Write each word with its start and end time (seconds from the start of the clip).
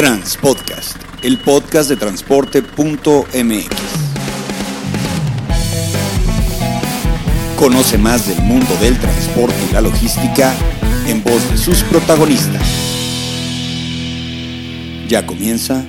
Transpodcast, 0.00 0.96
el 1.22 1.36
podcast 1.36 1.90
de 1.90 1.96
transporte.mx. 1.96 3.68
Conoce 7.58 7.98
más 7.98 8.26
del 8.26 8.40
mundo 8.46 8.74
del 8.80 8.98
transporte 8.98 9.58
y 9.68 9.74
la 9.74 9.82
logística 9.82 10.54
en 11.06 11.22
voz 11.22 11.50
de 11.50 11.58
sus 11.58 11.82
protagonistas. 11.82 12.62
Ya 15.06 15.26
comienza 15.26 15.84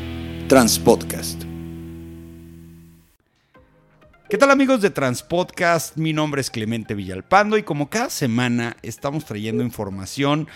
Transpodcast. 0.50 1.44
¿Qué 4.30 4.38
tal 4.38 4.52
amigos 4.52 4.82
de 4.82 4.90
Transpodcast? 4.90 5.96
Mi 5.96 6.12
nombre 6.12 6.42
es 6.42 6.52
Clemente 6.52 6.96
Villalpando 6.96 7.58
y 7.58 7.64
como 7.64 7.90
cada 7.90 8.10
semana 8.10 8.76
estamos 8.82 9.24
trayendo 9.24 9.64
información 9.64 10.50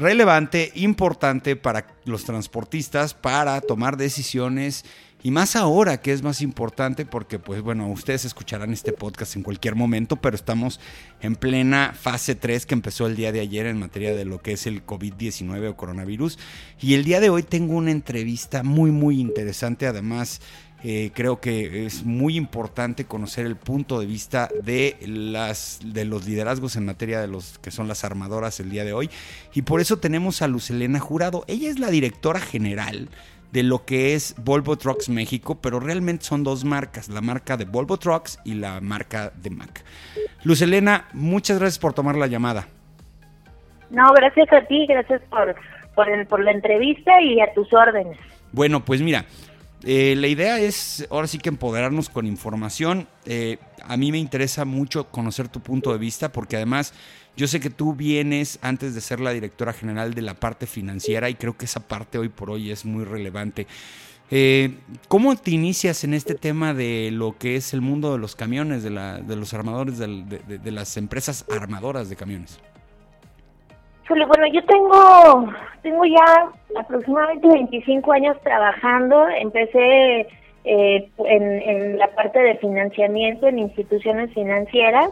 relevante, 0.00 0.72
importante 0.74 1.56
para 1.56 1.86
los 2.04 2.24
transportistas 2.24 3.14
para 3.14 3.60
tomar 3.60 3.96
decisiones 3.96 4.84
y 5.22 5.30
más 5.30 5.54
ahora 5.54 6.00
que 6.00 6.12
es 6.12 6.22
más 6.22 6.40
importante 6.40 7.04
porque 7.04 7.38
pues 7.38 7.60
bueno, 7.60 7.88
ustedes 7.90 8.24
escucharán 8.24 8.72
este 8.72 8.92
podcast 8.92 9.36
en 9.36 9.42
cualquier 9.42 9.74
momento, 9.74 10.16
pero 10.16 10.34
estamos 10.34 10.80
en 11.20 11.36
plena 11.36 11.94
fase 11.98 12.34
3 12.34 12.64
que 12.64 12.74
empezó 12.74 13.06
el 13.06 13.16
día 13.16 13.30
de 13.30 13.40
ayer 13.40 13.66
en 13.66 13.78
materia 13.78 14.14
de 14.14 14.24
lo 14.24 14.40
que 14.40 14.52
es 14.52 14.66
el 14.66 14.84
COVID-19 14.84 15.68
o 15.68 15.76
coronavirus. 15.76 16.38
Y 16.80 16.94
el 16.94 17.04
día 17.04 17.20
de 17.20 17.28
hoy 17.28 17.42
tengo 17.42 17.74
una 17.74 17.90
entrevista 17.90 18.62
muy 18.62 18.90
muy 18.90 19.20
interesante. 19.20 19.86
Además 19.86 20.40
eh, 20.82 21.10
creo 21.14 21.40
que 21.40 21.84
es 21.84 22.04
muy 22.04 22.36
importante 22.36 23.04
conocer 23.04 23.44
el 23.44 23.56
punto 23.56 24.00
de 24.00 24.06
vista 24.06 24.48
de, 24.62 24.96
las, 25.06 25.80
de 25.84 26.04
los 26.06 26.26
liderazgos 26.26 26.76
en 26.76 26.86
materia 26.86 27.20
de 27.20 27.26
los 27.26 27.58
que 27.58 27.70
son 27.70 27.86
las 27.86 28.04
armadoras 28.04 28.60
el 28.60 28.70
día 28.70 28.84
de 28.84 28.92
hoy. 28.92 29.10
Y 29.52 29.62
por 29.62 29.80
eso 29.80 29.98
tenemos 29.98 30.40
a 30.40 30.48
Lucelena 30.48 30.98
Jurado. 30.98 31.44
Ella 31.48 31.68
es 31.68 31.78
la 31.78 31.90
directora 31.90 32.40
general 32.40 33.08
de 33.52 33.62
lo 33.62 33.84
que 33.84 34.14
es 34.14 34.34
Volvo 34.38 34.76
Trucks 34.76 35.08
México, 35.08 35.58
pero 35.60 35.80
realmente 35.80 36.24
son 36.24 36.44
dos 36.44 36.64
marcas, 36.64 37.08
la 37.08 37.20
marca 37.20 37.56
de 37.56 37.64
Volvo 37.64 37.98
Trucks 37.98 38.38
y 38.44 38.54
la 38.54 38.80
marca 38.80 39.32
de 39.36 39.50
Mac. 39.50 39.84
Lucelena, 40.44 41.08
muchas 41.12 41.58
gracias 41.58 41.78
por 41.78 41.92
tomar 41.92 42.16
la 42.16 42.26
llamada. 42.26 42.68
No, 43.90 44.04
gracias 44.14 44.50
a 44.52 44.62
ti, 44.66 44.86
gracias 44.86 45.20
por, 45.28 45.54
por, 45.94 46.26
por 46.28 46.44
la 46.44 46.52
entrevista 46.52 47.20
y 47.20 47.40
a 47.40 47.52
tus 47.52 47.72
órdenes. 47.74 48.16
Bueno, 48.52 48.84
pues 48.84 49.02
mira, 49.02 49.26
eh, 49.82 50.14
la 50.16 50.26
idea 50.26 50.58
es 50.60 51.06
ahora 51.10 51.26
sí 51.26 51.38
que 51.38 51.48
empoderarnos 51.48 52.08
con 52.08 52.26
información. 52.26 53.08
Eh, 53.24 53.58
a 53.82 53.96
mí 53.96 54.12
me 54.12 54.18
interesa 54.18 54.64
mucho 54.64 55.08
conocer 55.08 55.48
tu 55.48 55.60
punto 55.60 55.92
de 55.92 55.98
vista 55.98 56.32
porque 56.32 56.56
además 56.56 56.92
yo 57.36 57.46
sé 57.46 57.60
que 57.60 57.70
tú 57.70 57.94
vienes 57.94 58.58
antes 58.62 58.94
de 58.94 59.00
ser 59.00 59.20
la 59.20 59.32
directora 59.32 59.72
general 59.72 60.14
de 60.14 60.22
la 60.22 60.34
parte 60.34 60.66
financiera 60.66 61.30
y 61.30 61.34
creo 61.34 61.56
que 61.56 61.64
esa 61.64 61.80
parte 61.80 62.18
hoy 62.18 62.28
por 62.28 62.50
hoy 62.50 62.70
es 62.70 62.84
muy 62.84 63.04
relevante. 63.04 63.66
Eh, 64.32 64.76
¿Cómo 65.08 65.34
te 65.34 65.50
inicias 65.50 66.04
en 66.04 66.14
este 66.14 66.34
tema 66.34 66.72
de 66.72 67.10
lo 67.10 67.36
que 67.36 67.56
es 67.56 67.72
el 67.72 67.80
mundo 67.80 68.12
de 68.12 68.18
los 68.18 68.36
camiones, 68.36 68.82
de, 68.82 68.90
la, 68.90 69.18
de 69.18 69.34
los 69.34 69.54
armadores, 69.54 69.98
de 69.98 70.70
las 70.70 70.96
empresas 70.96 71.44
armadoras 71.50 72.08
de 72.08 72.16
camiones? 72.16 72.60
Bueno, 74.26 74.46
yo 74.52 74.64
tengo, 74.64 75.52
tengo 75.82 76.04
ya 76.04 76.48
aproximadamente 76.80 77.48
25 77.48 78.12
años 78.12 78.36
trabajando. 78.42 79.28
Empecé 79.28 80.26
eh, 80.64 81.08
en, 81.18 81.98
la 81.98 82.08
parte 82.08 82.40
de 82.40 82.56
financiamiento 82.56 83.46
en 83.46 83.58
instituciones 83.58 84.32
financieras. 84.34 85.10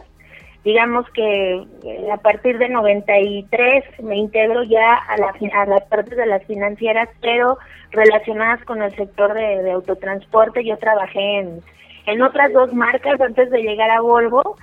Digamos 0.65 1.09
que 1.11 1.65
eh, 1.85 2.11
a 2.11 2.17
partir 2.17 2.57
de 2.57 2.67
93 2.67 4.03
me 4.03 4.17
integro 4.17 4.63
ya 4.63 4.95
a 4.95 5.17
la, 5.17 5.33
a 5.53 5.65
la 5.65 5.77
parte 5.87 6.15
de 6.15 6.25
las 6.25 6.43
financieras, 6.45 7.07
pero 7.21 7.57
relacionadas 7.91 8.63
con 8.65 8.81
el 8.81 8.93
sector 8.95 9.33
de, 9.33 9.63
de 9.63 9.71
autotransporte. 9.71 10.65
Yo 10.65 10.77
trabajé 10.77 11.39
en, 11.39 11.61
en 12.05 12.21
otras 12.21 12.51
dos 12.51 12.73
marcas 12.73 13.19
antes 13.21 13.49
de 13.49 13.61
llegar 13.61 13.89
a 13.89 14.01
Volvo 14.01 14.57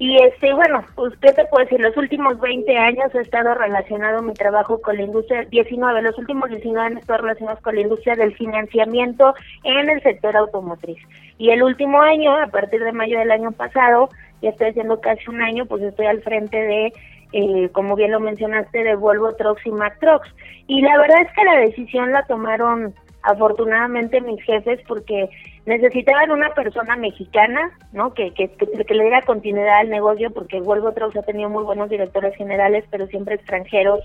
y 0.00 0.16
este, 0.22 0.54
bueno, 0.54 0.84
usted 0.96 1.34
te 1.34 1.44
puede 1.46 1.64
decir, 1.64 1.80
los 1.80 1.96
últimos 1.96 2.38
20 2.38 2.76
años 2.76 3.12
he 3.14 3.20
estado 3.20 3.52
relacionado 3.54 4.22
mi 4.22 4.32
trabajo 4.32 4.80
con 4.80 4.96
la 4.96 5.02
industria, 5.02 5.44
19, 5.50 6.02
los 6.02 6.16
últimos 6.18 6.48
19 6.50 6.86
años 6.86 7.00
estoy 7.00 7.16
relacionados 7.16 7.60
con 7.62 7.74
la 7.74 7.80
industria 7.80 8.14
del 8.14 8.32
financiamiento 8.36 9.34
en 9.64 9.90
el 9.90 10.00
sector 10.02 10.36
automotriz. 10.36 10.98
Y 11.36 11.50
el 11.50 11.64
último 11.64 12.00
año, 12.00 12.36
a 12.36 12.46
partir 12.46 12.84
de 12.84 12.92
mayo 12.92 13.18
del 13.18 13.32
año 13.32 13.50
pasado, 13.50 14.08
ya 14.40 14.50
estoy 14.50 14.68
haciendo 14.68 15.00
casi 15.00 15.28
un 15.30 15.42
año, 15.42 15.66
pues 15.66 15.82
estoy 15.82 16.06
al 16.06 16.22
frente 16.22 16.56
de, 16.56 16.92
eh, 17.32 17.68
como 17.72 17.96
bien 17.96 18.12
lo 18.12 18.20
mencionaste, 18.20 18.84
de 18.84 18.94
Volvo 18.94 19.34
Trucks 19.34 19.66
y 19.66 19.72
Mac 19.72 19.98
Trucks. 19.98 20.32
Y 20.68 20.80
la 20.80 20.96
verdad 20.96 21.22
es 21.22 21.32
que 21.32 21.44
la 21.44 21.58
decisión 21.58 22.12
la 22.12 22.24
tomaron 22.26 22.94
afortunadamente 23.22 24.20
mis 24.20 24.40
jefes 24.42 24.80
porque 24.86 25.28
necesitaban 25.68 26.30
una 26.30 26.50
persona 26.54 26.96
mexicana, 26.96 27.70
¿no? 27.92 28.14
Que, 28.14 28.32
que, 28.32 28.48
que, 28.48 28.94
le 28.94 29.02
diera 29.02 29.22
continuidad 29.22 29.80
al 29.80 29.90
negocio, 29.90 30.30
porque 30.30 30.60
Volvo 30.60 30.92
Trucks 30.92 31.16
ha 31.18 31.22
tenido 31.22 31.50
muy 31.50 31.62
buenos 31.62 31.90
directores 31.90 32.34
generales, 32.36 32.84
pero 32.90 33.06
siempre 33.06 33.34
extranjeros 33.34 34.00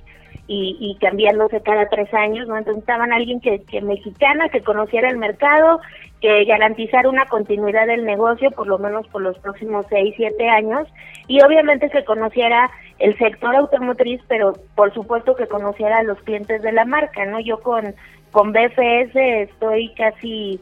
y, 0.45 0.75
y 0.79 0.97
cambiándose 0.99 1.61
cada 1.61 1.87
tres 1.87 2.13
años, 2.13 2.47
¿no? 2.47 2.57
Entonces 2.57 2.83
necesitaban 2.83 3.13
alguien 3.13 3.39
que, 3.39 3.63
que 3.63 3.81
mexicana, 3.81 4.49
que 4.49 4.61
conociera 4.61 5.09
el 5.09 5.17
mercado, 5.17 5.79
que 6.19 6.43
garantizara 6.43 7.07
una 7.07 7.25
continuidad 7.25 7.87
del 7.87 8.03
negocio, 8.03 8.51
por 8.51 8.67
lo 8.67 8.77
menos 8.77 9.07
por 9.07 9.21
los 9.21 9.37
próximos 9.39 9.85
seis, 9.89 10.13
siete 10.17 10.49
años, 10.49 10.87
y 11.27 11.41
obviamente 11.43 11.89
que 11.89 12.03
conociera 12.03 12.69
el 12.99 13.17
sector 13.17 13.55
automotriz, 13.55 14.21
pero 14.27 14.53
por 14.75 14.93
supuesto 14.93 15.35
que 15.35 15.47
conociera 15.47 15.99
a 15.99 16.03
los 16.03 16.19
clientes 16.23 16.61
de 16.61 16.73
la 16.73 16.83
marca, 16.83 17.25
¿no? 17.25 17.39
Yo 17.39 17.59
con, 17.61 17.95
con 18.31 18.51
BFS 18.51 19.15
estoy 19.15 19.93
casi 19.95 20.59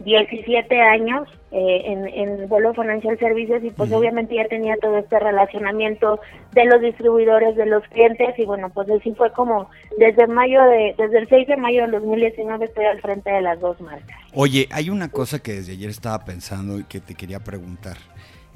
17 0.00 0.80
años 0.80 1.28
eh, 1.50 1.82
en, 1.86 2.08
en 2.08 2.48
Volvo 2.48 2.72
Financial 2.74 3.18
Services 3.18 3.64
y 3.64 3.70
pues 3.70 3.90
obviamente 3.92 4.36
ya 4.36 4.46
tenía 4.46 4.76
todo 4.80 4.98
este 4.98 5.18
relacionamiento 5.18 6.20
de 6.52 6.64
los 6.66 6.80
distribuidores, 6.80 7.56
de 7.56 7.66
los 7.66 7.82
clientes 7.84 8.38
y 8.38 8.44
bueno, 8.44 8.70
pues 8.70 8.88
así 8.90 9.12
fue 9.14 9.32
como 9.32 9.68
desde 9.98 10.26
mayo 10.26 10.62
de 10.64 10.94
desde 10.96 11.18
el 11.18 11.28
6 11.28 11.48
de 11.48 11.56
mayo 11.56 11.82
del 11.82 11.92
2019 11.92 12.64
estoy 12.64 12.84
al 12.84 13.00
frente 13.00 13.30
de 13.30 13.40
las 13.40 13.60
dos 13.60 13.80
marcas. 13.80 14.18
Oye, 14.34 14.68
hay 14.70 14.90
una 14.90 15.08
cosa 15.10 15.40
que 15.40 15.52
desde 15.52 15.72
ayer 15.72 15.90
estaba 15.90 16.24
pensando 16.24 16.78
y 16.78 16.84
que 16.84 17.00
te 17.00 17.14
quería 17.14 17.40
preguntar. 17.40 17.96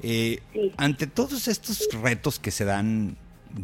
Eh, 0.01 0.39
ante 0.77 1.07
todos 1.07 1.47
estos 1.47 1.87
retos 2.01 2.39
que 2.39 2.51
se 2.51 2.65
dan, 2.65 3.15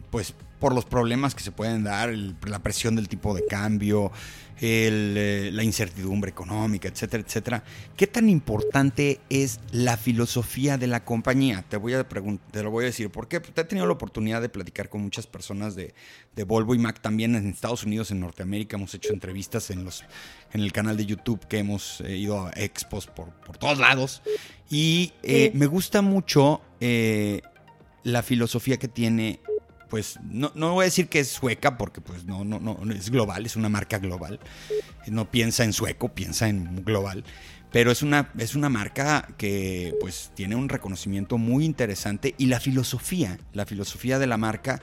pues 0.09 0.33
por 0.59 0.73
los 0.73 0.85
problemas 0.85 1.35
que 1.35 1.43
se 1.43 1.51
pueden 1.51 1.83
dar, 1.83 2.13
la 2.13 2.59
presión 2.59 2.95
del 2.95 3.07
tipo 3.07 3.33
de 3.33 3.45
cambio, 3.45 4.11
eh, 4.61 5.49
la 5.53 5.63
incertidumbre 5.63 6.29
económica, 6.29 6.89
etcétera, 6.89 7.23
etcétera. 7.25 7.63
¿Qué 7.95 8.07
tan 8.07 8.27
importante 8.27 9.21
es 9.29 9.61
la 9.71 9.95
filosofía 9.95 10.77
de 10.77 10.87
la 10.87 11.05
compañía? 11.05 11.63
Te 11.67 11.77
voy 11.77 11.93
a 11.93 12.03
te 12.03 12.63
lo 12.63 12.71
voy 12.71 12.83
a 12.83 12.87
decir, 12.87 13.09
porque 13.09 13.39
te 13.39 13.61
he 13.61 13.63
tenido 13.63 13.87
la 13.87 13.93
oportunidad 13.93 14.41
de 14.41 14.49
platicar 14.49 14.89
con 14.89 15.01
muchas 15.01 15.27
personas 15.27 15.75
de, 15.75 15.93
Volvo 16.45 16.73
y 16.73 16.79
Mac 16.79 17.01
también 17.01 17.35
en 17.35 17.47
Estados 17.47 17.85
Unidos, 17.85 18.11
en 18.11 18.19
Norteamérica. 18.19 18.75
Hemos 18.75 18.93
hecho 18.93 19.13
entrevistas 19.13 19.69
en, 19.71 19.85
los, 19.85 20.03
en 20.51 20.61
el 20.61 20.73
canal 20.73 20.97
de 20.97 21.05
YouTube 21.05 21.45
que 21.47 21.59
hemos 21.59 22.01
eh, 22.01 22.17
ido 22.17 22.47
a 22.47 22.51
expos 22.55 23.07
por, 23.07 23.31
todos 23.59 23.77
lados. 23.77 24.21
Y 24.69 25.13
eh, 25.23 25.51
me 25.53 25.67
gusta 25.67 26.01
mucho 26.01 26.61
la 28.03 28.23
filosofía 28.23 28.77
que 28.77 28.87
tiene 28.87 29.39
pues 29.89 30.19
no, 30.23 30.51
no 30.55 30.73
voy 30.73 30.83
a 30.83 30.85
decir 30.85 31.09
que 31.09 31.19
es 31.19 31.29
sueca 31.29 31.77
porque 31.77 32.01
pues 32.01 32.25
no, 32.25 32.43
no, 32.43 32.59
no, 32.59 32.77
es 32.93 33.09
global, 33.09 33.45
es 33.45 33.55
una 33.55 33.69
marca 33.69 33.97
global. 33.97 34.39
No 35.07 35.29
piensa 35.31 35.63
en 35.63 35.73
sueco, 35.73 36.09
piensa 36.09 36.47
en 36.47 36.83
global. 36.83 37.23
Pero 37.71 37.91
es 37.91 38.01
una, 38.01 38.31
es 38.37 38.55
una 38.55 38.69
marca 38.69 39.27
que 39.37 39.95
pues 39.99 40.31
tiene 40.33 40.55
un 40.55 40.69
reconocimiento 40.69 41.37
muy 41.37 41.65
interesante 41.65 42.33
y 42.37 42.47
la 42.47 42.59
filosofía, 42.59 43.37
la 43.53 43.67
filosofía 43.67 44.17
de 44.17 44.25
la 44.25 44.37
marca 44.37 44.81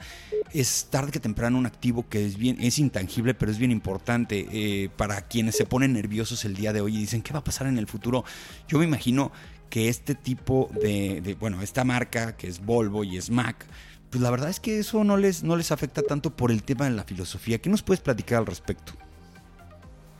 es 0.53 0.87
tarde 0.89 1.11
que 1.11 1.19
temprano 1.19 1.57
un 1.57 1.65
activo 1.65 2.07
que 2.07 2.25
es 2.25 2.37
bien, 2.37 2.57
es 2.61 2.79
intangible, 2.79 3.33
pero 3.33 3.51
es 3.51 3.57
bien 3.57 3.71
importante 3.71 4.47
eh, 4.51 4.89
para 4.95 5.27
quienes 5.27 5.57
se 5.57 5.65
ponen 5.65 5.93
nerviosos 5.93 6.45
el 6.45 6.55
día 6.55 6.71
de 6.71 6.79
hoy 6.79 6.95
y 6.95 6.99
dicen 6.99 7.21
qué 7.21 7.33
va 7.33 7.39
a 7.39 7.43
pasar 7.43 7.67
en 7.67 7.77
el 7.77 7.87
futuro. 7.87 8.23
Yo 8.69 8.79
me 8.79 8.85
imagino 8.85 9.33
que 9.69 9.89
este 9.89 10.15
tipo 10.15 10.69
de, 10.81 11.19
de 11.19 11.33
bueno, 11.35 11.61
esta 11.61 11.83
marca 11.83 12.37
que 12.37 12.47
es 12.47 12.63
Volvo 12.63 13.03
y 13.03 13.17
es 13.17 13.29
Mac, 13.29 13.65
pues 14.09 14.21
la 14.21 14.31
verdad 14.31 14.49
es 14.49 14.59
que 14.59 14.79
eso 14.79 15.03
no 15.03 15.17
les, 15.17 15.43
no 15.43 15.55
les 15.55 15.71
afecta 15.71 16.01
tanto 16.01 16.35
por 16.35 16.51
el 16.51 16.63
tema 16.63 16.85
de 16.85 16.91
la 16.91 17.03
filosofía. 17.03 17.59
¿Qué 17.59 17.69
nos 17.69 17.83
puedes 17.83 18.01
platicar 18.01 18.39
al 18.39 18.45
respecto? 18.45 18.93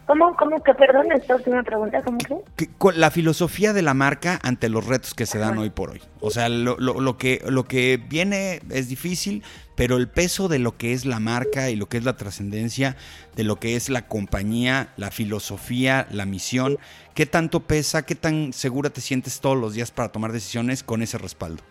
¿Cómo, 0.08 0.38
cómo 0.38 0.64
que, 0.64 0.74
perdón, 0.74 1.12
esta 1.12 1.36
última 1.36 1.62
pregunta, 1.64 2.02
cómo 2.02 2.18
que? 2.18 2.70
La 2.98 3.12
filosofía 3.12 3.74
de 3.74 3.82
la 3.82 3.94
marca 3.94 4.40
ante 4.42 4.70
los 4.70 4.88
retos 4.88 5.14
que 5.14 5.26
se 5.26 5.38
dan 5.38 5.58
hoy 5.58 5.70
por 5.70 5.90
hoy. 5.90 6.02
O 6.22 6.32
sea, 6.32 6.48
lo, 6.48 6.78
lo, 6.80 7.02
lo, 7.02 7.18
que, 7.18 7.44
lo 7.46 7.66
que 7.66 8.02
viene 8.10 8.62
es 8.70 8.88
difícil, 8.88 9.44
pero 9.76 9.98
el 9.98 10.08
peso 10.08 10.48
de 10.48 10.60
lo 10.60 10.78
que 10.78 10.94
es 10.94 11.06
la 11.06 11.20
marca 11.20 11.70
y 11.70 11.76
lo 11.76 11.90
que 11.90 11.98
es 11.98 12.06
la 12.06 12.16
trascendencia, 12.16 12.96
de 13.36 13.44
lo 13.44 13.58
que 13.58 13.76
es 13.76 13.90
la 13.90 14.08
compañía, 14.08 14.94
la 14.96 15.12
filosofía, 15.12 16.08
la 16.10 16.26
misión, 16.26 16.78
¿qué 17.14 17.26
tanto 17.26 17.68
pesa? 17.68 18.06
¿Qué 18.06 18.16
tan 18.16 18.54
segura 18.54 18.90
te 18.90 19.02
sientes 19.02 19.42
todos 19.42 19.58
los 19.58 19.74
días 19.74 19.92
para 19.92 20.14
tomar 20.14 20.32
decisiones 20.32 20.84
con 20.84 21.02
ese 21.02 21.18
respaldo? 21.18 21.64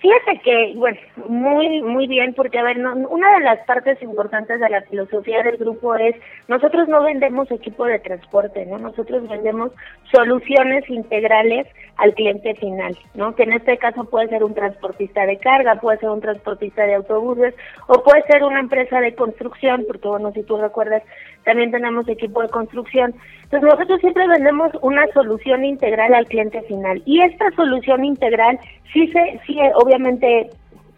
Fíjate 0.00 0.40
que, 0.42 0.72
bueno, 0.76 0.98
muy, 1.28 1.82
muy 1.82 2.06
bien, 2.06 2.32
porque, 2.32 2.58
a 2.58 2.62
ver, 2.62 2.78
una 2.78 3.32
de 3.34 3.44
las 3.44 3.58
partes 3.66 4.00
importantes 4.00 4.58
de 4.58 4.70
la 4.70 4.80
filosofía 4.82 5.42
del 5.42 5.58
grupo 5.58 5.94
es, 5.94 6.16
nosotros 6.48 6.88
no 6.88 7.02
vendemos 7.02 7.50
equipo 7.50 7.84
de 7.84 7.98
transporte, 7.98 8.64
¿no? 8.64 8.78
Nosotros 8.78 9.28
vendemos 9.28 9.72
soluciones 10.10 10.88
integrales 10.88 11.66
al 11.96 12.14
cliente 12.14 12.54
final, 12.54 12.96
¿no? 13.14 13.34
Que 13.34 13.42
en 13.42 13.52
este 13.52 13.76
caso 13.76 14.04
puede 14.04 14.28
ser 14.28 14.42
un 14.42 14.54
transportista 14.54 15.26
de 15.26 15.36
carga, 15.36 15.74
puede 15.74 15.98
ser 15.98 16.08
un 16.08 16.22
transportista 16.22 16.86
de 16.86 16.94
autobuses, 16.94 17.54
o 17.86 18.02
puede 18.02 18.22
ser 18.22 18.42
una 18.42 18.60
empresa 18.60 19.02
de 19.02 19.14
construcción, 19.14 19.84
porque, 19.86 20.08
bueno, 20.08 20.32
si 20.32 20.42
tú 20.44 20.56
recuerdas, 20.56 21.02
también 21.44 21.70
tenemos 21.70 22.08
equipo 22.08 22.42
de 22.42 22.48
construcción. 22.48 23.14
Entonces, 23.44 23.68
nosotros 23.68 24.00
siempre 24.00 24.28
vendemos 24.28 24.70
una 24.82 25.06
solución 25.12 25.64
integral 25.64 26.14
al 26.14 26.26
cliente 26.26 26.62
final. 26.62 27.02
Y 27.04 27.22
esta 27.22 27.50
solución 27.52 28.04
integral 28.04 28.58
sí, 28.92 29.08
se, 29.08 29.40
sí 29.46 29.58
obviamente 29.74 30.50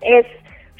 es 0.03 0.27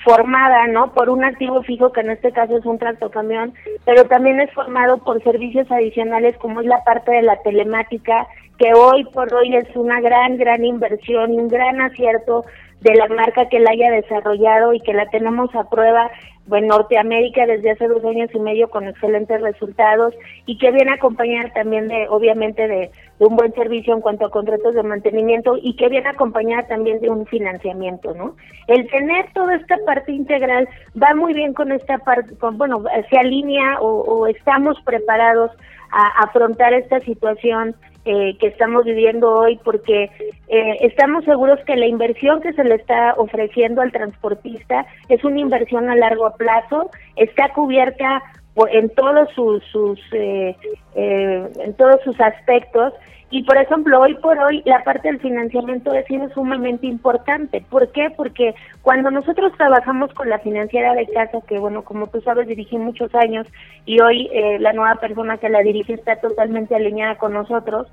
formada, 0.05 0.67
¿no? 0.67 0.93
Por 0.93 1.09
un 1.09 1.25
activo 1.25 1.63
fijo 1.63 1.93
que 1.93 2.01
en 2.01 2.11
este 2.11 2.33
caso 2.33 2.59
es 2.59 2.67
un 2.67 2.79
tractocamión, 2.79 3.55
pero 3.85 4.05
también 4.05 4.41
es 4.41 4.51
formado 4.53 4.99
por 4.99 5.23
servicios 5.23 5.71
adicionales 5.71 6.37
como 6.39 6.61
es 6.61 6.67
la 6.67 6.83
parte 6.85 7.13
de 7.13 7.23
la 7.23 7.37
telemática, 7.43 8.27
que 8.59 8.75
hoy 8.75 9.05
por 9.05 9.33
hoy 9.33 9.57
es 9.57 9.69
una 9.75 10.01
gran, 10.01 10.37
gran 10.37 10.65
inversión 10.65 11.33
un 11.33 11.49
gran 11.49 11.81
acierto 11.81 12.45
de 12.81 12.95
la 12.95 13.07
marca 13.09 13.49
que 13.49 13.61
la 13.61 13.71
haya 13.71 13.91
desarrollado 13.93 14.73
y 14.73 14.81
que 14.81 14.93
la 14.93 15.07
tenemos 15.07 15.55
a 15.55 15.69
prueba 15.69 16.11
en 16.51 16.67
Norteamérica 16.67 17.47
desde 17.47 17.71
hace 17.71 17.89
dos 17.89 18.05
años 18.05 18.31
y 18.35 18.39
medio 18.39 18.69
con 18.69 18.87
excelentes 18.87 19.41
resultados 19.41 20.15
y 20.47 20.59
que 20.59 20.71
viene 20.71 20.93
acompañada 20.93 21.51
también 21.55 21.89
de, 21.89 22.09
obviamente, 22.09 22.67
de, 22.67 22.91
un 23.19 23.37
buen 23.37 23.55
servicio 23.55 23.95
en 23.95 24.01
cuanto 24.01 24.27
a 24.27 24.31
contratos 24.33 24.75
de 24.75 24.83
mantenimiento 24.83 25.57
y 25.63 25.77
que 25.77 25.89
viene 25.89 26.09
acompañada 26.09 26.67
también 26.67 27.01
de 27.01 27.09
un 27.09 27.25
financiamiento, 27.27 28.13
¿no? 28.15 28.35
El 28.67 28.91
tener 28.91 29.33
toda 29.33 29.55
esta 29.55 29.77
parte 29.87 30.11
integral 30.11 30.69
va 31.01 31.15
muy 31.15 31.33
bien 31.33 31.55
con 31.55 31.71
esta 31.71 31.99
parte, 31.99 32.35
con, 32.39 32.59
bueno, 32.59 32.83
se 33.09 33.19
alinea 33.19 33.81
o, 33.81 34.01
o 34.01 34.27
estamos 34.27 34.77
preparados 34.85 35.53
a 35.93 36.25
afrontar 36.25 36.73
esta 36.75 36.99
situación 37.01 37.77
eh, 38.05 38.37
que 38.39 38.49
estamos 38.49 38.85
viviendo 38.85 39.31
hoy 39.33 39.61
porque 39.63 40.11
eh, 40.49 40.77
estamos 40.81 41.25
seguros 41.25 41.61
que 41.67 41.77
la 41.77 41.87
inversión 41.87 42.41
que 42.41 42.53
se 42.53 42.65
le 42.65 42.75
está 42.75 43.15
ofreciendo 43.17 43.81
al 43.81 43.93
transportista 43.93 44.87
es 45.09 45.23
una 45.25 45.39
inversión 45.39 45.89
a 45.89 45.95
largo 45.95 46.33
plazo, 46.37 46.91
está 47.17 47.53
cubierta 47.53 48.23
en 48.71 48.91
todos 48.91 49.31
sus, 49.35 49.65
sus 49.67 50.01
eh, 50.13 50.57
en 50.95 51.75
todos 51.75 52.01
sus 52.05 52.21
aspectos 52.21 52.93
y 53.33 53.45
por 53.45 53.57
ejemplo, 53.57 53.99
hoy 53.99 54.15
por 54.17 54.39
hoy 54.39 54.63
la 54.67 54.85
parte 54.85 55.09
del 55.09 55.19
financiamiento 55.19 55.91
es 55.95 56.05
sumamente 56.35 56.87
importante. 56.87 57.65
¿Por 57.71 57.91
qué? 57.91 58.11
Porque 58.15 58.55
cuando 58.83 59.11
nosotros 59.11 59.53
trabajamos 59.57 60.13
con 60.13 60.29
la 60.29 60.39
financiera 60.39 60.93
de 60.93 61.07
casa, 61.07 61.39
que 61.49 61.59
bueno, 61.59 61.83
como 61.83 62.09
tú 62.09 62.21
sabes, 62.21 62.47
dirigí 62.47 62.77
muchos 62.77 63.13
años 63.15 63.47
y 63.87 64.03
hoy 64.03 64.29
eh, 64.35 64.59
la 64.61 64.75
nueva 64.75 64.97
persona 64.97 65.39
que 65.39 65.49
la 65.49 65.61
dirige 65.61 65.95
está 65.95 66.17
totalmente 66.17 66.75
alineada 66.75 67.17
con 67.17 67.33
nosotros, 67.33 67.87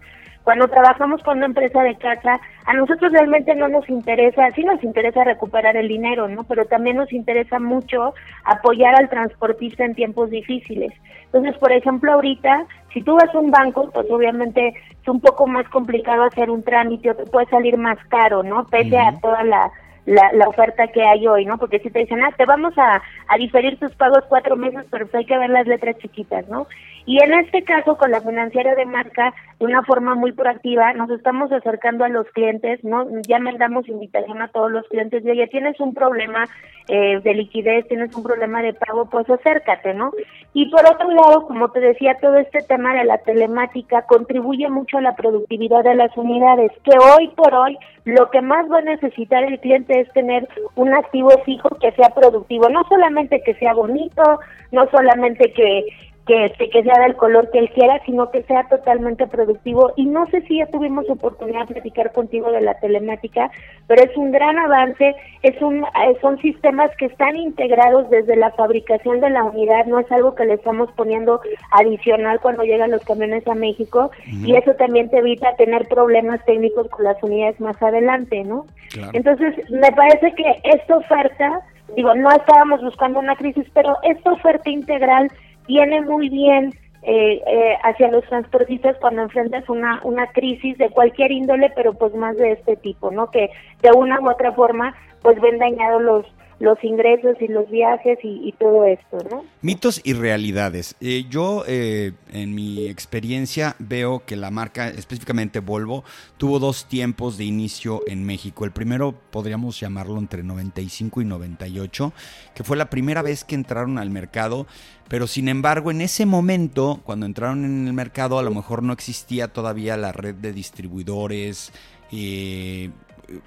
cuando 0.43 0.67
trabajamos 0.67 1.21
con 1.23 1.37
una 1.37 1.47
empresa 1.47 1.83
de 1.83 1.95
casa, 1.95 2.39
a 2.65 2.73
nosotros 2.73 3.11
realmente 3.11 3.53
no 3.55 3.67
nos 3.67 3.87
interesa, 3.89 4.49
sí 4.51 4.63
nos 4.63 4.83
interesa 4.83 5.23
recuperar 5.23 5.77
el 5.77 5.87
dinero, 5.87 6.27
¿no? 6.27 6.43
Pero 6.43 6.65
también 6.65 6.97
nos 6.97 7.11
interesa 7.11 7.59
mucho 7.59 8.13
apoyar 8.45 8.95
al 8.95 9.09
transportista 9.09 9.85
en 9.85 9.95
tiempos 9.95 10.29
difíciles. 10.29 10.91
Entonces, 11.25 11.57
por 11.57 11.71
ejemplo, 11.71 12.13
ahorita, 12.13 12.65
si 12.93 13.01
tú 13.01 13.15
vas 13.15 13.33
a 13.33 13.39
un 13.39 13.51
banco, 13.51 13.89
pues 13.91 14.09
obviamente 14.09 14.73
es 15.01 15.07
un 15.07 15.21
poco 15.21 15.45
más 15.45 15.67
complicado 15.69 16.23
hacer 16.23 16.49
un 16.49 16.63
trámite 16.63 17.11
o 17.11 17.15
te 17.15 17.25
puede 17.25 17.45
salir 17.47 17.77
más 17.77 17.97
caro, 18.07 18.41
¿no? 18.41 18.65
Pese 18.65 18.97
a 18.97 19.13
toda 19.21 19.43
la, 19.43 19.71
la, 20.05 20.31
la, 20.33 20.47
oferta 20.47 20.87
que 20.87 21.03
hay 21.03 21.27
hoy, 21.27 21.45
¿no? 21.45 21.57
Porque 21.57 21.79
si 21.79 21.91
te 21.91 21.99
dicen, 21.99 22.23
ah, 22.23 22.33
te 22.35 22.45
vamos 22.45 22.75
a, 22.77 23.01
a 23.27 23.37
diferir 23.37 23.77
tus 23.77 23.93
pagos 23.95 24.23
cuatro 24.27 24.55
meses, 24.55 24.85
pero 24.89 25.05
pues 25.05 25.15
hay 25.15 25.25
que 25.25 25.37
ver 25.37 25.51
las 25.51 25.67
letras 25.67 25.97
chiquitas, 25.99 26.47
¿no? 26.47 26.67
Y 27.05 27.23
en 27.23 27.33
este 27.33 27.63
caso, 27.63 27.97
con 27.97 28.11
la 28.11 28.21
financiera 28.21 28.75
de 28.75 28.85
marca, 28.85 29.33
de 29.59 29.65
una 29.65 29.83
forma 29.83 30.15
muy 30.15 30.31
proactiva, 30.31 30.93
nos 30.93 31.09
estamos 31.09 31.51
acercando 31.51 32.05
a 32.05 32.09
los 32.09 32.27
clientes, 32.31 32.83
¿no? 32.83 33.05
Ya 33.27 33.39
mandamos 33.39 33.87
invitación 33.87 34.41
a 34.41 34.47
todos 34.49 34.71
los 34.71 34.87
clientes 34.87 35.23
de, 35.23 35.31
oye, 35.31 35.47
tienes 35.47 35.79
un 35.79 35.93
problema 35.93 36.45
eh, 36.87 37.19
de 37.23 37.33
liquidez, 37.33 37.87
tienes 37.87 38.15
un 38.15 38.23
problema 38.23 38.61
de 38.61 38.73
pago, 38.73 39.09
pues 39.09 39.29
acércate, 39.29 39.93
¿no? 39.93 40.11
Y 40.53 40.69
por 40.69 40.81
otro 40.85 41.09
lado, 41.11 41.45
como 41.47 41.69
te 41.71 41.79
decía, 41.79 42.17
todo 42.21 42.35
este 42.37 42.61
tema 42.61 42.95
de 42.95 43.03
la 43.03 43.17
telemática 43.19 44.03
contribuye 44.03 44.69
mucho 44.69 44.97
a 44.97 45.01
la 45.01 45.15
productividad 45.15 45.83
de 45.83 45.95
las 45.95 46.15
unidades, 46.17 46.71
que 46.83 46.97
hoy 46.97 47.27
por 47.35 47.53
hoy 47.53 47.77
lo 48.05 48.29
que 48.31 48.41
más 48.41 48.65
va 48.71 48.79
a 48.79 48.81
necesitar 48.81 49.43
el 49.43 49.59
cliente 49.59 49.99
es 49.99 50.11
tener 50.13 50.47
un 50.75 50.93
activo 50.93 51.29
fijo 51.45 51.69
que 51.79 51.91
sea 51.91 52.09
productivo, 52.09 52.69
no 52.69 52.83
solamente 52.89 53.41
que 53.43 53.53
sea 53.55 53.73
bonito, 53.73 54.39
no 54.71 54.89
solamente 54.89 55.53
que 55.53 55.85
que, 56.29 56.45
este, 56.45 56.69
que 56.69 56.83
sea 56.83 57.01
del 57.01 57.15
color 57.15 57.49
que 57.49 57.57
él 57.57 57.71
quiera, 57.71 57.99
sino 58.05 58.29
que 58.29 58.43
sea 58.43 58.67
totalmente 58.69 59.25
productivo. 59.25 59.93
Y 59.95 60.05
no 60.05 60.27
sé 60.27 60.41
si 60.41 60.59
ya 60.59 60.67
tuvimos 60.67 61.09
oportunidad 61.09 61.61
de 61.65 61.73
platicar 61.73 62.11
contigo 62.11 62.51
de 62.51 62.61
la 62.61 62.75
telemática, 62.75 63.49
pero 63.87 64.03
es 64.03 64.15
un 64.15 64.31
gran 64.31 64.59
avance, 64.59 65.15
es 65.41 65.59
un, 65.59 65.79
eh, 65.79 66.17
son 66.21 66.37
sistemas 66.37 66.91
que 66.97 67.07
están 67.07 67.35
integrados 67.35 68.11
desde 68.11 68.35
la 68.35 68.51
fabricación 68.51 69.21
de 69.21 69.31
la 69.31 69.43
unidad, 69.43 69.87
no 69.87 69.97
es 69.97 70.11
algo 70.11 70.35
que 70.35 70.45
le 70.45 70.53
estamos 70.53 70.91
poniendo 70.91 71.41
adicional 71.71 72.39
cuando 72.41 72.61
llegan 72.61 72.91
los 72.91 73.03
camiones 73.03 73.47
a 73.47 73.55
México, 73.55 74.11
y 74.27 74.55
eso 74.55 74.75
también 74.75 75.09
te 75.09 75.17
evita 75.17 75.55
tener 75.55 75.87
problemas 75.87 76.45
técnicos 76.45 76.87
con 76.89 77.05
las 77.05 77.17
unidades 77.23 77.59
más 77.59 77.81
adelante, 77.81 78.43
¿no? 78.43 78.67
Entonces, 79.13 79.55
me 79.71 79.91
parece 79.93 80.31
que 80.35 80.61
esta 80.63 80.95
oferta, 80.95 81.61
digo, 81.95 82.13
no 82.13 82.29
estábamos 82.31 82.83
buscando 82.83 83.17
una 83.17 83.35
crisis, 83.35 83.65
pero 83.73 83.97
esta 84.03 84.31
oferta 84.33 84.69
integral 84.69 85.31
viene 85.69 86.01
muy 86.01 86.29
bien 86.29 86.73
eh, 87.03 87.41
eh, 87.47 87.77
hacia 87.83 88.11
los 88.11 88.25
transportistas 88.25 88.97
cuando 88.99 89.21
enfrentas 89.21 89.69
una, 89.69 90.01
una 90.03 90.27
crisis 90.31 90.77
de 90.79 90.89
cualquier 90.89 91.31
índole, 91.31 91.71
pero 91.75 91.93
pues 91.93 92.13
más 92.15 92.35
de 92.37 92.53
este 92.53 92.75
tipo, 92.75 93.11
¿no? 93.11 93.29
Que 93.29 93.51
de 93.81 93.91
una 93.95 94.19
u 94.19 94.29
otra 94.29 94.51
forma 94.51 94.95
pues 95.21 95.39
ven 95.39 95.59
dañados 95.59 96.01
los, 96.01 96.25
los 96.59 96.83
ingresos 96.83 97.37
y 97.39 97.47
los 97.47 97.69
viajes 97.69 98.19
y, 98.21 98.53
todo 98.59 98.83
esto, 98.83 99.17
¿no? 99.31 99.45
Mitos 99.61 100.01
y 100.03 100.13
realidades. 100.13 100.95
Eh, 100.99 101.25
yo, 101.29 101.63
eh, 101.67 102.11
en 102.33 102.53
mi 102.53 102.87
experiencia, 102.87 103.75
veo 103.79 104.23
que 104.25 104.35
la 104.35 104.51
marca, 104.51 104.89
específicamente 104.89 105.61
Volvo, 105.61 106.03
tuvo 106.37 106.59
dos 106.59 106.85
tiempos 106.85 107.37
de 107.37 107.45
inicio 107.45 108.01
en 108.07 108.25
México. 108.25 108.65
El 108.65 108.71
primero 108.71 109.15
podríamos 109.31 109.79
llamarlo 109.79 110.17
entre 110.17 110.43
95 110.43 111.21
y 111.21 111.25
98, 111.25 112.13
que 112.53 112.63
fue 112.63 112.75
la 112.75 112.89
primera 112.89 113.21
vez 113.21 113.45
que 113.45 113.55
entraron 113.55 113.97
al 113.97 114.09
mercado, 114.09 114.67
pero 115.07 115.27
sin 115.27 115.47
embargo, 115.47 115.91
en 115.91 116.01
ese 116.01 116.25
momento, 116.25 116.99
cuando 117.03 117.25
entraron 117.25 117.63
en 117.63 117.87
el 117.87 117.93
mercado, 117.93 118.37
a 118.37 118.43
lo 118.43 118.51
mejor 118.51 118.83
no 118.83 118.93
existía 118.93 119.47
todavía 119.47 119.97
la 119.97 120.11
red 120.11 120.35
de 120.35 120.53
distribuidores. 120.53 121.71
Eh, 122.11 122.91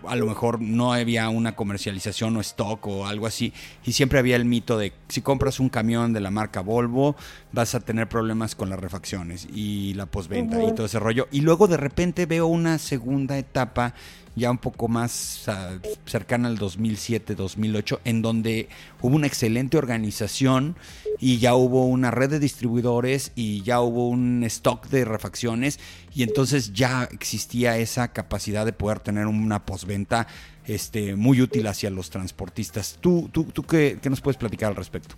a 0.07 0.17
lo 0.17 0.27
mejor 0.27 0.61
no 0.61 0.93
había 0.93 1.29
una 1.29 1.55
comercialización 1.55 2.37
o 2.37 2.41
stock 2.41 2.87
o 2.87 3.07
algo 3.07 3.27
así. 3.27 3.53
Y 3.85 3.93
siempre 3.93 4.19
había 4.19 4.37
el 4.37 4.45
mito 4.45 4.79
de 4.79 4.93
si 5.09 5.23
compras 5.23 5.61
un 5.61 5.69
camión 5.69 6.13
de 6.13 6.21
la 6.21 6.31
marca 6.31 6.61
Volvo, 6.61 7.17
vas 7.53 7.75
a 7.75 7.81
tener 7.81 8.09
problemas 8.09 8.55
con 8.55 8.71
las 8.71 8.81
refacciones 8.81 9.47
y 9.53 9.95
la 9.95 10.07
postventa 10.07 10.63
y 10.63 10.75
todo 10.75 10.87
ese 10.87 10.99
rollo. 10.99 11.29
Y 11.31 11.41
luego 11.41 11.69
de 11.69 11.77
repente 11.77 12.27
veo 12.27 12.47
una 12.47 12.79
segunda 12.79 13.39
etapa 13.39 13.95
ya 14.35 14.51
un 14.51 14.59
poco 14.59 14.89
más 14.89 15.47
cercana 16.07 16.49
al 16.49 16.59
2007-2008, 16.59 18.01
en 18.05 18.23
donde 18.23 18.69
hubo 19.01 19.17
una 19.17 19.27
excelente 19.27 19.77
organización 19.77 20.77
y 21.19 21.39
ya 21.39 21.55
hubo 21.55 21.87
una 21.87 22.11
red 22.11 22.31
de 22.31 22.39
distribuidores 22.39 23.33
y 23.35 23.63
ya 23.63 23.81
hubo 23.81 24.09
un 24.09 24.43
stock 24.45 24.89
de 24.89 25.05
refacciones 25.05 25.79
y 26.15 26.23
entonces 26.23 26.73
ya 26.73 27.09
existía 27.11 27.77
esa 27.79 28.09
capacidad 28.09 28.65
de 28.65 28.73
poder 28.73 29.01
tener 29.01 29.27
una 29.27 29.65
postventa 29.65 30.27
este, 30.67 31.17
muy 31.17 31.41
útil 31.41 31.67
hacia 31.67 31.91
los 31.91 32.11
transportistas. 32.11 32.99
¿Tú, 33.01 33.29
tú, 33.33 33.45
tú 33.45 33.63
qué, 33.65 33.99
qué 34.01 34.11
nos 34.11 34.21
puedes 34.21 34.37
platicar 34.37 34.71
al 34.71 34.77
respecto? 34.77 35.17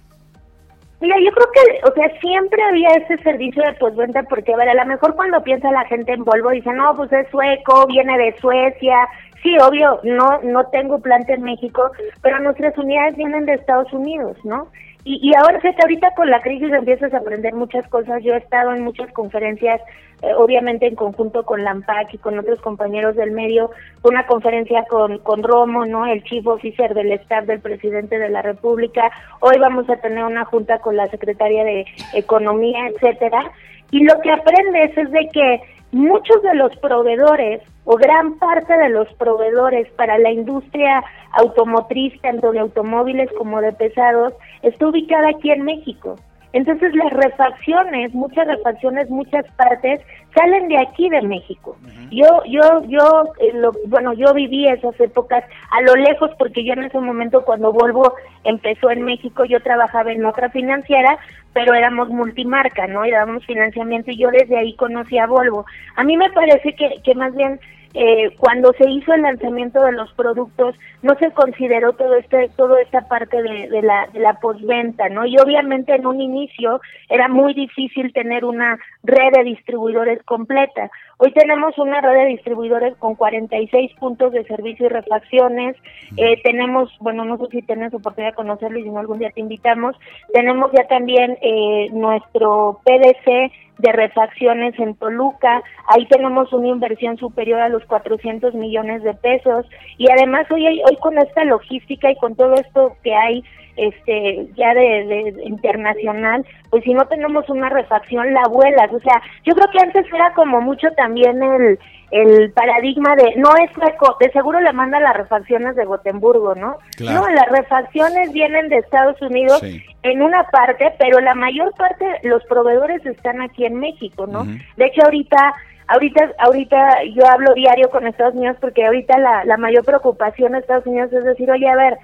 Mira, 1.00 1.16
yo 1.18 1.30
creo 1.32 1.48
que, 1.52 1.90
o 1.90 1.94
sea, 1.94 2.20
siempre 2.20 2.62
había 2.62 2.88
ese 2.90 3.18
servicio 3.22 3.62
de 3.62 3.74
postventa 3.74 4.22
porque, 4.24 4.54
a 4.54 4.56
ver, 4.56 4.74
lo 4.74 4.86
mejor 4.86 5.14
cuando 5.16 5.42
piensa 5.42 5.70
la 5.70 5.84
gente 5.86 6.12
en 6.12 6.24
Volvo 6.24 6.50
dice, 6.50 6.72
no, 6.72 6.94
pues 6.96 7.12
es 7.12 7.28
sueco, 7.28 7.86
viene 7.86 8.16
de 8.16 8.36
Suecia. 8.40 9.08
Sí, 9.42 9.56
obvio, 9.58 10.00
no 10.04 10.40
no 10.42 10.66
tengo 10.68 11.00
planta 11.00 11.34
en 11.34 11.42
México, 11.42 11.90
pero 12.22 12.40
nuestras 12.40 12.76
unidades 12.78 13.16
vienen 13.16 13.44
de 13.44 13.54
Estados 13.54 13.92
Unidos, 13.92 14.38
¿no? 14.44 14.68
Y, 15.04 15.20
y 15.22 15.34
ahora, 15.34 15.60
fíjate, 15.60 15.82
ahorita 15.82 16.14
con 16.14 16.30
la 16.30 16.40
crisis 16.40 16.72
empiezas 16.72 17.12
a 17.12 17.18
aprender 17.18 17.54
muchas 17.54 17.86
cosas. 17.88 18.22
Yo 18.22 18.34
he 18.34 18.38
estado 18.38 18.72
en 18.72 18.82
muchas 18.82 19.12
conferencias, 19.12 19.80
eh, 20.22 20.32
obviamente 20.34 20.86
en 20.86 20.94
conjunto 20.94 21.44
con 21.44 21.62
Lampac 21.62 22.14
y 22.14 22.18
con 22.18 22.38
otros 22.38 22.58
compañeros 22.62 23.14
del 23.14 23.32
medio, 23.32 23.70
una 24.02 24.26
conferencia 24.26 24.84
con, 24.88 25.18
con 25.18 25.42
Romo, 25.42 25.84
¿no? 25.84 26.06
El 26.06 26.24
chief 26.24 26.46
officer 26.46 26.94
del 26.94 27.12
staff 27.12 27.44
del 27.44 27.60
presidente 27.60 28.18
de 28.18 28.30
la 28.30 28.40
República. 28.40 29.10
Hoy 29.40 29.58
vamos 29.58 29.88
a 29.90 29.96
tener 29.96 30.24
una 30.24 30.46
junta 30.46 30.78
con 30.78 30.96
la 30.96 31.06
secretaria 31.08 31.64
de 31.64 31.84
Economía, 32.14 32.88
etcétera. 32.88 33.52
Y 33.90 34.04
lo 34.04 34.18
que 34.22 34.32
aprendes 34.32 34.96
es 34.96 35.10
de 35.10 35.28
que 35.28 35.60
muchos 35.92 36.42
de 36.42 36.54
los 36.54 36.74
proveedores 36.78 37.60
o 37.84 37.96
gran 37.96 38.38
parte 38.38 38.76
de 38.76 38.88
los 38.88 39.12
proveedores 39.14 39.88
para 39.92 40.18
la 40.18 40.30
industria 40.30 41.04
automotriz, 41.32 42.18
tanto 42.22 42.50
de 42.52 42.60
automóviles 42.60 43.30
como 43.36 43.60
de 43.60 43.72
pesados, 43.72 44.32
está 44.64 44.88
ubicada 44.88 45.28
aquí 45.30 45.50
en 45.50 45.62
México. 45.62 46.16
Entonces 46.54 46.94
las 46.94 47.12
refacciones, 47.12 48.14
muchas 48.14 48.46
refacciones, 48.46 49.10
muchas 49.10 49.44
partes 49.56 50.00
salen 50.36 50.68
de 50.68 50.78
aquí 50.78 51.08
de 51.08 51.20
México. 51.22 51.76
Yo, 52.12 52.44
yo, 52.46 52.84
yo, 52.86 53.24
eh, 53.40 53.50
lo, 53.54 53.72
bueno, 53.86 54.12
yo 54.12 54.32
viví 54.32 54.68
esas 54.68 54.98
épocas 55.00 55.42
a 55.72 55.82
lo 55.82 55.96
lejos 55.96 56.30
porque 56.38 56.64
yo 56.64 56.74
en 56.74 56.84
ese 56.84 57.00
momento 57.00 57.44
cuando 57.44 57.72
Volvo 57.72 58.14
empezó 58.44 58.92
en 58.92 59.02
México 59.02 59.44
yo 59.44 59.60
trabajaba 59.62 60.12
en 60.12 60.24
otra 60.24 60.48
financiera, 60.50 61.18
pero 61.52 61.74
éramos 61.74 62.08
multimarca, 62.08 62.86
¿no? 62.86 63.04
Y 63.04 63.10
dábamos 63.10 63.44
financiamiento 63.46 64.12
y 64.12 64.18
yo 64.18 64.30
desde 64.30 64.56
ahí 64.56 64.76
conocí 64.76 65.18
a 65.18 65.26
Volvo. 65.26 65.66
A 65.96 66.04
mí 66.04 66.16
me 66.16 66.30
parece 66.30 66.72
que, 66.76 67.02
que 67.02 67.16
más 67.16 67.34
bien 67.34 67.58
eh, 67.94 68.34
cuando 68.38 68.72
se 68.72 68.90
hizo 68.90 69.14
el 69.14 69.22
lanzamiento 69.22 69.80
de 69.82 69.92
los 69.92 70.12
productos 70.14 70.74
no 71.02 71.14
se 71.20 71.30
consideró 71.30 71.92
todo 71.92 72.16
este 72.16 72.48
toda 72.56 72.80
esta 72.82 73.02
parte 73.08 73.40
de, 73.40 73.68
de 73.68 73.82
la 73.82 74.08
de 74.12 74.18
la 74.18 74.34
postventa 74.40 75.08
no 75.08 75.24
y 75.26 75.38
obviamente 75.38 75.94
en 75.94 76.04
un 76.04 76.20
inicio 76.20 76.80
era 77.08 77.28
muy 77.28 77.54
difícil 77.54 78.12
tener 78.12 78.44
una 78.44 78.78
red 79.04 79.32
de 79.32 79.44
distribuidores 79.44 80.22
completa. 80.24 80.90
Hoy 81.18 81.32
tenemos 81.32 81.78
una 81.78 82.00
red 82.00 82.24
de 82.24 82.26
distribuidores 82.26 82.96
con 82.96 83.14
46 83.14 83.92
puntos 84.00 84.32
de 84.32 84.44
servicio 84.44 84.86
y 84.86 84.88
refacciones. 84.88 85.76
Eh, 86.16 86.40
tenemos 86.42 86.90
bueno 86.98 87.24
no 87.24 87.38
sé 87.38 87.44
si 87.52 87.62
tienes 87.62 87.94
oportunidad 87.94 88.32
de 88.32 88.36
conocerlo 88.36 88.78
y 88.78 88.82
si 88.82 88.90
no 88.90 88.98
algún 88.98 89.20
día 89.20 89.30
te 89.30 89.40
invitamos. 89.40 89.96
Tenemos 90.32 90.72
ya 90.72 90.86
también 90.88 91.38
eh, 91.40 91.90
nuestro 91.92 92.80
PDC 92.84 93.52
de 93.78 93.92
refacciones 93.92 94.78
en 94.78 94.94
Toluca. 94.94 95.62
Ahí 95.88 96.06
tenemos 96.06 96.52
una 96.52 96.68
inversión 96.68 97.16
superior 97.16 97.60
a 97.60 97.68
los 97.68 97.83
400 97.86 98.54
millones 98.54 99.02
de 99.02 99.14
pesos. 99.14 99.66
Y 99.98 100.10
además 100.10 100.50
hoy 100.50 100.66
hoy 100.66 100.96
con 101.00 101.18
esta 101.18 101.44
logística 101.44 102.10
y 102.10 102.16
con 102.16 102.34
todo 102.34 102.54
esto 102.54 102.96
que 103.02 103.14
hay 103.14 103.44
este 103.76 104.46
ya 104.56 104.72
de, 104.74 105.34
internacional, 105.44 106.46
pues 106.70 106.84
si 106.84 106.94
no 106.94 107.06
tenemos 107.06 107.48
una 107.48 107.68
refacción 107.68 108.32
la 108.32 108.46
vuelas, 108.48 108.92
o 108.92 109.00
sea, 109.00 109.20
yo 109.44 109.54
creo 109.54 109.68
que 109.72 109.80
antes 109.80 110.06
era 110.12 110.32
como 110.34 110.60
mucho 110.60 110.88
también 110.96 111.42
el 111.42 111.78
el 112.10 112.52
paradigma 112.52 113.16
de 113.16 113.34
no 113.36 113.50
es 113.56 113.72
sueco, 113.72 114.16
de 114.20 114.30
seguro 114.30 114.60
le 114.60 114.72
manda 114.72 115.00
las 115.00 115.16
refacciones 115.16 115.74
de 115.74 115.84
Gotemburgo, 115.84 116.54
¿no? 116.54 116.78
No, 117.00 117.28
las 117.28 117.48
refacciones 117.50 118.32
vienen 118.32 118.68
de 118.68 118.76
Estados 118.76 119.20
Unidos 119.20 119.60
en 120.02 120.22
una 120.22 120.44
parte, 120.44 120.94
pero 120.96 121.18
la 121.20 121.34
mayor 121.34 121.74
parte 121.74 122.06
los 122.22 122.44
proveedores 122.44 123.04
están 123.04 123.40
aquí 123.40 123.64
en 123.64 123.80
México, 123.80 124.28
¿no? 124.28 124.44
De 124.44 124.86
hecho 124.86 125.02
ahorita 125.02 125.54
ahorita 125.88 126.32
ahorita 126.38 127.04
yo 127.14 127.26
hablo 127.26 127.54
diario 127.54 127.90
con 127.90 128.06
Estados 128.06 128.34
Unidos 128.34 128.56
porque 128.60 128.84
ahorita 128.84 129.18
la, 129.18 129.44
la 129.44 129.56
mayor 129.56 129.84
preocupación 129.84 130.52
de 130.52 130.58
Estados 130.58 130.86
Unidos 130.86 131.12
es 131.12 131.24
decir, 131.24 131.50
oye, 131.50 131.68
a 131.68 131.76
ver, 131.76 131.98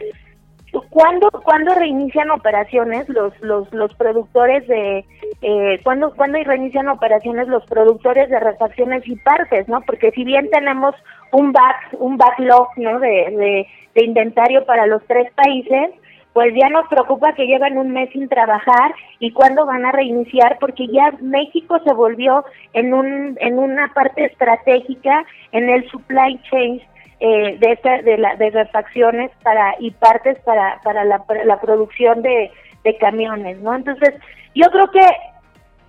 ¿Cuándo, 0.91 1.31
¿Cuándo 1.31 1.75
reinician 1.75 2.31
operaciones 2.31 3.09
los, 3.09 3.33
los, 3.41 3.73
los 3.73 3.93
productores 3.95 4.67
de, 4.69 5.05
eh, 5.43 5.81
¿cuándo, 5.83 6.15
¿cuándo 6.15 6.39
reinician 6.45 6.89
operaciones 6.89 7.49
los 7.49 7.65
productores 7.67 8.31
de 8.31 8.39
refacciones 8.39 9.03
y 9.07 9.17
partes, 9.17 9.69
no? 9.69 9.81
Porque 9.81 10.13
si 10.13 10.23
bien 10.23 10.49
tenemos 10.51 10.95
un 11.33 11.53
back, 11.53 11.97
un 11.99 12.17
backlog, 12.17 12.69
¿no? 12.77 13.01
De, 13.01 13.67
de, 13.95 14.05
inventario 14.05 14.65
para 14.65 14.87
los 14.87 15.05
tres 15.07 15.31
países, 15.35 15.91
pues 16.33 16.55
ya 16.55 16.69
nos 16.69 16.87
preocupa 16.89 17.33
que 17.35 17.47
llevan 17.47 17.77
un 17.77 17.91
mes 17.91 18.11
sin 18.13 18.29
trabajar 18.29 18.95
y 19.19 19.33
cuándo 19.33 19.67
van 19.67 19.85
a 19.85 19.93
reiniciar, 19.93 20.59
porque 20.61 20.87
ya 20.87 21.13
México 21.21 21.79
se 21.85 21.93
volvió 21.93 22.45
en, 22.73 22.95
un, 22.95 23.37
en 23.41 23.59
una 23.59 23.93
parte 23.93 24.25
estratégica 24.25 25.25
en 25.53 25.69
el 25.69 25.89
supply 25.91 26.41
chain 26.51 26.81
eh, 27.19 27.59
de, 27.59 27.73
esta, 27.73 28.01
de, 28.03 28.17
la, 28.17 28.37
de 28.37 28.51
refacciones 28.51 29.31
para, 29.43 29.75
y 29.81 29.91
partes 29.91 30.39
para, 30.41 30.81
para 30.85 31.05
la, 31.05 31.23
la 31.45 31.61
producción 31.61 32.23
de, 32.23 32.51
de 32.85 32.97
camiones, 32.97 33.59
¿no? 33.61 33.75
Entonces, 33.75 34.15
yo 34.55 34.67
creo 34.71 34.91
que 34.91 35.07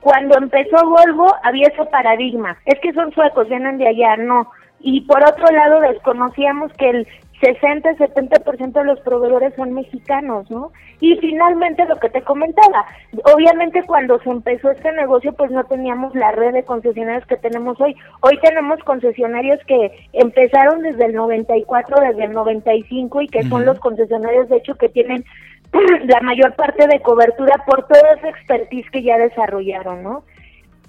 cuando 0.02 0.38
empezó 0.38 0.78
Volvo 0.90 1.34
había 1.44 1.68
ese 1.68 1.86
paradigma, 1.86 2.58
es 2.66 2.80
que 2.80 2.92
son 2.94 3.14
suecos, 3.14 3.48
vienen 3.48 3.78
de 3.78 3.88
allá, 3.88 4.18
no. 4.18 4.52
Y 4.80 5.02
por 5.02 5.24
otro 5.24 5.46
lado 5.54 5.80
desconocíamos 5.82 6.74
que 6.74 6.90
el 6.90 7.08
60-70% 7.42 8.72
de 8.72 8.84
los 8.86 9.00
proveedores 9.02 9.54
son 9.56 9.74
mexicanos, 9.74 10.50
¿no? 10.52 10.72
Y 11.00 11.18
finalmente 11.18 11.86
lo 11.86 12.00
que 12.00 12.10
te 12.10 12.22
comentaba, 12.22 12.86
obviamente 13.34 13.84
cuando 13.84 14.20
se 14.20 14.30
empezó 14.30 14.70
este 14.70 14.92
negocio 14.94 15.34
pues 15.34 15.50
no 15.50 15.64
teníamos 15.64 16.14
la 16.16 16.32
red 16.32 16.54
de 16.54 16.64
concesionarios 16.64 17.26
que 17.26 17.38
tenemos 17.38 17.82
hoy. 17.82 17.96
Hoy 18.22 18.38
tenemos 18.44 18.80
concesionarios 18.84 19.60
que 19.66 19.92
empezaron 20.14 20.84
desde 20.84 21.06
el 21.06 21.16
94, 21.16 21.98
desde 22.02 22.26
el 22.26 22.34
95 22.34 23.22
y 23.22 23.28
que 23.28 23.44
son 23.44 23.66
los 23.66 23.80
concesionarios 23.80 24.48
de 24.50 24.58
hecho 24.58 24.76
que 24.76 24.90
tienen 24.90 25.26
la 26.06 26.20
mayor 26.22 26.54
parte 26.56 26.86
de 26.88 27.02
cobertura 27.02 27.56
por 27.66 27.88
toda 27.88 28.14
esa 28.14 28.30
expertise 28.30 28.90
que 28.92 29.02
ya 29.02 29.18
desarrollaron, 29.18 30.04
¿no? 30.04 30.24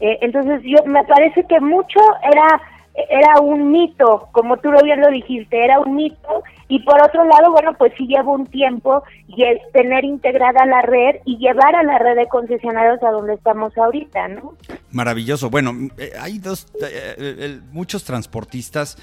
Eh, 0.00 0.18
entonces 0.20 0.60
yo 0.64 0.84
me 0.84 1.04
parece 1.04 1.44
que 1.44 1.60
mucho 1.60 2.00
era 2.22 2.60
era 2.94 3.40
un 3.40 3.70
mito, 3.70 4.28
como 4.32 4.58
tú 4.58 4.70
bien 4.82 5.00
lo 5.00 5.08
dijiste, 5.08 5.64
era 5.64 5.80
un 5.80 5.96
mito 5.96 6.42
y 6.68 6.80
por 6.80 7.02
otro 7.02 7.24
lado, 7.24 7.52
bueno, 7.52 7.74
pues 7.78 7.92
sí 7.96 8.06
lleva 8.06 8.32
un 8.32 8.46
tiempo 8.46 9.02
y 9.28 9.44
es 9.44 9.60
tener 9.72 10.04
integrada 10.04 10.66
la 10.66 10.82
red 10.82 11.16
y 11.24 11.38
llevar 11.38 11.74
a 11.74 11.82
la 11.82 11.98
red 11.98 12.16
de 12.16 12.28
concesionarios 12.28 13.02
a 13.02 13.10
donde 13.10 13.34
estamos 13.34 13.76
ahorita, 13.76 14.28
¿no? 14.28 14.54
Maravilloso. 14.90 15.50
Bueno, 15.50 15.72
eh, 15.98 16.12
hay 16.20 16.38
dos, 16.38 16.66
eh, 16.82 17.60
muchos 17.72 18.04
transportistas 18.04 18.96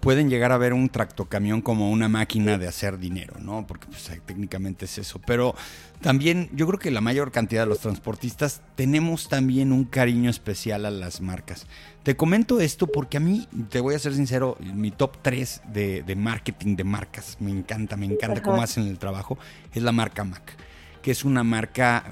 pueden 0.00 0.30
llegar 0.30 0.50
a 0.50 0.58
ver 0.58 0.72
un 0.72 0.88
tractocamión 0.88 1.60
como 1.60 1.90
una 1.90 2.08
máquina 2.08 2.58
de 2.58 2.66
hacer 2.66 2.98
dinero, 2.98 3.36
¿no? 3.38 3.66
Porque 3.66 3.86
pues, 3.86 4.10
técnicamente 4.24 4.86
es 4.86 4.98
eso. 4.98 5.20
Pero 5.26 5.54
también 6.00 6.48
yo 6.52 6.66
creo 6.66 6.78
que 6.78 6.90
la 6.90 7.00
mayor 7.00 7.30
cantidad 7.30 7.62
de 7.62 7.68
los 7.68 7.80
transportistas 7.80 8.62
tenemos 8.74 9.28
también 9.28 9.72
un 9.72 9.84
cariño 9.84 10.30
especial 10.30 10.86
a 10.86 10.90
las 10.90 11.20
marcas. 11.20 11.66
Te 12.02 12.16
comento 12.16 12.60
esto 12.60 12.86
porque 12.86 13.18
a 13.18 13.20
mí, 13.20 13.46
te 13.68 13.80
voy 13.80 13.94
a 13.94 13.98
ser 13.98 14.14
sincero, 14.14 14.56
mi 14.60 14.90
top 14.90 15.18
3 15.20 15.62
de, 15.72 16.14
marketing 16.16 16.76
de 16.76 16.84
marcas, 16.84 17.36
me 17.40 17.50
encanta, 17.50 17.96
me 17.96 18.06
encanta 18.06 18.42
cómo 18.42 18.62
hacen 18.62 18.86
el 18.86 18.98
trabajo, 18.98 19.38
es 19.74 19.82
la 19.82 19.92
marca 19.92 20.24
Mac 20.24 20.56
que 21.02 21.10
es 21.10 21.24
una 21.24 21.44
marca 21.44 22.04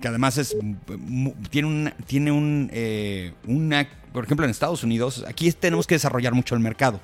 que 0.00 0.08
además 0.08 0.38
es 0.38 0.56
tiene 1.50 1.68
un 1.68 1.92
tiene 2.06 2.30
un 2.30 2.70
eh, 2.72 3.32
una 3.46 3.88
por 4.12 4.24
ejemplo 4.24 4.44
en 4.44 4.50
Estados 4.50 4.84
Unidos 4.84 5.24
aquí 5.26 5.50
tenemos 5.52 5.86
que 5.86 5.96
desarrollar 5.96 6.34
mucho 6.34 6.54
el 6.54 6.60
mercado 6.60 7.00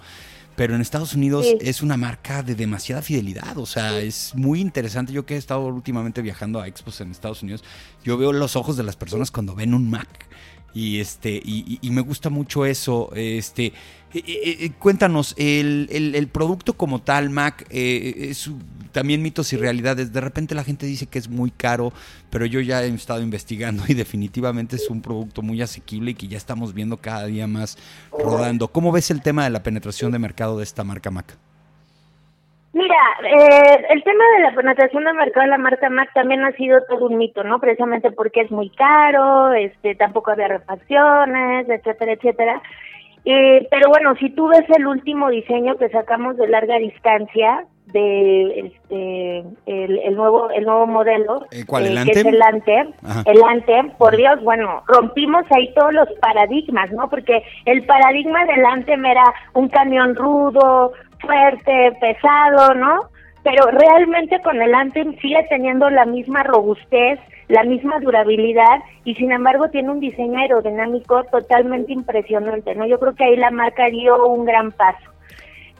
pero 0.56 0.74
en 0.74 0.80
Estados 0.80 1.14
Unidos 1.14 1.46
es 1.60 1.82
una 1.82 1.96
marca 1.96 2.42
de 2.42 2.54
demasiada 2.54 3.02
fidelidad, 3.02 3.58
o 3.58 3.66
sea, 3.66 3.98
es 3.98 4.34
muy 4.36 4.60
interesante. 4.60 5.12
Yo 5.12 5.26
que 5.26 5.34
he 5.34 5.36
estado 5.36 5.66
últimamente 5.66 6.22
viajando 6.22 6.60
a 6.60 6.68
expos 6.68 7.00
en 7.00 7.10
Estados 7.10 7.42
Unidos, 7.42 7.64
yo 8.04 8.16
veo 8.16 8.32
los 8.32 8.54
ojos 8.54 8.76
de 8.76 8.84
las 8.84 8.94
personas 8.94 9.30
cuando 9.32 9.54
ven 9.54 9.74
un 9.74 9.90
Mac 9.90 10.08
y 10.74 10.98
este 10.98 11.40
y, 11.44 11.78
me 11.90 12.00
gusta 12.00 12.30
mucho 12.30 12.66
eso 12.66 13.10
este 13.14 13.66
eh, 13.66 13.72
eh, 14.12 14.56
eh, 14.60 14.70
cuéntanos 14.78 15.34
el, 15.38 15.88
el, 15.90 16.28
producto 16.28 16.74
como 16.74 17.00
tal 17.00 17.30
Mac 17.30 17.66
es 17.70 18.50
también 18.92 19.22
mitos 19.22 19.52
y 19.52 19.56
realidades. 19.56 20.12
De 20.12 20.20
repente 20.20 20.54
la 20.54 20.62
gente 20.62 20.86
dice 20.86 21.06
que 21.06 21.18
es 21.18 21.28
muy 21.28 21.50
caro 21.50 21.92
pero 22.30 22.46
yo 22.46 22.60
ya 22.60 22.84
he 22.84 22.88
estado 22.88 23.22
investigando 23.22 23.84
y 23.88 23.94
definitivamente 23.94 24.76
es 24.76 24.90
un 24.90 25.00
producto 25.00 25.42
muy 25.42 25.62
asequible 25.62 26.12
y 26.12 26.14
que 26.14 26.28
ya 26.28 26.36
estamos 26.36 26.74
viendo 26.74 26.96
cada 26.96 27.26
día 27.26 27.46
más 27.46 27.78
rodando. 28.12 28.68
Cómo 28.68 28.92
ves 28.92 29.10
el 29.10 29.22
tema 29.22 29.44
de 29.44 29.50
la 29.50 29.62
penetración 29.62 30.12
de 30.12 30.18
mercado 30.18 30.58
de 30.58 30.64
esta 30.64 30.84
marca 30.84 31.10
Mac 31.10 31.38
Mira, 32.74 32.96
eh, 33.22 33.86
el 33.90 34.02
tema 34.02 34.24
de 34.36 34.42
la 34.42 34.54
penetración 34.56 35.04
de 35.04 35.12
mercado 35.12 35.44
de 35.44 35.50
la 35.50 35.58
marca 35.58 35.88
Mac 35.90 36.10
también 36.12 36.44
ha 36.44 36.50
sido 36.56 36.80
todo 36.88 37.06
un 37.06 37.18
mito, 37.18 37.44
¿no? 37.44 37.60
Precisamente 37.60 38.10
porque 38.10 38.40
es 38.40 38.50
muy 38.50 38.68
caro, 38.70 39.52
este, 39.52 39.94
tampoco 39.94 40.32
había 40.32 40.48
refacciones, 40.48 41.68
etcétera, 41.68 42.12
etcétera. 42.14 42.62
Eh, 43.24 43.68
pero 43.70 43.88
bueno, 43.90 44.16
si 44.16 44.28
tú 44.30 44.48
ves 44.48 44.68
el 44.76 44.88
último 44.88 45.30
diseño 45.30 45.76
que 45.76 45.88
sacamos 45.88 46.36
de 46.36 46.48
larga 46.48 46.78
distancia 46.78 47.64
de 47.86 48.58
este 48.60 49.44
el, 49.66 50.16
nuevo 50.16 50.50
el 50.50 50.64
nuevo 50.64 50.86
modelo 50.86 51.46
¿El 51.50 51.66
cuál, 51.66 51.86
el 51.86 51.98
eh, 51.98 52.04
que 52.04 52.10
es 52.10 52.24
el 52.24 52.42
Anthem, 52.42 52.92
el 53.26 53.42
Anthem, 53.42 53.90
por 53.98 54.16
Dios, 54.16 54.42
bueno, 54.42 54.82
rompimos 54.88 55.44
ahí 55.50 55.72
todos 55.74 55.92
los 55.92 56.08
paradigmas, 56.20 56.90
¿no? 56.90 57.08
Porque 57.08 57.42
el 57.66 57.86
paradigma 57.86 58.44
del 58.46 58.64
Anthem 58.64 59.04
era 59.06 59.24
un 59.52 59.68
camión 59.68 60.16
rudo, 60.16 60.92
fuerte, 61.24 61.96
pesado, 62.00 62.74
¿no? 62.74 63.00
Pero 63.42 63.66
realmente 63.66 64.40
con 64.40 64.60
el 64.60 64.74
Anthem 64.74 65.16
sigue 65.18 65.46
teniendo 65.50 65.90
la 65.90 66.06
misma 66.06 66.42
robustez, 66.42 67.20
la 67.48 67.62
misma 67.64 68.00
durabilidad 68.00 68.80
y 69.04 69.14
sin 69.16 69.32
embargo 69.32 69.68
tiene 69.68 69.90
un 69.90 70.00
diseño 70.00 70.38
aerodinámico 70.38 71.24
totalmente 71.24 71.92
impresionante, 71.92 72.74
¿no? 72.74 72.86
Yo 72.86 72.98
creo 72.98 73.14
que 73.14 73.24
ahí 73.24 73.36
la 73.36 73.50
marca 73.50 73.86
dio 73.86 74.26
un 74.26 74.44
gran 74.44 74.72
paso. 74.72 75.10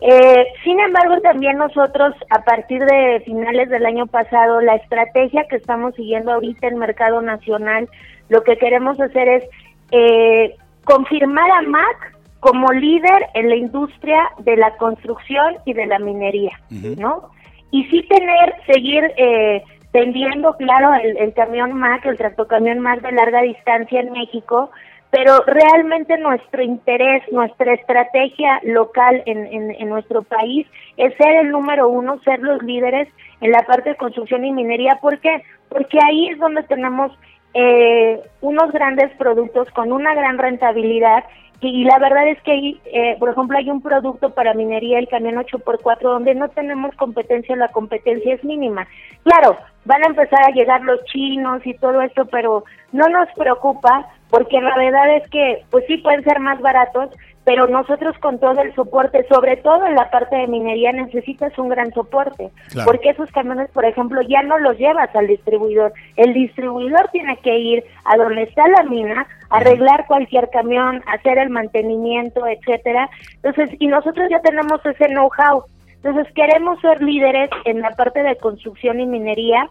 Eh, 0.01 0.47
sin 0.63 0.79
embargo, 0.81 1.21
también 1.23 1.57
nosotros, 1.57 2.15
a 2.29 2.43
partir 2.45 2.85
de 2.85 3.23
finales 3.25 3.71
del 3.71 3.87
año 3.87 4.07
pasado, 4.07 4.61
la 4.61 4.75
estrategia 4.75 5.47
que 5.49 5.57
estamos 5.57 5.95
siguiendo 5.95 6.33
ahorita 6.33 6.67
en 6.67 6.79
mercado 6.79 7.23
nacional, 7.23 7.89
lo 8.29 8.43
que 8.43 8.59
queremos 8.59 9.01
hacer 9.01 9.29
es 9.29 9.45
eh, 9.93 10.57
confirmar 10.85 11.51
a 11.51 11.63
Mac 11.63 12.14
como 12.45 12.71
líder 12.73 13.31
en 13.33 13.49
la 13.49 13.57
industria 13.57 14.21
de 14.41 14.55
la 14.59 14.77
construcción 14.77 15.57
y 15.65 15.73
de 15.73 15.87
la 15.87 15.99
minería, 15.99 16.53
¿no? 16.69 17.31
Y 17.71 17.85
sí 17.85 18.03
tener, 18.03 18.55
seguir 18.67 19.03
eh, 19.17 19.65
vendiendo, 19.95 20.55
claro, 20.59 20.93
el, 20.93 21.33
camión 21.33 21.73
Mac, 21.73 22.05
el 22.05 22.19
tractocamión 22.19 22.81
Mac 22.81 23.01
de 23.01 23.13
larga 23.13 23.41
distancia 23.41 23.99
en 23.99 24.13
México, 24.13 24.71
pero 25.11 25.43
realmente 25.47 26.19
nuestro 26.19 26.63
interés, 26.63 27.23
nuestra 27.33 27.73
estrategia 27.73 28.61
local 28.63 29.23
en, 29.25 29.71
en, 29.71 29.89
nuestro 29.89 30.21
país 30.21 30.67
es 30.99 31.17
ser 31.17 31.37
el 31.37 31.51
número 31.51 31.89
uno, 31.89 32.21
ser 32.25 32.41
los 32.41 32.63
líderes 32.63 33.09
en 33.41 33.53
la 33.53 33.63
parte 33.63 33.89
de 33.89 33.97
construcción 33.97 34.45
y 34.45 34.53
minería. 34.53 34.99
¿Por 35.01 35.19
qué? 35.21 35.43
Porque 35.71 35.99
ahí 36.07 36.29
es 36.29 36.39
donde 36.39 36.63
tenemos 36.65 37.11
eh, 37.55 38.21
unos 38.43 38.71
grandes 38.71 39.17
productos 39.17 39.71
con 39.71 39.93
una 39.93 40.15
gran 40.15 40.37
rentabilidad 40.37 41.25
y 41.69 41.85
la 41.85 41.99
verdad 41.99 42.29
es 42.29 42.41
que, 42.43 42.77
eh, 42.87 43.17
por 43.19 43.31
ejemplo, 43.31 43.57
hay 43.57 43.71
un 43.71 43.81
producto 43.81 44.31
para 44.31 44.55
minería, 44.55 44.99
el 44.99 45.09
camión 45.09 45.37
8x4, 45.37 46.01
donde 46.03 46.35
no 46.35 46.49
tenemos 46.49 46.95
competencia, 46.97 47.57
la 47.57 47.69
competencia 47.69 48.35
es 48.35 48.45
mínima. 48.45 48.87
Claro, 49.23 49.57
van 49.85 50.03
a 50.05 50.09
empezar 50.09 50.43
a 50.45 50.53
llegar 50.53 50.83
los 50.83 51.03
chinos 51.05 51.67
y 51.67 51.75
todo 51.75 52.01
esto, 52.03 52.27
pero 52.27 52.65
no 52.93 53.09
nos 53.09 53.29
preocupa 53.37 54.07
porque 54.31 54.61
la 54.61 54.77
verdad 54.77 55.17
es 55.17 55.31
que, 55.31 55.63
pues 55.71 55.85
sí 55.87 55.99
pueden 55.99 56.25
ser 56.25 56.41
más 56.41 56.61
baratos, 56.61 57.11
pero 57.45 57.67
nosotros 57.69 58.17
con 58.19 58.39
todo 58.39 58.61
el 58.63 58.75
soporte, 58.75 59.27
sobre 59.29 59.57
todo 59.59 59.87
en 59.87 59.95
la 59.95 60.11
parte 60.11 60.37
de 60.37 60.47
minería, 60.47 60.93
necesitas 60.93 61.57
un 61.59 61.69
gran 61.69 61.93
soporte, 61.93 62.51
porque 62.85 63.11
esos 63.11 63.31
camiones, 63.33 63.71
por 63.71 63.85
ejemplo, 63.85 64.23
ya 64.23 64.43
no 64.43 64.59
los 64.59 64.79
llevas 64.79 65.15
al 65.15 65.27
distribuidor, 65.27 65.93
el 66.17 66.33
distribuidor 66.33 67.09
tiene 67.13 67.37
que 67.39 67.59
ir 67.59 67.85
a 68.05 68.17
donde 68.17 68.45
está 68.45 68.67
la 68.69 68.85
mina, 68.85 69.27
arreglar 69.51 70.07
cualquier 70.07 70.49
camión, 70.51 71.03
hacer 71.07 71.39
el 71.39 71.51
mantenimiento, 71.51 72.47
etcétera. 72.47 73.11
Entonces, 73.43 73.71
y 73.79 73.87
nosotros 73.89 74.27
ya 74.31 74.41
tenemos 74.41 74.85
ese 74.87 75.07
know-how. 75.09 75.65
Entonces, 76.03 76.33
queremos 76.35 76.81
ser 76.81 77.03
líderes 77.03 77.51
en 77.65 77.81
la 77.81 77.91
parte 77.91 78.23
de 78.23 78.37
construcción 78.37 79.01
y 79.01 79.07
minería 79.07 79.69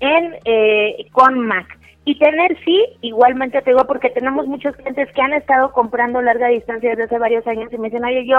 en 0.00 0.36
eh, 0.44 1.06
con 1.12 1.38
Mac. 1.40 1.79
Y 2.10 2.18
tener, 2.18 2.58
sí, 2.64 2.84
igualmente 3.02 3.62
te 3.62 3.70
digo, 3.70 3.84
porque 3.84 4.10
tenemos 4.10 4.44
muchos 4.48 4.74
clientes 4.74 5.08
que 5.12 5.22
han 5.22 5.32
estado 5.32 5.70
comprando 5.70 6.20
larga 6.20 6.48
distancia 6.48 6.90
desde 6.90 7.04
hace 7.04 7.18
varios 7.20 7.46
años 7.46 7.72
y 7.72 7.78
me 7.78 7.88
dicen, 7.88 8.04
oye, 8.04 8.26
yo 8.26 8.36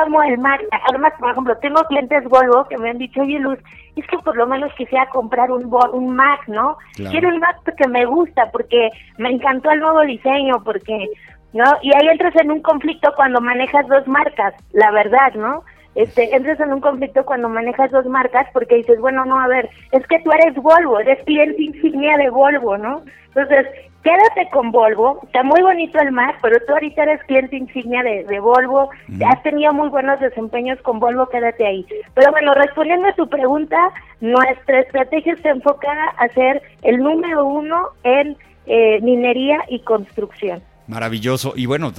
amo 0.00 0.22
el 0.22 0.38
Mac. 0.38 0.62
Además, 0.88 1.12
por 1.20 1.30
ejemplo, 1.30 1.54
tengo 1.58 1.82
clientes 1.84 2.24
Volvo 2.24 2.66
que 2.68 2.78
me 2.78 2.88
han 2.88 2.96
dicho, 2.96 3.20
oye, 3.20 3.38
Luz, 3.38 3.58
es 3.96 4.06
que 4.06 4.16
por 4.16 4.34
lo 4.34 4.46
menos 4.46 4.72
quisiera 4.78 5.10
comprar 5.10 5.50
un, 5.50 5.70
un 5.92 6.16
Mac, 6.16 6.40
¿no? 6.46 6.78
Quiero 7.10 7.28
un 7.28 7.38
Mac 7.38 7.58
que 7.76 7.86
me 7.86 8.06
gusta 8.06 8.50
porque 8.50 8.88
me 9.18 9.28
encantó 9.28 9.70
el 9.72 9.80
nuevo 9.80 10.00
diseño, 10.00 10.64
porque, 10.64 11.10
¿no? 11.52 11.64
Y 11.82 11.94
ahí 11.94 12.08
entras 12.08 12.34
en 12.36 12.50
un 12.50 12.62
conflicto 12.62 13.12
cuando 13.14 13.42
manejas 13.42 13.86
dos 13.88 14.08
marcas, 14.08 14.54
la 14.72 14.90
verdad, 14.90 15.34
¿no? 15.34 15.64
Este, 15.94 16.34
entras 16.34 16.58
en 16.60 16.72
un 16.72 16.80
conflicto 16.80 17.24
cuando 17.24 17.48
manejas 17.48 17.90
dos 17.90 18.06
marcas 18.06 18.46
porque 18.52 18.76
dices, 18.76 18.98
bueno, 19.00 19.24
no, 19.24 19.38
a 19.38 19.48
ver, 19.48 19.68
es 19.90 20.06
que 20.06 20.20
tú 20.20 20.30
eres 20.32 20.54
Volvo, 20.54 21.00
eres 21.00 21.22
cliente 21.24 21.62
insignia 21.62 22.16
de 22.16 22.30
Volvo, 22.30 22.78
¿no? 22.78 23.02
Entonces, 23.28 23.66
quédate 24.02 24.50
con 24.50 24.72
Volvo, 24.72 25.20
está 25.24 25.42
muy 25.42 25.60
bonito 25.62 25.98
el 26.00 26.12
Mac, 26.12 26.36
pero 26.42 26.58
tú 26.66 26.72
ahorita 26.72 27.02
eres 27.02 27.22
cliente 27.24 27.56
insignia 27.56 28.02
de, 28.02 28.24
de 28.24 28.40
Volvo, 28.40 28.90
has 29.26 29.42
tenido 29.42 29.72
muy 29.72 29.88
buenos 29.88 30.20
desempeños 30.20 30.80
con 30.82 30.98
Volvo, 30.98 31.26
quédate 31.28 31.66
ahí. 31.66 31.86
Pero 32.14 32.30
bueno, 32.30 32.54
respondiendo 32.54 33.08
a 33.08 33.14
tu 33.14 33.28
pregunta, 33.28 33.90
nuestra 34.20 34.80
estrategia 34.80 35.34
está 35.34 35.50
enfocada 35.50 36.06
a 36.18 36.28
ser 36.28 36.62
el 36.82 36.98
número 36.98 37.44
uno 37.44 37.88
en 38.02 38.36
eh, 38.66 39.00
minería 39.02 39.58
y 39.68 39.80
construcción. 39.80 40.62
Maravilloso. 40.92 41.54
Y 41.56 41.64
bueno, 41.64 41.92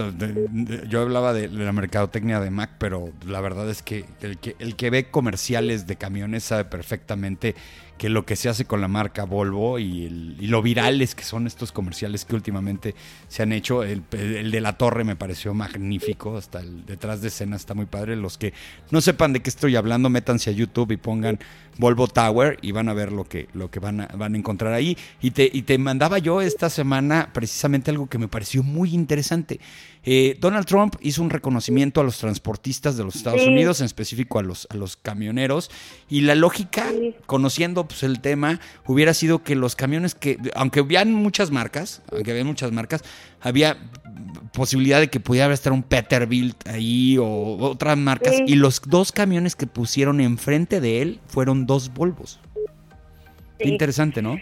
yo 0.87 1.01
hablaba 1.01 1.33
de, 1.33 1.47
la 1.49 1.71
mercadotecnia 1.71 2.39
de 2.39 2.51
Mac, 2.51 2.71
pero 2.77 3.11
la 3.25 3.41
verdad 3.41 3.67
es 3.69 3.81
que 3.81 4.05
el, 4.21 4.37
que 4.37 4.55
el 4.59 4.75
ve 4.91 5.09
comerciales 5.09 5.87
de 5.87 5.95
camiones 5.95 6.43
sabe 6.43 6.65
perfectamente 6.65 7.55
que 7.97 8.09
lo 8.09 8.25
que 8.25 8.35
se 8.35 8.49
hace 8.49 8.65
con 8.65 8.81
la 8.81 8.87
marca 8.87 9.23
Volvo 9.23 9.79
y, 9.79 10.09
lo 10.41 10.61
virales 10.61 11.15
que 11.15 11.23
son 11.23 11.47
estos 11.47 11.71
comerciales 11.71 12.25
que 12.25 12.35
últimamente 12.35 12.95
se 13.27 13.43
han 13.43 13.51
hecho. 13.51 13.83
El, 13.83 14.03
de 14.11 14.61
la 14.61 14.77
torre 14.77 15.03
me 15.03 15.15
pareció 15.15 15.53
magnífico, 15.53 16.37
hasta 16.37 16.59
el 16.59 16.85
detrás 16.85 17.21
de 17.21 17.29
escena 17.29 17.55
está 17.55 17.73
muy 17.73 17.85
padre. 17.85 18.15
Los 18.15 18.37
que 18.37 18.53
no 18.91 19.01
sepan 19.01 19.33
de 19.33 19.41
qué 19.41 19.49
estoy 19.49 19.75
hablando, 19.75 20.09
métanse 20.09 20.49
a 20.49 20.53
YouTube 20.53 20.91
y 20.91 20.97
pongan 20.97 21.39
Volvo 21.77 22.07
Tower 22.07 22.57
y 22.61 22.71
van 22.71 22.89
a 22.89 22.93
ver 22.93 23.11
lo 23.11 23.23
que, 23.23 23.47
lo 23.53 23.69
que 23.71 23.79
van, 23.79 24.01
a, 24.01 24.07
van 24.07 24.35
a 24.35 24.37
encontrar 24.37 24.73
ahí. 24.73 24.97
Y 25.21 25.31
te, 25.31 25.49
y 25.51 25.63
te 25.63 25.77
mandaba 25.77 26.19
yo 26.19 26.41
esta 26.41 26.69
semana 26.69 27.29
precisamente 27.33 27.91
algo 27.91 28.07
que 28.07 28.17
me 28.17 28.27
pareció 28.27 28.63
muy 28.63 28.93
interesante. 28.93 29.59
Eh, 30.05 30.37
Donald 30.39 30.65
Trump 30.65 30.95
hizo 31.01 31.21
un 31.21 31.29
reconocimiento 31.29 32.01
a 32.01 32.03
los 32.03 32.17
transportistas 32.17 32.97
de 32.97 33.03
los 33.05 33.15
Estados 33.15 33.47
Unidos, 33.47 33.79
en 33.79 33.85
específico 33.85 34.37
a 34.37 34.43
los, 34.43 34.67
a 34.69 34.75
los 34.75 34.97
camioneros, 34.97 35.71
y 36.09 36.21
la 36.21 36.35
lógica, 36.35 36.91
conociendo 37.25 37.87
pues, 37.87 38.03
el 38.03 38.19
tema, 38.19 38.59
hubiera 38.85 39.13
sido 39.13 39.43
que 39.43 39.55
los 39.55 39.75
camiones 39.75 40.13
que, 40.13 40.37
aunque 40.55 40.81
hubieran 40.81 41.13
muchas 41.13 41.51
marcas, 41.51 42.01
aunque 42.11 42.31
había 42.31 42.43
muchas 42.43 42.71
marcas, 42.73 43.01
había 43.39 43.77
posibilidad 44.53 44.99
de 44.99 45.09
que 45.09 45.19
pudiera 45.19 45.53
estar 45.53 45.73
un 45.73 45.83
Peterbilt 45.83 46.67
ahí 46.67 47.17
o 47.17 47.57
otras 47.59 47.97
marcas, 47.97 48.35
y 48.45 48.55
los 48.55 48.81
dos 48.81 49.11
camiones 49.11 49.55
que 49.55 49.67
pusieron 49.67 50.21
enfrente 50.21 50.79
de 50.79 51.01
él 51.01 51.19
fueron 51.27 51.65
dos 51.65 51.93
Volvos. 51.93 52.39
Interesante, 53.59 54.21
¿no? 54.21 54.33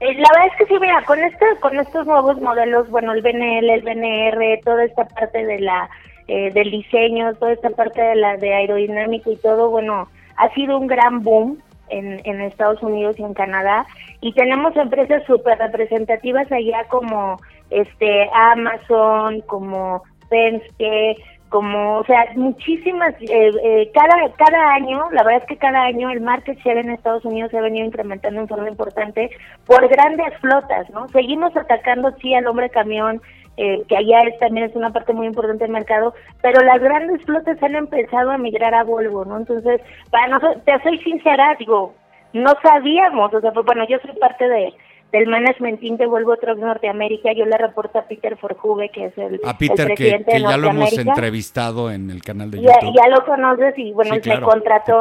Eh, 0.00 0.14
la 0.14 0.28
verdad 0.34 0.46
es 0.52 0.58
que 0.58 0.66
sí, 0.66 0.74
mira, 0.80 1.02
con 1.06 1.18
este, 1.18 1.46
con 1.60 1.78
estos 1.78 2.06
nuevos 2.06 2.40
modelos, 2.40 2.88
bueno, 2.90 3.12
el 3.12 3.22
BNL, 3.22 3.70
el 3.70 3.82
BNR, 3.82 4.60
toda 4.62 4.84
esta 4.84 5.06
parte 5.08 5.44
de 5.44 5.60
la 5.60 5.88
eh, 6.28 6.50
del 6.52 6.70
diseño, 6.70 7.34
toda 7.36 7.52
esta 7.52 7.70
parte 7.70 8.02
de 8.02 8.16
la 8.16 8.36
de 8.36 8.52
aerodinámico 8.52 9.30
y 9.30 9.36
todo, 9.36 9.70
bueno, 9.70 10.08
ha 10.36 10.52
sido 10.54 10.76
un 10.76 10.86
gran 10.86 11.22
boom 11.22 11.58
en, 11.88 12.20
en 12.24 12.40
Estados 12.40 12.82
Unidos 12.82 13.18
y 13.18 13.22
en 13.22 13.34
Canadá 13.34 13.86
y 14.20 14.32
tenemos 14.32 14.76
empresas 14.76 15.22
súper 15.26 15.58
representativas 15.58 16.50
allá 16.50 16.84
como 16.88 17.38
este 17.70 18.28
Amazon, 18.32 19.40
como 19.42 20.02
Penske, 20.28 21.16
como, 21.48 21.98
o 21.98 22.04
sea, 22.04 22.26
muchísimas, 22.34 23.14
eh, 23.20 23.50
eh, 23.62 23.90
cada, 23.94 24.30
cada 24.36 24.74
año, 24.74 25.10
la 25.12 25.22
verdad 25.22 25.42
es 25.42 25.48
que 25.48 25.56
cada 25.56 25.82
año 25.84 26.10
el 26.10 26.20
market 26.20 26.58
share 26.58 26.78
en 26.78 26.90
Estados 26.90 27.24
Unidos 27.24 27.50
se 27.50 27.58
ha 27.58 27.62
venido 27.62 27.86
incrementando 27.86 28.40
en 28.40 28.48
forma 28.48 28.68
importante 28.68 29.30
por 29.64 29.86
grandes 29.88 30.36
flotas, 30.40 30.90
¿no? 30.90 31.08
Seguimos 31.08 31.56
atacando, 31.56 32.12
sí, 32.20 32.34
al 32.34 32.46
hombre 32.46 32.68
camión, 32.68 33.22
eh, 33.56 33.82
que 33.88 33.96
allá 33.96 34.20
es, 34.28 34.38
también 34.38 34.68
es 34.68 34.76
una 34.76 34.92
parte 34.92 35.12
muy 35.12 35.26
importante 35.26 35.64
del 35.64 35.72
mercado, 35.72 36.14
pero 36.42 36.62
las 36.62 36.80
grandes 36.80 37.22
flotas 37.24 37.62
han 37.62 37.74
empezado 37.74 38.30
a 38.30 38.38
migrar 38.38 38.74
a 38.74 38.84
Volvo, 38.84 39.24
¿no? 39.24 39.38
Entonces, 39.38 39.80
para 40.10 40.28
nosotros, 40.28 40.62
te 40.64 40.82
soy 40.82 40.98
sincera, 40.98 41.56
digo, 41.58 41.94
no 42.32 42.52
sabíamos, 42.62 43.32
o 43.32 43.40
sea, 43.40 43.52
pues, 43.52 43.64
bueno, 43.64 43.86
yo 43.88 43.98
soy 44.00 44.12
parte 44.18 44.48
de 44.48 44.74
del 45.12 45.28
management 45.28 45.80
team 45.80 45.96
de 45.96 46.06
Volvo 46.06 46.36
Trucks 46.36 46.60
Norteamérica, 46.60 47.32
yo 47.32 47.46
le 47.46 47.56
reporto 47.56 47.98
a 47.98 48.02
Peter 48.02 48.36
Forjube, 48.36 48.90
que 48.90 49.06
es 49.06 49.18
el, 49.18 49.40
a 49.44 49.56
Peter, 49.56 49.94
que, 49.94 50.24
ya 50.26 50.56
lo 50.56 50.70
hemos 50.70 50.92
entrevistado 50.98 51.90
en 51.90 52.10
el 52.10 52.22
canal 52.22 52.50
de 52.50 52.62
YouTube. 52.62 52.94
Ya, 52.94 53.08
lo 53.08 53.24
conoces 53.24 53.74
y 53.78 53.92
bueno, 53.92 54.14
me 54.14 54.40
contrató. 54.40 54.98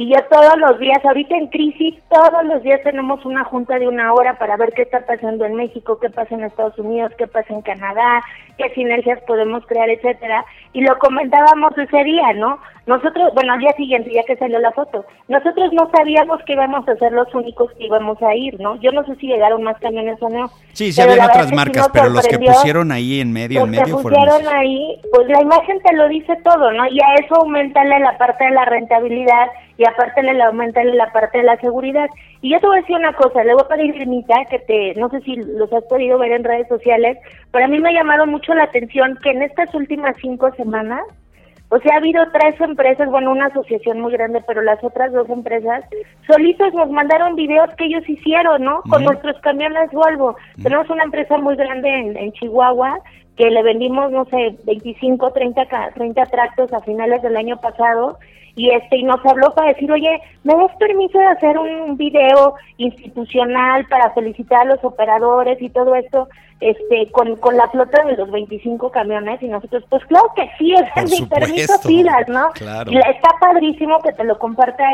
Y 0.00 0.08
yo 0.08 0.16
todos 0.30 0.56
los 0.56 0.78
días, 0.78 1.04
ahorita 1.04 1.36
en 1.36 1.48
crisis, 1.48 1.94
todos 2.08 2.42
los 2.44 2.62
días 2.62 2.80
tenemos 2.82 3.22
una 3.26 3.44
junta 3.44 3.78
de 3.78 3.86
una 3.86 4.14
hora 4.14 4.38
para 4.38 4.56
ver 4.56 4.72
qué 4.72 4.80
está 4.80 5.04
pasando 5.04 5.44
en 5.44 5.56
México, 5.56 5.98
qué 6.00 6.08
pasa 6.08 6.34
en 6.34 6.44
Estados 6.44 6.78
Unidos, 6.78 7.12
qué 7.18 7.26
pasa 7.26 7.52
en 7.52 7.60
Canadá, 7.60 8.22
qué 8.60 8.74
sinergias 8.74 9.20
podemos 9.26 9.64
crear, 9.66 9.88
etcétera. 9.88 10.44
Y 10.72 10.82
lo 10.82 10.98
comentábamos 10.98 11.76
ese 11.78 12.04
día, 12.04 12.32
¿no? 12.34 12.58
Nosotros, 12.86 13.32
bueno, 13.34 13.52
al 13.52 13.60
día 13.60 13.72
siguiente, 13.76 14.10
ya 14.12 14.24
que 14.24 14.36
salió 14.36 14.58
la 14.58 14.72
foto, 14.72 15.04
nosotros 15.28 15.72
no 15.72 15.90
sabíamos 15.90 16.40
que 16.44 16.54
íbamos 16.54 16.88
a 16.88 16.96
ser 16.96 17.12
los 17.12 17.32
únicos 17.34 17.70
que 17.74 17.84
íbamos 17.84 18.20
a 18.22 18.34
ir, 18.34 18.58
¿no? 18.60 18.76
Yo 18.80 18.90
no 18.90 19.04
sé 19.04 19.14
si 19.16 19.28
llegaron 19.28 19.62
más 19.62 19.78
camiones 19.78 20.20
o 20.20 20.28
no. 20.28 20.50
Sí, 20.72 20.92
sí 20.92 21.00
había 21.00 21.26
otras 21.26 21.52
marcas, 21.52 21.88
pero 21.92 22.08
los 22.08 22.26
que 22.26 22.38
pusieron 22.38 22.90
ahí 22.90 23.20
en 23.20 23.32
medio, 23.32 23.64
en 23.64 23.70
medio 23.70 23.96
que 23.96 24.02
pusieron 24.02 24.46
ahí, 24.48 24.98
pues 25.12 25.28
la 25.28 25.40
imagen 25.42 25.80
te 25.82 25.94
lo 25.94 26.08
dice 26.08 26.36
todo, 26.42 26.72
¿no? 26.72 26.86
Y 26.88 27.00
a 27.00 27.14
eso 27.24 27.36
aumentarle 27.36 28.00
la 28.00 28.18
parte 28.18 28.44
de 28.44 28.50
la 28.50 28.64
rentabilidad 28.64 29.46
y 29.80 29.84
aparte 29.86 30.22
le 30.22 30.42
aumentarle 30.42 30.94
la 30.94 31.10
parte 31.10 31.38
de 31.38 31.44
la 31.44 31.56
seguridad. 31.56 32.06
Y 32.42 32.52
yo 32.52 32.60
te 32.60 32.66
voy 32.66 32.76
a 32.76 32.80
decir 32.82 32.96
una 32.96 33.14
cosa, 33.14 33.42
le 33.44 33.54
voy 33.54 33.62
a 33.64 33.68
pedir 33.68 33.94
a 33.94 34.44
que 34.44 34.58
te, 34.58 34.94
no 35.00 35.08
sé 35.08 35.20
si 35.20 35.36
los 35.36 35.72
has 35.72 35.84
podido 35.84 36.18
ver 36.18 36.32
en 36.32 36.44
redes 36.44 36.68
sociales, 36.68 37.16
pero 37.50 37.64
a 37.64 37.68
mí 37.68 37.78
me 37.78 37.88
ha 37.88 37.92
llamado 37.92 38.26
mucho 38.50 38.54
la 38.54 38.64
atención 38.64 39.18
que 39.22 39.30
en 39.30 39.42
estas 39.42 39.72
últimas 39.74 40.16
cinco 40.20 40.50
semanas 40.56 41.02
o 41.72 41.78
sea, 41.78 41.94
ha 41.94 41.98
habido 41.98 42.24
tres 42.32 42.60
empresas, 42.60 43.08
bueno, 43.10 43.30
una 43.30 43.46
asociación 43.46 44.00
muy 44.00 44.10
grande, 44.10 44.42
pero 44.44 44.60
las 44.60 44.82
otras 44.82 45.12
dos 45.12 45.30
empresas 45.30 45.84
solitos 46.26 46.74
nos 46.74 46.90
mandaron 46.90 47.36
videos 47.36 47.70
que 47.76 47.84
ellos 47.84 48.02
hicieron, 48.08 48.64
¿no? 48.64 48.82
Con 48.90 49.04
nuestros 49.04 49.40
camiones 49.40 49.88
Volvo. 49.92 50.34
Tenemos 50.60 50.90
una 50.90 51.04
empresa 51.04 51.38
muy 51.38 51.54
grande 51.54 51.88
en, 52.18 52.32
Chihuahua 52.32 52.98
que 53.40 53.50
le 53.50 53.62
vendimos, 53.62 54.12
no 54.12 54.26
sé, 54.26 54.54
25, 54.64 55.32
30, 55.32 55.66
30 55.94 56.26
tractos 56.26 56.70
a 56.74 56.80
finales 56.80 57.22
del 57.22 57.38
año 57.38 57.58
pasado 57.58 58.18
y 58.54 58.68
este 58.68 58.98
y 58.98 59.02
nos 59.02 59.24
habló 59.24 59.54
para 59.54 59.72
decir, 59.72 59.90
oye, 59.90 60.20
¿me 60.44 60.54
das 60.54 60.76
permiso 60.78 61.18
de 61.18 61.24
hacer 61.24 61.56
un 61.56 61.96
video 61.96 62.54
institucional 62.76 63.86
para 63.86 64.10
felicitar 64.10 64.60
a 64.60 64.64
los 64.66 64.84
operadores 64.84 65.56
y 65.62 65.70
todo 65.70 65.94
esto 65.94 66.28
este 66.60 67.10
con, 67.12 67.36
con 67.36 67.56
la 67.56 67.66
flota 67.70 68.04
de 68.04 68.18
los 68.18 68.30
25 68.30 68.90
camiones? 68.90 69.42
Y 69.42 69.48
nosotros, 69.48 69.84
pues 69.88 70.04
claro 70.04 70.30
que 70.36 70.50
sí, 70.58 70.74
es 70.74 71.10
mi 71.10 71.26
permiso 71.26 71.80
pilas, 71.86 72.28
¿no? 72.28 72.50
Claro. 72.50 72.90
Está 72.90 73.30
padrísimo 73.40 74.00
que 74.00 74.12
te 74.12 74.24
lo 74.24 74.38
comparta 74.38 74.84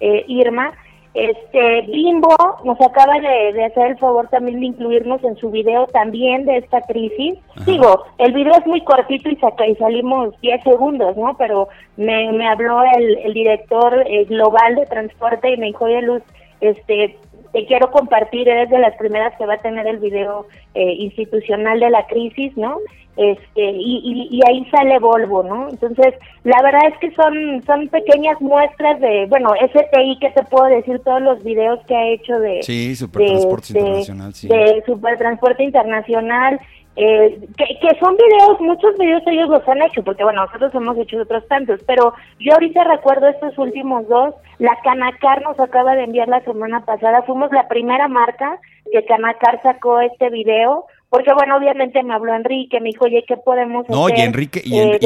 eh, 0.00 0.26
Irma 0.28 0.74
este 1.14 1.82
Bimbo 1.82 2.36
nos 2.64 2.80
acaba 2.80 3.14
de, 3.20 3.64
hacer 3.64 3.92
el 3.92 3.98
favor 3.98 4.28
también 4.28 4.58
de 4.60 4.66
incluirnos 4.66 5.22
en 5.22 5.36
su 5.36 5.50
video 5.50 5.86
también 5.86 6.44
de 6.44 6.58
esta 6.58 6.80
crisis. 6.82 7.38
Digo, 7.64 8.04
el 8.18 8.32
video 8.32 8.52
es 8.54 8.66
muy 8.66 8.80
cortito 8.82 9.30
y, 9.30 9.36
saca, 9.36 9.66
y 9.66 9.76
salimos 9.76 10.38
10 10.40 10.62
segundos, 10.64 11.16
¿no? 11.16 11.36
Pero 11.38 11.68
me, 11.96 12.32
me 12.32 12.48
habló 12.48 12.82
el, 12.96 13.18
el 13.18 13.32
director 13.32 14.04
eh, 14.06 14.24
global 14.24 14.74
de 14.74 14.86
transporte 14.86 15.52
y 15.52 15.56
me 15.56 15.66
dijo, 15.66 15.84
oye 15.84 16.02
Luz, 16.02 16.22
este, 16.60 17.16
te 17.54 17.64
quiero 17.66 17.90
compartir, 17.92 18.48
eres 18.48 18.68
de 18.68 18.78
las 18.78 18.96
primeras 18.96 19.32
que 19.38 19.46
va 19.46 19.54
a 19.54 19.62
tener 19.62 19.86
el 19.86 19.98
video 19.98 20.46
eh, 20.74 20.92
institucional 20.98 21.80
de 21.80 21.88
la 21.88 22.06
crisis, 22.06 22.54
¿no? 22.56 22.78
este 23.16 23.70
y, 23.70 24.28
y, 24.28 24.40
ahí 24.48 24.66
sale 24.70 24.98
Volvo, 24.98 25.44
¿no? 25.44 25.68
Entonces, 25.68 26.14
la 26.42 26.60
verdad 26.62 26.88
es 26.88 26.98
que 26.98 27.14
son 27.14 27.62
son 27.64 27.88
pequeñas 27.88 28.40
muestras 28.40 29.00
de, 29.00 29.26
bueno, 29.28 29.50
STI 29.54 30.18
que 30.18 30.30
te 30.30 30.42
puedo 30.44 30.64
decir 30.64 30.98
todos 31.04 31.22
los 31.22 31.42
videos 31.44 31.78
que 31.86 31.94
ha 31.94 32.08
hecho 32.08 32.38
de 32.40 32.62
Sí, 32.64 32.96
Supertransporte 32.96 33.78
Internacional, 33.78 34.34
sí. 34.34 34.48
De 34.48 34.82
Supertransporte 34.84 35.62
Internacional 35.62 36.60
eh, 36.96 37.40
que, 37.56 37.78
que 37.80 37.98
son 37.98 38.16
videos, 38.16 38.60
muchos 38.60 38.96
videos 38.98 39.22
ellos 39.26 39.48
los 39.48 39.66
han 39.68 39.82
hecho, 39.82 40.02
porque 40.04 40.22
bueno, 40.22 40.44
nosotros 40.44 40.74
hemos 40.74 40.96
hecho 40.98 41.20
otros 41.20 41.46
tantos, 41.48 41.80
pero 41.86 42.14
yo 42.38 42.52
ahorita 42.52 42.84
recuerdo 42.84 43.28
estos 43.28 43.58
últimos 43.58 44.06
dos, 44.08 44.34
la 44.58 44.78
Canacar 44.82 45.42
nos 45.42 45.58
acaba 45.58 45.96
de 45.96 46.04
enviar 46.04 46.28
la 46.28 46.40
semana 46.44 46.84
pasada, 46.84 47.22
fuimos 47.22 47.50
la 47.50 47.66
primera 47.66 48.06
marca 48.06 48.60
que 48.92 49.04
Canacar 49.06 49.60
sacó 49.62 50.00
este 50.00 50.30
video, 50.30 50.86
porque 51.14 51.32
bueno, 51.32 51.58
obviamente 51.58 52.02
me 52.02 52.12
habló 52.12 52.34
Enrique, 52.34 52.80
me 52.80 52.88
dijo, 52.88 53.04
oye, 53.04 53.24
¿qué 53.24 53.36
podemos 53.36 53.84
hacer? 53.84 53.94
No, 53.94 54.08
y 54.08 54.20
Enrique, 54.20 54.60
y, 54.64 54.80
eh, 54.80 54.98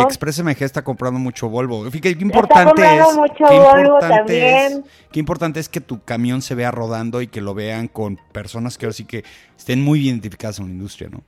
Express 0.00 0.42
MG 0.42 0.62
está 0.62 0.82
comprando 0.82 1.20
mucho 1.20 1.50
Volvo. 1.50 1.82
Fíjate, 1.90 2.16
qué 2.16 2.24
importante 2.24 2.82
es. 2.82 3.14
Mucho 3.14 3.44
Volvo 3.44 3.98
también. 3.98 4.84
qué 5.12 5.20
importante 5.20 5.60
es 5.60 5.68
que 5.68 5.82
tu 5.82 6.02
camión 6.02 6.40
se 6.40 6.54
vea 6.54 6.70
rodando 6.70 7.20
y 7.20 7.26
que 7.26 7.42
lo 7.42 7.52
vean 7.52 7.88
con 7.88 8.18
personas 8.32 8.78
que 8.78 8.86
ahora 8.86 8.94
sí 8.94 9.06
que 9.06 9.22
estén 9.54 9.84
muy 9.84 10.08
identificadas 10.08 10.60
en 10.60 10.64
la 10.64 10.72
industria, 10.72 11.10
¿no? 11.12 11.20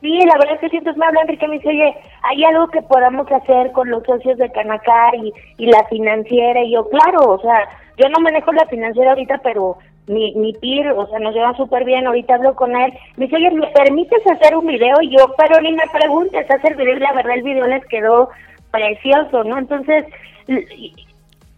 Sí, 0.00 0.18
la 0.24 0.38
verdad 0.38 0.54
es 0.54 0.60
que 0.62 0.70
siento, 0.70 0.94
me 0.96 1.04
habla 1.04 1.20
Enrique, 1.20 1.46
me 1.46 1.56
dice, 1.56 1.68
oye, 1.68 1.94
hay 2.22 2.44
algo 2.44 2.68
que 2.68 2.80
podamos 2.80 3.30
hacer 3.30 3.70
con 3.72 3.90
los 3.90 4.02
socios 4.04 4.38
de 4.38 4.50
Canacar 4.50 5.14
y, 5.14 5.30
y 5.58 5.66
la 5.66 5.84
financiera. 5.88 6.62
Y 6.62 6.72
yo, 6.72 6.88
claro, 6.88 7.32
o 7.32 7.38
sea, 7.42 7.68
yo 7.98 8.08
no 8.08 8.20
manejo 8.22 8.50
la 8.54 8.64
financiera 8.64 9.10
ahorita, 9.10 9.42
pero 9.44 9.76
mi, 10.06 10.34
mi 10.34 10.52
PIR, 10.52 10.92
o 10.92 11.06
sea, 11.06 11.18
nos 11.18 11.34
lleva 11.34 11.54
súper 11.54 11.84
bien, 11.84 12.06
ahorita 12.06 12.34
hablo 12.34 12.54
con 12.54 12.76
él, 12.76 12.92
me 13.16 13.26
dice, 13.26 13.36
oye, 13.36 13.50
¿me 13.50 13.66
permites 13.68 14.26
hacer 14.26 14.56
un 14.56 14.66
video? 14.66 15.00
Y 15.02 15.16
yo, 15.16 15.34
pero 15.36 15.60
ni 15.60 15.72
me 15.72 15.84
preguntes, 15.92 16.50
hacer 16.50 16.76
video, 16.76 16.96
y 16.96 17.00
la 17.00 17.12
verdad 17.12 17.34
el 17.34 17.42
video 17.42 17.66
les 17.66 17.84
quedó 17.86 18.28
precioso, 18.70 19.44
¿no? 19.44 19.58
Entonces, 19.58 20.04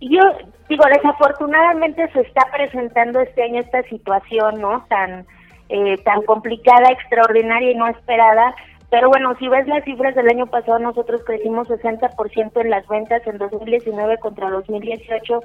yo 0.00 0.20
digo, 0.68 0.84
desafortunadamente 0.92 2.08
se 2.12 2.20
está 2.20 2.46
presentando 2.52 3.20
este 3.20 3.42
año 3.42 3.60
esta 3.60 3.82
situación, 3.84 4.60
¿no? 4.60 4.84
Tan, 4.88 5.26
eh, 5.68 5.96
tan 6.04 6.22
complicada, 6.22 6.90
extraordinaria 6.90 7.72
y 7.72 7.74
no 7.74 7.88
esperada, 7.88 8.54
pero 8.90 9.08
bueno, 9.08 9.34
si 9.38 9.48
ves 9.48 9.66
las 9.66 9.84
cifras 9.84 10.14
del 10.14 10.28
año 10.28 10.46
pasado, 10.46 10.78
nosotros 10.78 11.22
crecimos 11.26 11.68
60% 11.68 12.60
en 12.60 12.70
las 12.70 12.86
ventas 12.86 13.26
en 13.26 13.38
2019 13.38 14.18
contra 14.18 14.50
2018 14.50 15.40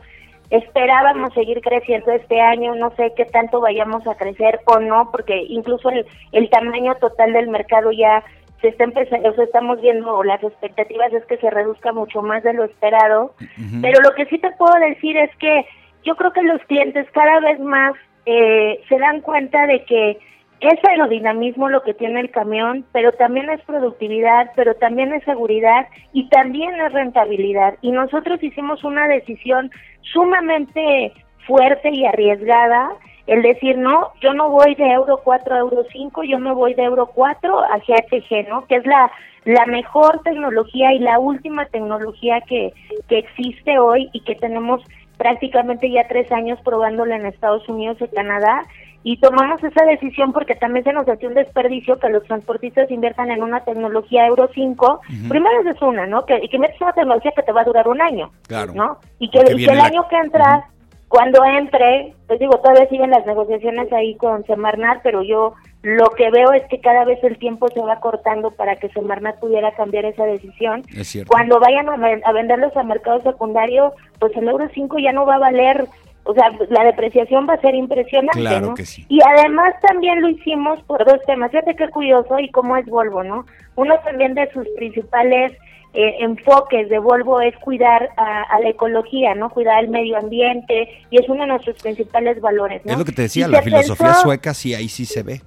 Esperábamos 0.52 1.34
seguir 1.34 1.62
creciendo 1.62 2.12
este 2.12 2.40
año, 2.40 2.76
no 2.76 2.92
sé 2.92 3.14
qué 3.16 3.26
tanto 3.26 3.62
vayamos 3.62 4.06
a 4.06 4.16
crecer 4.16 4.60
o 4.66 4.80
no, 4.80 5.10
porque 5.12 5.46
incluso 5.48 5.90
el, 5.90 6.06
el 6.34 6.50
tamaño 6.50 6.94
total 6.96 7.34
del 7.34 7.48
mercado 7.48 7.92
ya 7.92 8.24
se 8.62 8.68
está 8.68 8.84
empezando, 8.84 9.30
o 9.30 9.34
sea, 9.34 9.44
estamos 9.44 9.82
viendo, 9.82 10.24
las 10.24 10.44
expectativas 10.44 11.12
es 11.14 11.26
que 11.26 11.38
se 11.38 11.50
reduzca 11.50 11.92
mucho 11.94 12.22
más 12.22 12.44
de 12.44 12.54
lo 12.54 12.64
esperado, 12.64 13.34
pero 13.82 14.02
lo 14.02 14.14
que 14.14 14.26
sí 14.26 14.38
te 14.38 14.52
puedo 14.52 14.74
decir 14.76 15.18
es 15.18 15.36
que 15.38 15.66
yo 16.04 16.16
creo 16.16 16.32
que 16.32 16.44
los 16.44 16.62
clientes 16.64 17.08
cada 17.12 17.40
vez 17.40 17.60
más 17.60 17.94
eh, 18.26 18.80
se 18.88 19.00
dan 19.00 19.22
cuenta 19.22 19.66
de 19.66 19.84
que 19.86 20.20
es 20.62 20.80
aerodinamismo 20.88 21.70
lo 21.70 21.82
que 21.82 21.96
tiene 21.96 22.20
el 22.20 22.30
camión, 22.30 22.86
pero 22.92 23.12
también 23.14 23.50
es 23.50 23.62
productividad, 23.62 24.52
pero 24.56 24.76
también 24.76 25.12
es 25.12 25.24
seguridad 25.24 25.88
y 26.14 26.30
también 26.30 26.80
es 26.80 26.94
rentabilidad. 26.94 27.76
Y 27.82 27.92
nosotros 27.92 28.42
hicimos 28.44 28.84
una 28.84 29.08
decisión 29.08 29.72
sumamente 30.02 31.14
fuerte 31.48 31.90
y 31.90 32.06
arriesgada, 32.06 32.92
el 33.26 33.42
decir, 33.42 33.78
no, 33.78 34.12
yo 34.22 34.34
no 34.34 34.50
voy 34.50 34.76
de 34.76 34.92
Euro 34.92 35.20
4 35.24 35.56
a 35.56 35.60
Euro 35.60 35.84
5, 35.92 36.24
yo 36.24 36.38
me 36.38 36.54
voy 36.54 36.76
de 36.76 36.84
Euro 36.84 37.08
4 37.08 37.60
a 37.60 37.78
GHG, 37.78 38.48
¿no? 38.48 38.66
Que 38.68 38.76
es 38.76 38.86
la, 38.86 39.12
la 39.46 39.66
mejor 39.66 40.22
tecnología 40.24 40.94
y 40.94 41.00
la 41.00 41.18
última 41.18 41.66
tecnología 41.66 42.40
que, 42.42 42.72
que 43.10 43.18
existe 43.18 43.80
hoy 43.80 44.10
y 44.14 44.20
que 44.22 44.36
tenemos 44.36 44.84
prácticamente 45.18 45.90
ya 45.90 46.08
tres 46.08 46.32
años 46.32 46.60
probándola 46.64 47.16
en 47.16 47.26
Estados 47.26 47.68
Unidos 47.68 47.98
y 48.00 48.08
Canadá 48.08 48.64
y 49.04 49.18
tomamos 49.18 49.64
esa 49.64 49.84
decisión 49.86 50.32
porque 50.32 50.56
también 50.56 50.84
se 50.84 50.94
nos 50.94 51.08
hace 51.08 51.26
un 51.26 51.34
desperdicio 51.34 51.98
que 52.00 52.10
los 52.10 52.24
transportistas 52.24 52.92
inviertan 52.92 53.32
en 53.32 53.42
una 53.42 53.62
tecnología 53.62 54.28
Euro 54.28 54.50
5. 54.54 55.02
Primero 55.28 55.70
es 55.70 55.82
una, 55.82 56.06
¿no? 56.06 56.26
Que, 56.26 56.40
y 56.42 56.50
que 56.50 56.60
metes 56.60 56.80
una 56.82 56.94
tecnología 56.94 57.32
que 57.36 57.42
te 57.42 57.52
va 57.52 57.62
a 57.62 57.66
durar 57.66 57.88
un 57.88 58.02
año, 58.02 58.32
claro. 58.48 58.74
¿no? 58.74 59.00
Y 59.18 59.30
que, 59.30 59.40
el 59.40 59.80
año 59.80 60.08
que 60.08 60.18
entra, 60.18 60.68
cuando 61.08 61.44
entre, 61.44 62.14
pues 62.28 62.40
digo, 62.40 62.58
todavía 62.60 62.88
siguen 62.90 63.10
las 63.10 63.26
negociaciones 63.26 63.92
ahí 63.92 64.16
con 64.18 64.46
Semarnat, 64.46 65.02
pero 65.02 65.24
yo 65.24 65.56
lo 65.82 66.12
que 66.12 66.30
veo 66.30 66.52
es 66.54 66.64
que 66.68 66.80
cada 66.80 67.04
vez 67.04 67.24
el 67.24 67.40
tiempo 67.40 67.70
se 67.70 67.82
va 67.82 68.00
cortando 68.00 68.52
para 68.52 68.76
que 68.76 68.90
Semarnat 68.90 69.40
pudiera 69.40 69.72
cambiar 69.72 70.06
esa 70.06 70.26
decisión. 70.26 70.84
Cuando 71.28 71.60
vayan 71.60 71.90
a, 71.90 71.96
a 72.24 72.32
venderlos 72.34 72.78
a 72.78 72.84
mercado 72.84 73.20
secundario, 73.24 73.94
pues 74.20 74.36
el 74.38 74.48
Euro 74.48 74.70
5 74.72 75.00
ya 75.00 75.12
no 75.12 75.26
va 75.26 75.36
a 75.36 75.40
valer 75.40 75.88
o 76.24 76.34
sea, 76.34 76.52
la 76.70 76.84
depreciación 76.84 77.48
va 77.50 77.54
a 77.54 77.62
ser 77.62 77.74
impresionante, 77.74 78.62
¿no? 78.62 78.76
Y 79.10 79.20
además 79.26 79.74
también 79.82 80.22
lo 80.22 80.30
hicimos 80.30 80.82
por 80.84 81.04
dos 81.06 81.20
temas. 81.26 81.52
Fíjate 81.52 81.76
qué 81.76 81.90
curioso 81.90 82.40
y 82.40 82.50
cómo 82.52 82.78
es 82.78 82.86
Volvo, 82.86 83.24
¿no? 83.24 83.46
Uno 83.76 83.96
también 84.04 84.36
de 84.36 84.50
sus 84.52 84.68
principales 84.78 85.54
eh, 85.94 86.18
enfoques 86.20 86.90
de 86.90 87.00
Volvo 87.00 87.42
es 87.42 87.58
cuidar 87.58 88.10
a, 88.18 88.60
la 88.62 88.70
ecología, 88.70 89.34
¿no? 89.34 89.50
Cuidar 89.50 89.84
el 89.84 89.90
medio 89.90 90.18
ambiente 90.18 90.88
y 91.10 91.20
es 91.20 91.28
uno 91.28 91.42
de 91.42 91.48
nuestros 91.48 91.82
principales 91.82 92.40
valores, 92.40 92.86
¿no? 92.86 92.94
Es 92.94 93.00
lo 93.00 93.06
que 93.06 93.12
te 93.12 93.24
decía, 93.24 93.48
la 93.48 93.62
filosofía 93.62 94.14
sueca 94.14 94.54
sí, 94.54 94.74
ahí 94.76 94.88
sí 94.88 95.06
se 95.06 95.24
ve. 95.24 95.42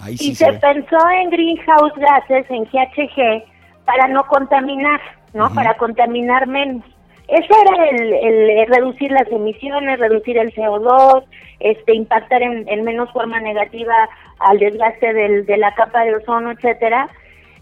Ahí 0.00 0.18
sí 0.18 0.32
y 0.32 0.34
se, 0.34 0.52
pensó 0.54 0.98
en 1.22 1.30
greenhouse 1.30 1.94
gases, 1.96 2.44
en 2.50 2.64
GHG, 2.64 3.44
para 3.84 4.08
no 4.08 4.26
contaminar, 4.26 5.00
¿no? 5.32 5.54
Para 5.54 5.74
contaminar 5.76 6.46
menos. 6.48 6.84
Eso 7.28 7.54
era 7.62 7.88
el, 7.88 8.66
reducir 8.68 9.10
las 9.10 9.26
emisiones, 9.28 9.98
reducir 9.98 10.36
el 10.36 10.52
CO2, 10.54 11.24
este, 11.60 11.94
impactar 11.94 12.42
en, 12.42 12.84
menos 12.84 13.10
forma 13.12 13.40
negativa 13.40 13.94
al 14.40 14.58
desgaste 14.58 15.14
del, 15.14 15.46
de 15.46 15.56
la 15.56 15.74
capa 15.74 16.04
de 16.04 16.16
ozono, 16.16 16.50
etcétera. 16.50 17.08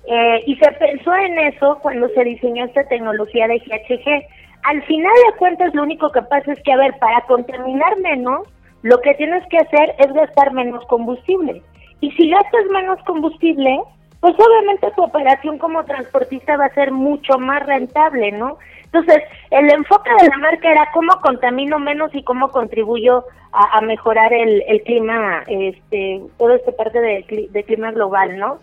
Eh, 0.05 0.43
y 0.47 0.57
se 0.57 0.71
pensó 0.73 1.15
en 1.15 1.39
eso 1.39 1.79
cuando 1.81 2.09
se 2.09 2.25
diseñó 2.25 2.65
esta 2.65 2.85
tecnología 2.89 3.47
de 3.47 3.59
GHG. 3.61 4.25
Al 4.65 4.83
final 4.85 5.13
de 5.29 5.39
cuentas, 5.39 5.75
lo 5.75 5.83
único 5.83 6.11
que 6.11 6.23
pasa 6.23 6.53
es 6.53 6.63
que, 6.63 6.73
a 6.73 6.77
ver, 6.77 6.99
para 6.99 7.21
contaminar 7.23 7.99
menos, 8.01 8.49
lo 8.83 9.01
que 9.01 9.15
tienes 9.15 9.47
que 9.49 9.59
hacer 9.59 9.95
es 9.99 10.13
gastar 10.13 10.53
menos 10.53 10.85
combustible. 10.87 11.63
Y 12.01 12.11
si 12.13 12.31
gastas 12.31 12.65
menos 12.73 12.99
combustible, 13.05 13.81
pues 14.23 14.37
obviamente 14.39 14.89
tu 14.95 15.03
operación 15.03 15.59
como 15.59 15.85
transportista 15.85 16.57
va 16.57 16.67
a 16.67 16.75
ser 16.75 16.93
mucho 16.93 17.39
más 17.39 17.67
rentable, 17.67 18.31
¿no? 18.31 18.57
Entonces, 18.85 19.21
el 19.51 19.69
enfoque 19.69 20.11
de 20.21 20.29
la 20.29 20.39
marca 20.39 20.71
era 20.71 20.89
cómo 20.95 21.21
contamino 21.21 21.81
menos 21.81 22.15
y 22.15 22.23
cómo 22.23 22.49
contribuyo 22.51 23.25
a, 23.51 23.81
mejorar 23.81 24.33
el, 24.33 24.63
clima, 24.85 25.43
este, 25.49 26.23
toda 26.39 26.55
esta 26.55 26.71
parte 26.71 27.01
de 27.01 27.65
clima 27.67 27.91
global, 27.91 28.39
¿no? 28.39 28.61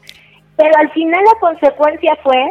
Pero 0.55 0.71
al 0.77 0.89
final 0.91 1.25
la 1.25 1.39
consecuencia 1.41 2.17
fue 2.23 2.47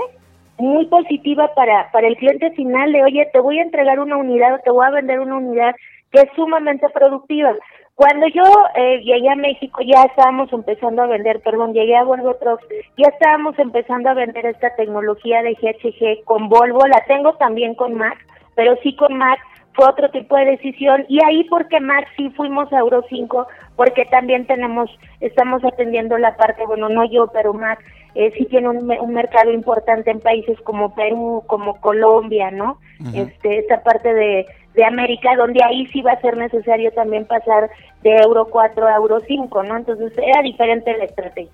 muy 0.58 0.84
positiva 0.86 1.50
para, 1.54 1.90
para 1.90 2.08
el 2.08 2.16
cliente 2.16 2.50
final 2.50 2.92
de, 2.92 3.04
oye, 3.04 3.26
te 3.32 3.40
voy 3.40 3.58
a 3.58 3.62
entregar 3.62 4.00
una 4.00 4.18
unidad 4.18 4.54
o 4.54 4.58
te 4.58 4.70
voy 4.70 4.86
a 4.86 4.90
vender 4.90 5.20
una 5.20 5.36
unidad 5.36 5.74
que 6.10 6.20
es 6.20 6.28
sumamente 6.36 6.88
productiva. 6.90 7.54
Cuando 7.98 8.28
yo 8.28 8.44
eh, 8.76 9.00
llegué 9.02 9.28
a 9.28 9.34
México 9.34 9.80
ya 9.82 10.04
estábamos 10.04 10.52
empezando 10.52 11.02
a 11.02 11.08
vender, 11.08 11.40
perdón, 11.40 11.72
llegué 11.72 11.96
a 11.96 12.04
Volvo 12.04 12.32
Trucks, 12.36 12.64
ya 12.96 13.08
estábamos 13.08 13.58
empezando 13.58 14.08
a 14.08 14.14
vender 14.14 14.46
esta 14.46 14.72
tecnología 14.76 15.42
de 15.42 15.54
GHG 15.54 16.22
con 16.22 16.48
Volvo, 16.48 16.86
la 16.86 17.04
tengo 17.08 17.32
también 17.38 17.74
con 17.74 17.94
Mac, 17.94 18.16
pero 18.54 18.76
sí 18.84 18.94
con 18.94 19.18
Mac 19.18 19.40
fue 19.72 19.84
otro 19.88 20.08
tipo 20.10 20.36
de 20.36 20.44
decisión. 20.44 21.06
Y 21.08 21.18
ahí 21.24 21.42
porque 21.50 21.80
más 21.80 22.04
sí 22.16 22.30
fuimos 22.36 22.72
a 22.72 22.78
Euro 22.78 23.04
5 23.08 23.48
porque 23.74 24.04
también 24.04 24.46
tenemos 24.46 24.88
estamos 25.20 25.64
atendiendo 25.64 26.18
la 26.18 26.36
parte 26.36 26.66
bueno 26.66 26.88
no 26.88 27.04
yo 27.10 27.26
pero 27.32 27.52
más 27.52 27.78
eh, 28.18 28.32
sí 28.36 28.46
tiene 28.46 28.68
un, 28.68 28.90
un, 28.90 29.14
mercado 29.14 29.52
importante 29.52 30.10
en 30.10 30.18
países 30.18 30.60
como 30.62 30.92
Perú 30.92 31.44
como 31.46 31.80
Colombia 31.80 32.50
no 32.50 32.78
este 33.14 33.60
esta 33.60 33.80
parte 33.84 34.12
de, 34.12 34.44
de 34.74 34.84
América 34.84 35.36
donde 35.36 35.62
ahí 35.62 35.86
sí 35.92 36.02
va 36.02 36.12
a 36.12 36.20
ser 36.20 36.36
necesario 36.36 36.90
también 36.90 37.26
pasar 37.26 37.70
de 38.02 38.16
Euro 38.16 38.46
4 38.46 38.88
a 38.88 38.96
Euro 38.96 39.20
5 39.20 39.62
no 39.62 39.76
entonces 39.76 40.12
era 40.18 40.42
diferente 40.42 40.98
la 40.98 41.04
estrategia. 41.04 41.52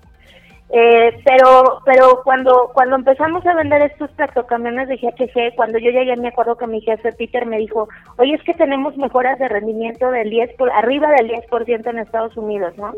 Eh, 0.71 1.21
pero 1.23 1.81
pero 1.85 2.21
cuando 2.23 2.71
cuando 2.73 2.95
empezamos 2.95 3.45
a 3.45 3.53
vender 3.53 3.83
estos 3.83 4.11
tractocamiones 4.15 4.87
de 4.87 4.97
GHG, 4.97 5.55
cuando 5.55 5.77
yo 5.77 5.91
llegué 5.91 6.15
me 6.15 6.29
acuerdo 6.29 6.57
que 6.57 6.65
mi 6.65 6.81
jefe 6.81 7.13
Peter 7.13 7.45
me 7.45 7.59
dijo, 7.59 7.87
oye, 8.17 8.33
es 8.33 8.41
que 8.41 8.55
tenemos 8.55 8.97
mejoras 8.97 9.37
de 9.37 9.47
rendimiento 9.47 10.09
del 10.09 10.31
10 10.31 10.55
por, 10.55 10.71
arriba 10.71 11.09
del 11.11 11.29
10% 11.29 11.87
en 11.87 11.99
Estados 11.99 12.35
Unidos, 12.35 12.75
¿no? 12.77 12.93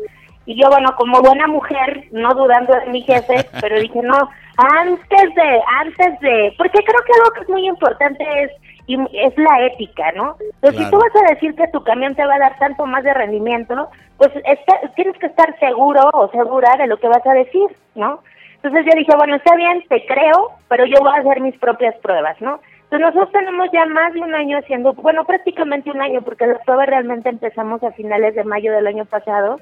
Y 0.48 0.58
yo, 0.58 0.70
bueno, 0.70 0.96
como 0.96 1.20
buena 1.20 1.46
mujer, 1.46 2.04
no 2.10 2.32
dudando 2.32 2.72
de 2.72 2.86
mi 2.86 3.02
jefe, 3.02 3.46
pero 3.60 3.78
dije, 3.78 4.00
no, 4.02 4.16
antes 4.56 5.34
de, 5.34 5.60
antes 5.78 6.20
de, 6.20 6.54
porque 6.56 6.82
creo 6.82 7.00
que 7.04 7.12
algo 7.12 7.30
que 7.34 7.40
es 7.42 7.48
muy 7.50 7.68
importante 7.68 8.24
es 8.42 8.50
y 8.86 8.94
es 8.94 9.36
la 9.36 9.66
ética, 9.66 10.10
¿no? 10.12 10.36
Entonces, 10.40 10.82
si 10.82 10.90
tú 10.90 10.98
vas 10.98 11.14
a 11.22 11.34
decir 11.34 11.54
que 11.54 11.68
tu 11.68 11.84
camión 11.84 12.14
te 12.14 12.24
va 12.24 12.36
a 12.36 12.38
dar 12.38 12.58
tanto 12.58 12.86
más 12.86 13.04
de 13.04 13.12
rendimiento, 13.12 13.90
pues 14.16 14.30
tienes 14.96 15.18
que 15.18 15.26
estar 15.26 15.54
seguro 15.58 16.08
o 16.14 16.30
segura 16.30 16.74
de 16.78 16.86
lo 16.86 16.96
que 16.96 17.08
vas 17.08 17.26
a 17.26 17.34
decir, 17.34 17.66
¿no? 17.94 18.20
Entonces 18.54 18.86
yo 18.86 18.98
dije, 18.98 19.12
bueno, 19.18 19.36
está 19.36 19.54
bien, 19.54 19.84
te 19.90 20.06
creo, 20.06 20.52
pero 20.68 20.86
yo 20.86 21.00
voy 21.00 21.12
a 21.14 21.20
hacer 21.20 21.42
mis 21.42 21.58
propias 21.58 21.94
pruebas, 21.96 22.40
¿no? 22.40 22.58
Entonces 22.84 23.00
nosotros 23.00 23.32
tenemos 23.32 23.68
ya 23.70 23.84
más 23.84 24.14
de 24.14 24.20
un 24.20 24.34
año 24.34 24.56
haciendo, 24.56 24.94
bueno, 24.94 25.26
prácticamente 25.26 25.90
un 25.90 26.00
año, 26.00 26.22
porque 26.22 26.46
las 26.46 26.64
pruebas 26.64 26.86
realmente 26.86 27.28
empezamos 27.28 27.82
a 27.82 27.92
finales 27.92 28.34
de 28.34 28.44
mayo 28.44 28.72
del 28.72 28.86
año 28.86 29.04
pasado, 29.04 29.60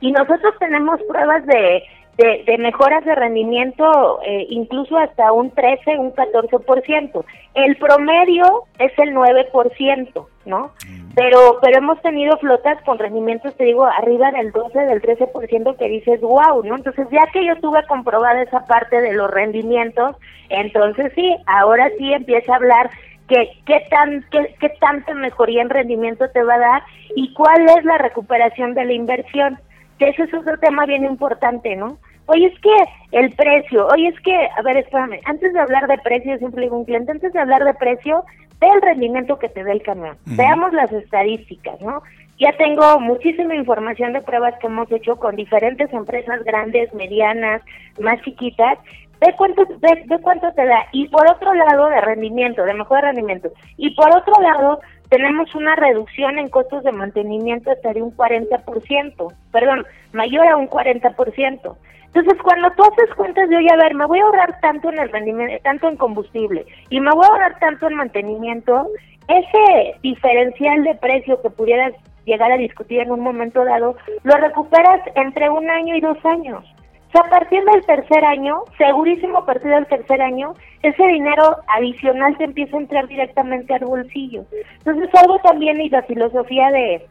y 0.00 0.12
nosotros 0.12 0.54
tenemos 0.58 1.00
pruebas 1.02 1.44
de 1.46 1.82
de, 2.20 2.58
mejoras 2.58 3.04
de 3.04 3.14
rendimiento 3.14 4.20
eh, 4.24 4.46
incluso 4.50 4.98
hasta 4.98 5.32
un 5.32 5.50
13, 5.50 5.98
un 5.98 6.12
14%. 6.12 7.24
El 7.54 7.76
promedio 7.76 8.64
es 8.78 8.92
el 8.98 9.14
9%, 9.14 10.26
¿no? 10.44 10.70
Mm. 10.86 11.14
Pero 11.14 11.58
pero 11.62 11.78
hemos 11.78 12.00
tenido 12.02 12.36
flotas 12.38 12.82
con 12.84 12.98
rendimientos, 12.98 13.56
te 13.56 13.64
digo, 13.64 13.84
arriba 13.86 14.30
del 14.32 14.52
12, 14.52 14.78
del 14.80 15.02
13% 15.02 15.76
que 15.76 15.88
dices, 15.88 16.20
wow, 16.20 16.62
¿no? 16.62 16.76
Entonces, 16.76 17.06
ya 17.10 17.26
que 17.32 17.44
yo 17.44 17.56
tuve 17.56 17.84
comprobada 17.86 18.42
esa 18.42 18.66
parte 18.66 19.00
de 19.00 19.12
los 19.12 19.30
rendimientos, 19.30 20.16
entonces 20.48 21.12
sí, 21.14 21.36
ahora 21.46 21.90
sí 21.98 22.12
empieza 22.12 22.52
a 22.52 22.56
hablar 22.56 22.90
que 23.28 23.50
qué 23.64 23.86
tan 23.90 24.24
qué, 24.30 24.54
qué 24.60 24.68
tanta 24.80 25.14
mejoría 25.14 25.62
en 25.62 25.70
rendimiento 25.70 26.28
te 26.30 26.42
va 26.42 26.54
a 26.54 26.58
dar 26.58 26.82
y 27.16 27.32
cuál 27.34 27.62
es 27.78 27.84
la 27.84 27.98
recuperación 27.98 28.74
de 28.74 28.84
la 28.84 28.92
inversión. 28.92 29.58
Que 30.00 30.08
ese 30.08 30.22
es 30.22 30.34
otro 30.34 30.58
tema 30.58 30.86
bien 30.86 31.04
importante, 31.04 31.76
¿no? 31.76 31.98
Oye, 32.24 32.46
es 32.46 32.58
que 32.60 32.74
el 33.12 33.30
precio, 33.32 33.86
oye, 33.88 34.08
es 34.08 34.20
que, 34.20 34.34
a 34.56 34.62
ver, 34.62 34.78
espérame, 34.78 35.20
antes 35.26 35.52
de 35.52 35.60
hablar 35.60 35.86
de 35.88 35.98
precio, 35.98 36.38
siempre 36.38 36.62
digo 36.62 36.78
un 36.78 36.86
cliente, 36.86 37.12
antes 37.12 37.32
de 37.34 37.38
hablar 37.38 37.64
de 37.64 37.74
precio, 37.74 38.24
ve 38.60 38.68
el 38.68 38.80
rendimiento 38.80 39.38
que 39.38 39.50
te 39.50 39.62
dé 39.62 39.72
el 39.72 39.82
camión. 39.82 40.16
Veamos 40.24 40.72
las 40.72 40.90
estadísticas, 40.90 41.78
¿no? 41.82 42.02
Ya 42.38 42.56
tengo 42.56 42.98
muchísima 42.98 43.54
información 43.54 44.14
de 44.14 44.22
pruebas 44.22 44.54
que 44.58 44.68
hemos 44.68 44.90
hecho 44.90 45.16
con 45.16 45.36
diferentes 45.36 45.92
empresas 45.92 46.42
grandes, 46.44 46.92
medianas, 46.94 47.60
más 47.98 48.18
chiquitas. 48.22 48.78
Ve 49.20 49.34
cuánto, 49.36 49.66
ve, 49.66 50.02
ve 50.06 50.18
cuánto 50.22 50.50
te 50.54 50.64
da. 50.64 50.86
Y 50.92 51.08
por 51.08 51.30
otro 51.30 51.52
lado, 51.52 51.90
de 51.90 52.00
rendimiento, 52.00 52.64
de 52.64 52.72
mejor 52.72 53.02
rendimiento. 53.02 53.50
Y 53.76 53.94
por 53.94 54.08
otro 54.16 54.40
lado, 54.40 54.80
tenemos 55.10 55.54
una 55.54 55.76
reducción 55.76 56.38
en 56.38 56.48
costos 56.48 56.84
de 56.84 56.92
mantenimiento 56.92 57.70
hasta 57.70 57.92
de 57.92 58.00
un 58.00 58.16
40%, 58.16 59.34
perdón, 59.52 59.84
mayor 60.12 60.46
a 60.46 60.56
un 60.56 60.68
40%. 60.68 61.76
Entonces, 62.06 62.42
cuando 62.42 62.70
tú 62.72 62.82
haces 62.84 63.14
cuentas 63.14 63.48
de, 63.48 63.56
oye, 63.56 63.68
a 63.72 63.76
ver, 63.76 63.94
me 63.94 64.06
voy 64.06 64.20
a 64.20 64.24
ahorrar 64.24 64.60
tanto 64.60 64.88
en 64.88 64.98
el 64.98 65.10
rendimiento, 65.10 65.62
tanto 65.62 65.88
en 65.88 65.96
combustible 65.96 66.64
y 66.88 67.00
me 67.00 67.10
voy 67.10 67.24
a 67.24 67.28
ahorrar 67.28 67.58
tanto 67.58 67.88
en 67.88 67.96
mantenimiento, 67.96 68.88
ese 69.28 69.94
diferencial 70.02 70.82
de 70.84 70.94
precio 70.94 71.40
que 71.42 71.50
pudieras 71.50 71.92
llegar 72.24 72.52
a 72.52 72.56
discutir 72.56 73.00
en 73.00 73.10
un 73.10 73.20
momento 73.20 73.64
dado, 73.64 73.96
lo 74.22 74.36
recuperas 74.36 75.00
entre 75.14 75.50
un 75.50 75.68
año 75.70 75.96
y 75.96 76.00
dos 76.00 76.18
años. 76.24 76.64
O 77.10 77.12
sea, 77.12 77.22
a 77.22 77.28
partir 77.28 77.64
del 77.64 77.84
tercer 77.84 78.24
año, 78.24 78.62
segurísimo 78.78 79.38
a 79.38 79.46
partir 79.46 79.72
del 79.72 79.86
tercer 79.86 80.22
año, 80.22 80.54
ese 80.80 81.02
dinero 81.08 81.56
adicional 81.66 82.36
te 82.38 82.44
empieza 82.44 82.76
a 82.76 82.80
entrar 82.80 83.08
directamente 83.08 83.74
al 83.74 83.84
bolsillo. 83.84 84.44
Entonces, 84.78 85.10
algo 85.16 85.40
también 85.40 85.80
y 85.80 85.88
la 85.88 86.02
filosofía 86.02 86.70
de, 86.70 87.04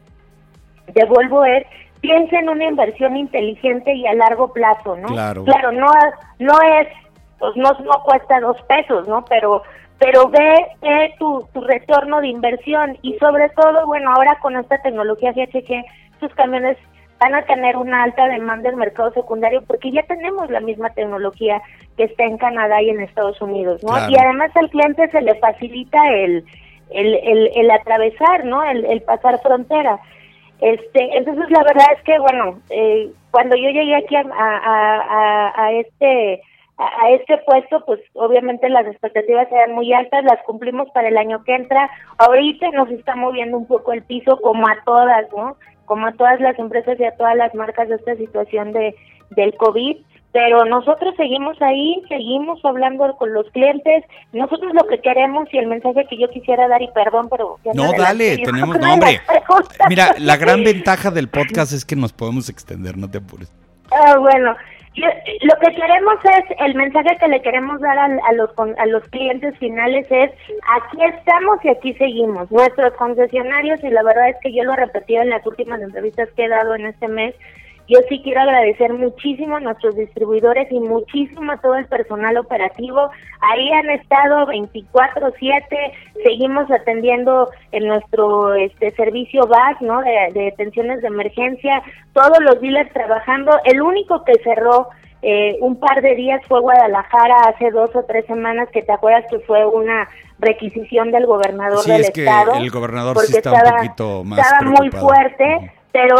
de 0.94 1.04
Volvo 1.04 1.44
es 1.44 1.66
piensa 2.00 2.38
en 2.38 2.48
una 2.48 2.64
inversión 2.64 3.14
inteligente 3.14 3.92
y 3.94 4.06
a 4.06 4.14
largo 4.14 4.54
plazo, 4.54 4.96
¿no? 4.96 5.08
Claro. 5.08 5.44
Claro, 5.44 5.70
no, 5.72 5.88
no 6.38 6.54
es, 6.80 6.88
pues 7.38 7.54
no, 7.56 7.70
no 7.84 8.02
cuesta 8.02 8.40
dos 8.40 8.56
pesos, 8.62 9.06
¿no? 9.06 9.22
Pero 9.28 9.62
pero 9.98 10.30
ve, 10.30 10.66
ve 10.80 11.14
tu, 11.18 11.46
tu 11.52 11.60
retorno 11.60 12.22
de 12.22 12.28
inversión 12.28 12.96
y 13.02 13.18
sobre 13.18 13.50
todo, 13.50 13.86
bueno, 13.86 14.10
ahora 14.10 14.38
con 14.40 14.56
esta 14.56 14.80
tecnología 14.80 15.32
GHG, 15.32 15.84
sus 16.20 16.34
camiones 16.36 16.78
van 17.20 17.34
a 17.34 17.42
tener 17.42 17.76
una 17.76 18.02
alta 18.02 18.26
demanda 18.28 18.70
en 18.70 18.76
mercado 18.76 19.12
secundario 19.12 19.62
porque 19.66 19.92
ya 19.92 20.02
tenemos 20.04 20.50
la 20.50 20.60
misma 20.60 20.90
tecnología 20.90 21.60
que 21.96 22.04
está 22.04 22.24
en 22.24 22.38
Canadá 22.38 22.80
y 22.80 22.88
en 22.88 23.00
Estados 23.00 23.40
Unidos, 23.42 23.84
¿no? 23.84 23.92
Y 24.08 24.16
además 24.18 24.50
al 24.56 24.70
cliente 24.70 25.08
se 25.10 25.20
le 25.20 25.34
facilita 25.34 25.98
el, 26.08 26.44
el, 26.90 27.14
el, 27.14 27.50
el 27.54 27.70
atravesar, 27.70 28.44
¿no? 28.46 28.64
El, 28.64 28.86
el 28.86 29.02
pasar 29.02 29.38
frontera. 29.42 30.00
Este, 30.60 31.16
entonces 31.16 31.50
la 31.50 31.62
verdad 31.62 31.86
es 31.96 32.02
que 32.04 32.18
bueno, 32.18 32.60
eh, 32.70 33.10
cuando 33.30 33.54
yo 33.56 33.68
llegué 33.68 33.96
aquí 33.96 34.16
a, 34.16 34.24
a, 34.32 35.52
a, 35.56 35.72
este 35.72 36.42
a 36.78 37.10
este 37.10 37.36
puesto, 37.38 37.84
pues 37.84 38.00
obviamente 38.14 38.68
las 38.70 38.86
expectativas 38.86 39.52
eran 39.52 39.72
muy 39.72 39.92
altas, 39.92 40.24
las 40.24 40.42
cumplimos 40.44 40.88
para 40.92 41.08
el 41.08 41.18
año 41.18 41.44
que 41.44 41.54
entra. 41.54 41.90
Ahorita 42.16 42.70
nos 42.70 42.90
está 42.90 43.14
moviendo 43.14 43.58
un 43.58 43.66
poco 43.66 43.92
el 43.92 44.02
piso 44.02 44.40
como 44.40 44.66
a 44.66 44.78
todas, 44.86 45.30
¿no? 45.36 45.56
Como 45.90 46.06
a 46.06 46.12
todas 46.12 46.38
las 46.38 46.56
empresas 46.56 47.00
y 47.00 47.04
a 47.04 47.16
todas 47.16 47.34
las 47.34 47.52
marcas 47.52 47.88
de 47.88 47.96
esta 47.96 48.14
situación 48.14 48.70
de 48.72 48.94
del 49.30 49.56
COVID 49.56 49.96
pero 50.32 50.64
nosotros 50.64 51.14
seguimos 51.16 51.60
ahí, 51.60 52.00
seguimos 52.08 52.64
hablando 52.64 53.16
con 53.16 53.32
los 53.32 53.50
clientes, 53.50 54.04
nosotros 54.32 54.72
lo 54.74 54.86
que 54.86 55.00
queremos 55.00 55.48
y 55.52 55.58
el 55.58 55.66
mensaje 55.66 56.06
que 56.08 56.18
yo 56.18 56.28
quisiera 56.30 56.68
dar, 56.68 56.80
y 56.80 56.88
perdón, 56.88 57.28
pero... 57.28 57.58
No, 57.74 57.90
dale, 57.98 58.38
tenemos 58.38 58.78
nombre. 58.78 59.20
Mira, 59.88 60.14
la 60.18 60.36
gran 60.36 60.62
ventaja 60.64 61.10
del 61.10 61.28
podcast 61.28 61.72
es 61.72 61.84
que 61.84 61.96
nos 61.96 62.12
podemos 62.12 62.48
extender, 62.48 62.96
no 62.96 63.10
te 63.10 63.18
apures. 63.18 63.52
Ah, 63.90 64.18
bueno, 64.18 64.54
lo 65.00 65.54
que 65.60 65.74
queremos 65.74 66.14
es, 66.24 66.56
el 66.58 66.74
mensaje 66.74 67.16
que 67.18 67.28
le 67.28 67.42
queremos 67.42 67.80
dar 67.80 67.98
a, 67.98 68.04
a, 68.04 68.32
los, 68.32 68.50
a 68.58 68.86
los 68.86 69.02
clientes 69.08 69.56
finales 69.58 70.06
es, 70.10 70.30
aquí 70.76 71.04
estamos 71.04 71.58
y 71.64 71.68
aquí 71.68 71.94
seguimos. 71.94 72.50
Nuestros 72.50 72.92
concesionarios, 72.94 73.82
y 73.82 73.90
la 73.90 74.02
verdad 74.02 74.30
es 74.30 74.36
que 74.42 74.52
yo 74.52 74.64
lo 74.64 74.72
he 74.72 74.76
repetido 74.76 75.22
en 75.22 75.30
las 75.30 75.46
últimas 75.46 75.80
entrevistas 75.80 76.28
que 76.36 76.44
he 76.44 76.48
dado 76.48 76.74
en 76.74 76.86
este 76.86 77.08
mes, 77.08 77.34
yo 77.90 77.98
sí 78.08 78.20
quiero 78.22 78.42
agradecer 78.42 78.92
muchísimo 78.92 79.56
a 79.56 79.60
nuestros 79.60 79.96
distribuidores 79.96 80.70
y 80.70 80.78
muchísimo 80.78 81.50
a 81.50 81.56
todo 81.56 81.74
el 81.74 81.86
personal 81.86 82.36
operativo. 82.36 83.10
Ahí 83.40 83.68
han 83.72 83.90
estado 83.90 84.46
24/7, 84.46 85.92
seguimos 86.22 86.70
atendiendo 86.70 87.50
en 87.72 87.88
nuestro 87.88 88.54
este 88.54 88.92
servicio 88.92 89.42
BAS, 89.48 89.82
¿no? 89.82 90.02
De, 90.02 90.30
de 90.32 90.44
detenciones 90.44 91.02
de 91.02 91.08
emergencia, 91.08 91.82
todos 92.12 92.38
los 92.40 92.60
dealers 92.60 92.92
trabajando. 92.92 93.58
El 93.64 93.82
único 93.82 94.22
que 94.24 94.34
cerró 94.44 94.88
eh, 95.22 95.58
un 95.60 95.80
par 95.80 96.00
de 96.00 96.14
días 96.14 96.40
fue 96.46 96.60
Guadalajara 96.60 97.40
hace 97.48 97.72
dos 97.72 97.90
o 97.96 98.04
tres 98.04 98.24
semanas, 98.26 98.68
que 98.72 98.82
te 98.82 98.92
acuerdas 98.92 99.24
que 99.28 99.40
fue 99.40 99.66
una 99.66 100.08
requisición 100.38 101.10
del 101.10 101.26
gobernador 101.26 101.84
del 101.84 102.02
es 102.02 102.08
estado. 102.08 102.52
Que 102.52 102.58
el 102.58 102.70
gobernador 102.70 103.18
sí 103.18 103.36
está 103.36 103.52
un 103.52 103.76
poquito 103.76 104.24
más 104.24 104.38
Estaba 104.38 104.70
muy 104.70 104.90
fuerte 104.90 105.72
pero 105.92 106.16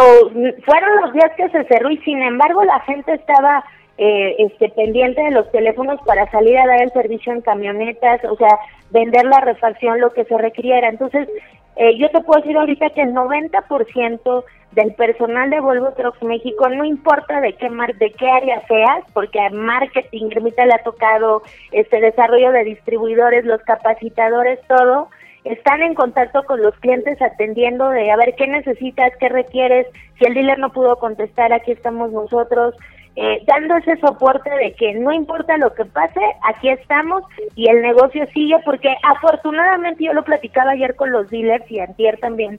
fueron 0.65 1.01
los 1.01 1.13
días 1.13 1.31
que 1.37 1.49
se 1.49 1.63
cerró 1.65 1.89
y 1.89 1.97
sin 1.99 2.21
embargo 2.21 2.63
la 2.63 2.79
gente 2.81 3.13
estaba 3.13 3.63
eh, 3.97 4.35
este 4.39 4.69
pendiente 4.69 5.21
de 5.21 5.31
los 5.31 5.51
teléfonos 5.51 5.99
para 6.05 6.29
salir 6.31 6.57
a 6.57 6.65
dar 6.65 6.81
el 6.81 6.91
servicio 6.91 7.31
en 7.33 7.41
camionetas, 7.41 8.23
o 8.25 8.35
sea, 8.35 8.57
vender 8.89 9.25
la 9.25 9.41
refacción, 9.41 10.01
lo 10.01 10.11
que 10.11 10.25
se 10.25 10.37
requiriera. 10.37 10.89
Entonces, 10.89 11.27
eh, 11.75 11.97
yo 11.97 12.09
te 12.09 12.21
puedo 12.21 12.41
decir 12.41 12.57
ahorita 12.57 12.89
que 12.89 13.01
el 13.01 13.13
90% 13.13 14.43
del 14.71 14.93
personal 14.95 15.49
de 15.49 15.59
Volvo 15.59 15.91
Trucks 15.91 16.23
México, 16.23 16.67
no 16.69 16.85
importa 16.85 17.41
de 17.41 17.53
qué 17.53 17.69
mar 17.69 17.95
de 17.95 18.11
qué 18.11 18.29
área 18.29 18.65
seas, 18.67 19.03
porque 19.13 19.39
a 19.39 19.49
marketing, 19.49 20.29
Ermita 20.31 20.65
le 20.65 20.73
ha 20.73 20.83
tocado 20.83 21.43
este 21.71 21.99
desarrollo 21.99 22.51
de 22.51 22.63
distribuidores, 22.63 23.45
los 23.45 23.61
capacitadores, 23.61 24.59
todo, 24.67 25.09
están 25.43 25.81
en 25.81 25.95
contacto 25.95 26.43
con 26.43 26.61
los 26.61 26.75
clientes 26.79 27.21
atendiendo 27.21 27.89
de 27.89 28.11
a 28.11 28.15
ver 28.15 28.35
qué 28.35 28.47
necesitas, 28.47 29.11
qué 29.19 29.29
requieres, 29.29 29.87
si 30.19 30.25
el 30.25 30.33
dealer 30.33 30.59
no 30.59 30.71
pudo 30.71 30.97
contestar, 30.97 31.51
aquí 31.51 31.71
estamos 31.71 32.11
nosotros. 32.11 32.75
eh, 33.15 33.43
dando 33.45 33.75
ese 33.75 33.97
soporte 33.97 34.49
de 34.49 34.73
que 34.73 34.93
no 34.93 35.11
importa 35.11 35.57
lo 35.57 35.73
que 35.73 35.83
pase, 35.83 36.21
aquí 36.47 36.69
estamos 36.69 37.23
y 37.55 37.69
el 37.69 37.81
negocio 37.81 38.25
sigue, 38.33 38.55
porque 38.63 38.95
afortunadamente 39.03 40.05
yo 40.05 40.13
lo 40.13 40.23
platicaba 40.23 40.71
ayer 40.71 40.95
con 40.95 41.11
los 41.11 41.29
dealers 41.29 41.69
y 41.69 41.79
antier 41.79 42.17
también, 42.19 42.57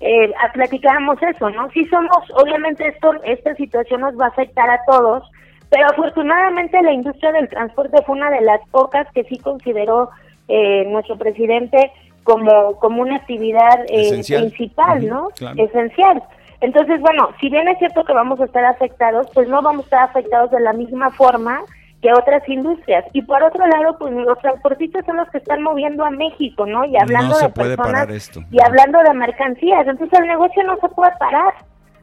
eh, 0.00 0.30
platicábamos 0.52 1.20
eso, 1.22 1.50
¿no? 1.50 1.70
Sí 1.70 1.86
somos, 1.86 2.18
obviamente 2.34 2.86
esto, 2.86 3.12
esta 3.24 3.54
situación 3.54 4.02
nos 4.02 4.18
va 4.18 4.26
a 4.26 4.28
afectar 4.28 4.68
a 4.68 4.80
todos, 4.86 5.24
pero 5.70 5.86
afortunadamente 5.86 6.82
la 6.82 6.92
industria 6.92 7.32
del 7.32 7.48
transporte 7.48 8.02
fue 8.04 8.16
una 8.16 8.30
de 8.30 8.42
las 8.42 8.60
pocas 8.68 9.06
que 9.14 9.24
sí 9.24 9.38
consideró 9.38 10.10
eh, 10.48 10.84
nuestro 10.88 11.16
presidente 11.16 11.90
como, 12.28 12.76
como 12.78 13.00
una 13.00 13.16
actividad 13.16 13.86
eh, 13.88 14.22
principal, 14.26 15.06
¿no? 15.06 15.30
Esencial. 15.56 16.22
Entonces, 16.60 17.00
bueno, 17.00 17.30
si 17.40 17.48
bien 17.48 17.66
es 17.68 17.78
cierto 17.78 18.04
que 18.04 18.12
vamos 18.12 18.38
a 18.38 18.44
estar 18.44 18.66
afectados, 18.66 19.28
pues 19.32 19.48
no 19.48 19.62
vamos 19.62 19.80
a 19.80 19.84
estar 19.84 20.02
afectados 20.10 20.50
de 20.50 20.60
la 20.60 20.74
misma 20.74 21.10
forma 21.12 21.62
que 22.02 22.12
otras 22.12 22.46
industrias. 22.46 23.06
Y 23.14 23.22
por 23.22 23.42
otro 23.42 23.66
lado, 23.66 23.96
pues 23.98 24.12
los 24.12 24.38
transportistas 24.40 25.06
son 25.06 25.16
los 25.16 25.30
que 25.30 25.38
están 25.38 25.62
moviendo 25.62 26.04
a 26.04 26.10
México, 26.10 26.66
¿no? 26.66 26.84
Y 26.84 26.98
hablando 26.98 27.38
de 27.38 27.48
personas 27.48 28.30
y 28.50 28.62
hablando 28.62 28.98
de 29.02 29.14
mercancías. 29.14 29.86
Entonces 29.86 30.20
el 30.20 30.26
negocio 30.26 30.62
no 30.64 30.76
se 30.82 30.88
puede 30.90 31.12
parar, 31.18 31.54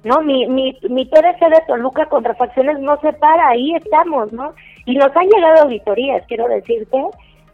¿no? 0.03 0.21
Mi, 0.21 0.47
mi, 0.47 0.75
mi 0.89 1.05
PDC 1.05 1.39
de 1.39 1.61
Toluca 1.67 2.07
con 2.07 2.23
refacciones 2.23 2.79
no 2.79 2.99
se 3.01 3.13
para, 3.13 3.49
ahí 3.49 3.75
estamos, 3.75 4.33
¿no? 4.33 4.55
Y 4.85 4.95
nos 4.95 5.15
han 5.15 5.27
llegado 5.27 5.65
auditorías, 5.65 6.23
quiero 6.27 6.47
decirte, 6.47 6.97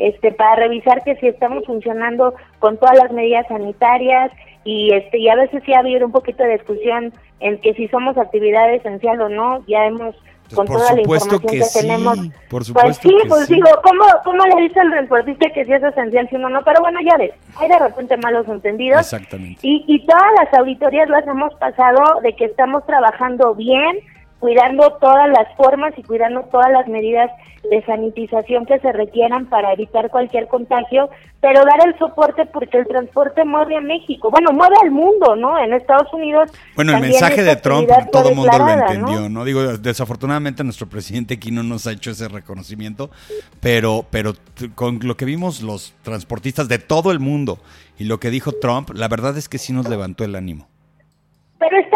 este, 0.07 0.31
para 0.31 0.55
revisar 0.55 1.03
que 1.03 1.15
si 1.17 1.27
estamos 1.27 1.65
funcionando 1.65 2.33
con 2.59 2.77
todas 2.77 2.97
las 2.97 3.11
medidas 3.11 3.47
sanitarias, 3.47 4.31
y 4.63 4.93
este 4.93 5.17
y 5.17 5.29
a 5.29 5.35
veces 5.35 5.63
sí 5.65 5.73
ha 5.73 5.79
habido 5.79 6.05
un 6.05 6.11
poquito 6.11 6.43
de 6.43 6.53
discusión 6.53 7.13
en 7.39 7.59
que 7.61 7.73
si 7.73 7.87
somos 7.87 8.17
actividad 8.17 8.73
esencial 8.73 9.21
o 9.21 9.29
no, 9.29 9.65
ya 9.67 9.85
hemos 9.85 10.15
pues 10.15 10.55
con 10.55 10.67
toda 10.67 10.93
la 10.93 11.01
información 11.01 11.41
que, 11.41 11.61
tenemos. 11.73 12.19
Por 12.49 12.63
pues 12.73 12.97
sí, 12.97 13.15
pues 13.27 13.47
digo, 13.47 13.69
¿cómo, 13.83 14.03
¿cómo 14.23 14.45
le 14.45 14.63
dice 14.63 14.79
el 14.79 14.91
transportista 14.91 15.49
que 15.49 15.65
si 15.65 15.71
es 15.71 15.83
esencial, 15.83 16.27
si 16.29 16.35
no, 16.37 16.49
no? 16.49 16.61
Pero 16.63 16.81
bueno, 16.81 16.99
ya 17.01 17.17
ves, 17.17 17.31
hay 17.55 17.69
de 17.69 17.79
repente 17.79 18.17
malos 18.17 18.47
entendidos. 18.47 18.99
Exactamente. 18.99 19.59
Y, 19.61 19.83
y 19.87 20.05
todas 20.05 20.31
las 20.39 20.53
auditorías 20.59 21.09
las 21.09 21.25
hemos 21.25 21.53
pasado 21.55 22.21
de 22.21 22.35
que 22.35 22.45
estamos 22.45 22.85
trabajando 22.85 23.55
bien, 23.55 23.99
cuidando 24.41 24.97
todas 24.99 25.29
las 25.29 25.55
formas 25.55 25.93
y 25.97 26.03
cuidando 26.03 26.41
todas 26.51 26.71
las 26.71 26.87
medidas 26.87 27.29
de 27.69 27.85
sanitización 27.85 28.65
que 28.65 28.79
se 28.79 28.91
requieran 28.91 29.45
para 29.45 29.71
evitar 29.73 30.09
cualquier 30.09 30.47
contagio, 30.47 31.11
pero 31.39 31.63
dar 31.63 31.87
el 31.87 31.97
soporte 31.99 32.47
porque 32.47 32.79
el 32.79 32.87
transporte 32.87 33.45
mueve 33.45 33.77
a 33.77 33.81
México, 33.81 34.31
bueno, 34.31 34.51
mueve 34.51 34.75
al 34.81 34.89
mundo, 34.89 35.35
¿no? 35.35 35.63
En 35.63 35.71
Estados 35.73 36.11
Unidos. 36.11 36.49
Bueno, 36.75 36.95
el 36.95 37.01
mensaje 37.01 37.43
de 37.43 37.55
Trump 37.55 37.87
todo 38.11 38.29
el 38.29 38.35
mundo 38.35 38.57
lo 38.57 38.67
entendió, 38.67 39.29
¿no? 39.29 39.45
Digo, 39.45 39.77
desafortunadamente 39.77 40.63
nuestro 40.63 40.89
presidente 40.89 41.35
aquí 41.35 41.51
no 41.51 41.61
nos 41.61 41.85
ha 41.85 41.91
hecho 41.91 42.09
ese 42.09 42.27
reconocimiento, 42.27 43.11
pero, 43.59 44.05
pero 44.09 44.33
con 44.73 44.99
lo 45.03 45.15
que 45.15 45.25
vimos 45.25 45.61
los 45.61 45.93
transportistas 46.01 46.67
de 46.67 46.79
todo 46.79 47.11
el 47.11 47.19
mundo 47.19 47.59
y 47.99 48.05
lo 48.05 48.19
que 48.19 48.31
dijo 48.31 48.53
Trump, 48.53 48.89
la 48.95 49.07
verdad 49.07 49.37
es 49.37 49.47
que 49.47 49.59
sí 49.59 49.71
nos 49.71 49.87
levantó 49.87 50.23
el 50.23 50.35
ánimo. 50.35 50.70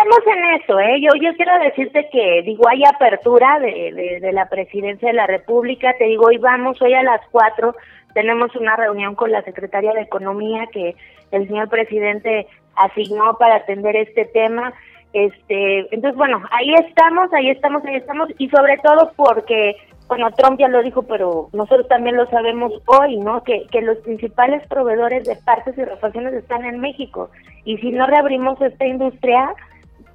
Estamos 0.06 0.38
en 0.38 0.62
eso, 0.62 0.80
¿eh? 0.80 1.02
Yo, 1.02 1.10
yo 1.20 1.36
quiero 1.36 1.58
decirte 1.63 2.08
que, 2.12 2.44
digo, 2.44 2.68
hay 2.70 2.84
apertura 2.86 3.58
de, 3.60 4.20
de, 4.22 4.32
la 4.34 4.48
presidencia 4.48 5.08
de 5.08 5.15
la 5.15 5.26
República. 5.26 5.96
Te 5.98 6.04
digo, 6.04 6.28
hoy 6.28 6.38
vamos, 6.38 6.80
hoy 6.80 6.94
a 6.94 7.02
las 7.02 7.22
cuatro 7.32 7.76
tenemos 8.13 8.56
una 8.56 8.76
reunión 8.76 9.15
con 9.15 9.32
la 9.32 9.41
secretaria 9.41 9.94
de 9.94 10.02
Economía 10.02 10.68
que 10.72 10.96
el 11.32 11.48
señor 11.48 11.70
presidente 11.70 12.46
asignó 12.76 13.36
para 13.39 13.56
atender 13.56 13.96
este 13.96 14.26
tema. 14.26 14.76
Este, 15.12 15.88
entonces, 15.91 16.15
bueno, 16.15 16.44
ahí 16.52 16.72
estamos, 16.88 17.34
ahí 17.34 17.50
estamos, 17.50 17.84
ahí 17.86 17.96
estamos, 17.96 18.30
y 18.38 18.48
sobre 18.50 18.78
todo 18.78 19.12
porque 19.15 19.76
bueno, 20.08 20.30
Trump 20.38 20.60
ya 20.60 20.68
lo 20.68 20.84
dijo, 20.84 21.02
pero 21.02 21.50
nosotros 21.52 21.88
también 21.88 22.15
lo 22.15 22.30
sabemos 22.30 22.74
hoy, 22.86 23.18
¿no? 23.18 23.41
Que, 23.44 23.65
que 23.72 23.82
los 23.82 23.98
principales 23.98 24.62
proveedores 24.68 25.24
de 25.24 25.36
partes 25.38 25.76
y 25.80 25.84
refacciones 25.84 26.32
están 26.36 26.63
en 26.63 26.80
México. 26.80 27.32
Y 27.63 27.80
si 27.80 27.91
no 27.91 28.06
reabrimos 28.06 28.62
esta 28.62 28.86
industria, 28.86 29.56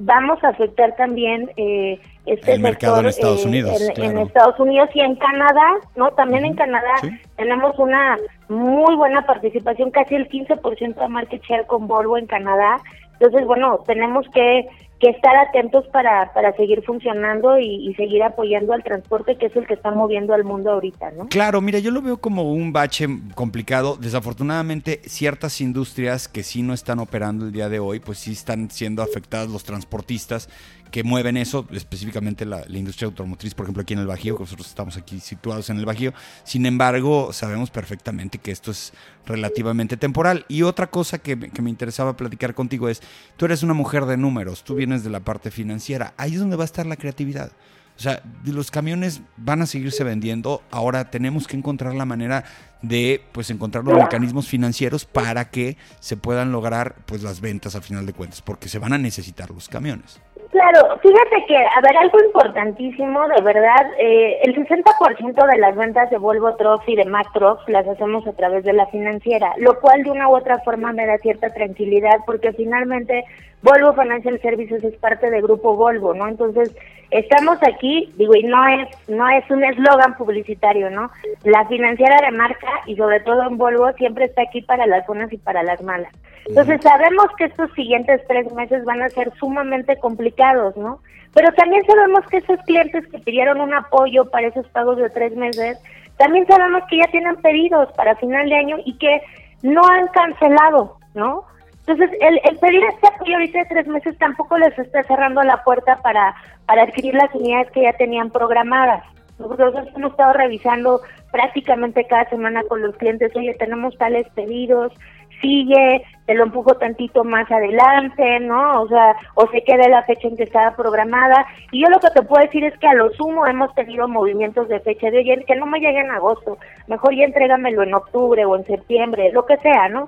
vamos 0.00 0.42
a 0.42 0.48
afectar 0.48 0.96
también 0.96 1.50
eh, 1.56 2.00
este 2.26 2.54
el 2.54 2.60
mercado 2.60 3.00
en 3.00 3.06
Estados 3.06 3.44
eh, 3.44 3.48
Unidos. 3.48 3.80
En, 3.96 4.18
Estados 4.18 4.58
Unidos 4.58 4.88
y 4.94 5.00
en 5.00 5.14
Canadá, 5.16 5.78
¿no? 5.94 6.10
También 6.12 6.44
en 6.44 6.54
Canadá 6.54 6.94
tenemos 7.36 7.78
una 7.78 8.18
muy 8.48 8.96
buena 8.96 9.24
participación, 9.26 9.90
casi 9.90 10.14
el 10.14 10.28
15% 10.28 10.94
de 10.94 11.08
market 11.08 11.42
share 11.42 11.66
con 11.66 11.86
Volvo 11.86 12.16
en 12.16 12.26
Canadá. 12.26 12.78
Entonces, 13.12 13.46
bueno, 13.46 13.78
tenemos 13.86 14.26
que 14.32 14.66
que 15.00 15.08
estar 15.08 15.34
atentos 15.34 15.86
para, 15.88 16.30
para 16.34 16.54
seguir 16.56 16.82
funcionando 16.84 17.58
y, 17.58 17.94
seguir 17.94 18.22
apoyando 18.22 18.74
al 18.74 18.84
transporte, 18.84 19.36
que 19.36 19.46
es 19.46 19.56
el 19.56 19.66
que 19.66 19.74
está 19.74 19.90
moviendo 19.90 20.34
al 20.34 20.44
mundo 20.44 20.70
ahorita, 20.70 21.10
¿no? 21.12 21.28
Claro, 21.28 21.60
mira, 21.62 21.78
yo 21.78 21.90
lo 21.90 22.02
veo 22.02 22.18
como 22.18 22.52
un 22.52 22.72
bache 22.72 23.06
complicado. 23.34 23.96
Desafortunadamente, 23.96 25.00
ciertas 25.04 25.60
industrias 25.62 26.28
que 26.28 26.42
sí 26.42 26.62
no 26.62 26.74
están 26.74 26.98
operando 26.98 27.46
el 27.46 27.52
día 27.52 27.70
de 27.70 27.78
hoy, 27.78 27.98
pues 27.98 28.18
sí 28.18 28.32
están 28.32 28.70
siendo 28.70 29.02
afectadas 29.02 29.48
los 29.48 29.64
transportistas 29.64 30.48
que 30.90 31.05
mueven 31.05 31.37
eso, 31.37 31.66
específicamente 31.72 32.44
la, 32.44 32.64
industria 32.68 33.07
automotriz, 33.07 33.55
por 33.55 33.64
ejemplo, 33.64 33.83
aquí 33.83 33.94
en 33.94 34.00
el 34.00 34.07
Bajío, 34.07 34.37
que 34.37 34.42
nosotros 34.42 34.68
estamos 34.68 34.96
aquí 34.96 35.20
situados 35.20 35.70
en 35.70 35.79
el 35.79 35.87
Bajío. 35.87 36.12
Sin 36.44 36.66
embargo, 36.66 37.33
sabemos 37.33 37.70
perfectamente 37.70 38.38
que 38.38 38.50
esto 38.50 38.70
es 38.70 38.92
relativamente 39.26 39.96
temporal. 39.96 40.44
Y 40.48 40.62
otra 40.62 40.88
cosa 40.88 41.18
que, 41.18 41.38
que 41.38 41.62
me 41.62 41.70
interesaba 41.70 42.16
platicar 42.16 42.55
contigo 42.55 42.88
es, 42.88 43.03
tú 43.37 43.44
eres 43.44 43.62
una 43.62 43.74
mujer 43.74 44.07
de 44.07 44.16
números, 44.16 44.64
tú 44.64 44.74
vienes 44.74 45.05
de 45.05 45.11
la 45.11 45.20
parte 45.20 45.50
financiera, 45.50 46.14
ahí 46.16 46.35
es 46.35 46.40
donde 46.40 46.57
va 46.57 46.64
a 46.64 46.66
estar 46.66 46.87
la 46.87 46.96
creatividad. 46.96 47.53
O 48.00 48.03
sea, 48.03 48.22
los 48.46 48.70
camiones 48.70 49.20
van 49.37 49.61
a 49.61 49.66
seguirse 49.66 50.05
vendiendo. 50.05 50.62
Ahora 50.70 51.11
tenemos 51.11 51.46
que 51.46 51.55
encontrar 51.55 51.94
la 51.94 52.07
manera 52.07 52.44
de 52.81 53.22
pues 53.33 53.50
encontrar 53.50 53.85
los 53.85 53.94
mecanismos 53.94 54.48
financieros 54.48 55.05
para 55.05 55.50
que 55.50 55.76
se 56.00 56.16
puedan 56.16 56.50
lograr 56.50 56.96
pues 57.05 57.22
las 57.22 57.42
ventas 57.42 57.74
a 57.74 57.83
final 57.83 58.07
de 58.07 58.14
cuentas, 58.14 58.40
porque 58.40 58.70
se 58.70 58.79
van 58.79 58.94
a 58.94 58.98
necesitar 58.98 59.50
los 59.50 59.68
camiones. 59.68 60.18
Claro, 60.50 60.98
fíjate 60.98 61.44
que, 61.46 61.56
a 61.56 61.80
ver, 61.80 61.96
algo 61.96 62.18
importantísimo, 62.24 63.28
de 63.28 63.40
verdad, 63.40 63.86
eh, 63.98 64.40
el 64.42 64.56
60% 64.56 65.46
de 65.46 65.58
las 65.58 65.76
ventas 65.76 66.10
de 66.10 66.18
Volvo 66.18 66.56
Trucks 66.56 66.88
y 66.88 66.96
de 66.96 67.04
Mac 67.04 67.28
Trucks 67.32 67.68
las 67.68 67.86
hacemos 67.86 68.26
a 68.26 68.32
través 68.32 68.64
de 68.64 68.72
la 68.72 68.86
financiera, 68.86 69.52
lo 69.58 69.78
cual 69.80 70.02
de 70.02 70.10
una 70.10 70.28
u 70.28 70.34
otra 70.34 70.58
forma 70.58 70.92
me 70.92 71.06
da 71.06 71.18
cierta 71.18 71.50
tranquilidad 71.50 72.18
porque 72.26 72.52
finalmente 72.52 73.24
Volvo 73.62 73.92
Financial 73.92 74.40
Services 74.40 74.83
es 74.83 74.96
parte 74.96 75.31
del 75.31 75.42
grupo 75.42 75.77
Volvo, 75.77 76.14
¿no? 76.14 76.29
Entonces, 76.29 76.75
estamos 77.11 77.59
aquí, 77.62 78.12
digo, 78.16 78.35
y 78.35 78.44
no 78.44 78.66
es 78.68 78.88
no 79.09 79.29
es 79.29 79.49
un 79.51 79.62
eslogan 79.64 80.16
publicitario, 80.16 80.90
¿no? 80.90 81.11
La 81.44 81.66
financiera 81.66 82.16
de 82.25 82.37
marca 82.37 82.68
y 82.87 82.96
sobre 82.96 83.20
todo 83.20 83.42
en 83.49 83.59
Volvo 83.59 83.92
siempre 83.94 84.27
está 84.27 84.42
aquí 84.42 84.62
para 84.62 84.87
las 84.87 85.07
buenas 85.07 85.33
y 85.33 85.38
para 85.38 85.62
las 85.62 85.83
malas. 85.83 86.12
Entonces 86.46 86.81
sabemos 86.83 87.27
que 87.37 87.44
estos 87.44 87.70
siguientes 87.73 88.23
tres 88.27 88.51
meses 88.55 88.85
van 88.85 89.03
a 89.03 89.09
ser 89.11 89.33
sumamente 89.38 89.96
complicados, 89.96 90.77
¿no? 90.77 91.01
Pero 91.35 91.53
también 91.53 91.85
sabemos 91.85 92.27
que 92.29 92.38
esos 92.38 92.59
clientes 92.62 93.07
que 93.09 93.18
pidieron 93.18 93.61
un 93.61 93.75
apoyo 93.75 94.25
para 94.31 94.49
esos 94.49 94.66
pagos 94.68 94.96
de 94.96 95.11
tres 95.11 95.37
meses, 95.37 95.79
también 96.16 96.46
sabemos 96.46 96.83
que 96.88 96.99
ya 96.99 97.07
tienen 97.11 97.37
pedidos 97.37 97.92
para 97.92 98.16
final 98.16 98.49
de 98.49 98.57
año 98.57 98.77
y 98.85 98.96
que 98.99 99.20
no 99.62 99.83
han 99.87 100.09
cancelado, 100.09 100.96
¿no? 101.14 101.44
Entonces, 101.90 102.16
el, 102.20 102.40
el 102.44 102.57
pedir 102.59 102.85
este 102.85 103.09
apoyo 103.09 103.35
ahorita 103.35 103.59
de 103.59 103.64
tres 103.64 103.87
meses 103.88 104.16
tampoco 104.18 104.57
les 104.59 104.79
está 104.79 105.03
cerrando 105.03 105.42
la 105.42 105.64
puerta 105.64 105.96
para, 106.03 106.37
para 106.64 106.85
adquirir 106.85 107.14
las 107.14 107.35
unidades 107.35 107.68
que 107.72 107.83
ya 107.83 107.92
tenían 107.94 108.31
programadas. 108.31 109.03
Nosotros 109.40 109.74
hemos 109.96 110.12
estado 110.12 110.35
revisando 110.35 111.00
prácticamente 111.33 112.07
cada 112.07 112.29
semana 112.31 112.62
con 112.68 112.81
los 112.81 112.94
clientes, 112.96 113.35
oye, 113.35 113.55
tenemos 113.55 113.98
tales 113.98 114.29
pedidos, 114.37 114.92
sigue, 115.40 116.05
te 116.26 116.35
lo 116.35 116.44
empujo 116.44 116.74
tantito 116.74 117.24
más 117.24 117.50
adelante, 117.50 118.38
¿no? 118.38 118.83
O 118.83 118.88
sea, 118.88 119.16
o 119.35 119.48
se 119.48 119.64
queda 119.64 119.88
la 119.88 120.05
fecha 120.05 120.29
en 120.29 120.37
que 120.37 120.44
estaba 120.44 120.76
programada. 120.76 121.44
Y 121.72 121.83
yo 121.83 121.88
lo 121.88 121.98
que 121.98 122.11
te 122.11 122.22
puedo 122.22 122.44
decir 122.44 122.62
es 122.62 122.79
que 122.79 122.87
a 122.87 122.94
lo 122.94 123.11
sumo 123.14 123.48
hemos 123.48 123.74
tenido 123.74 124.07
movimientos 124.07 124.68
de 124.68 124.79
fecha 124.79 125.11
de 125.11 125.18
oye, 125.18 125.44
que 125.44 125.57
no 125.57 125.66
me 125.66 125.81
llegue 125.81 125.98
en 125.98 126.12
agosto, 126.12 126.57
mejor 126.87 127.16
ya 127.16 127.24
entrégamelo 127.24 127.83
en 127.83 127.94
octubre 127.94 128.44
o 128.44 128.55
en 128.55 128.64
septiembre, 128.66 129.33
lo 129.33 129.44
que 129.44 129.57
sea, 129.57 129.88
¿no? 129.88 130.07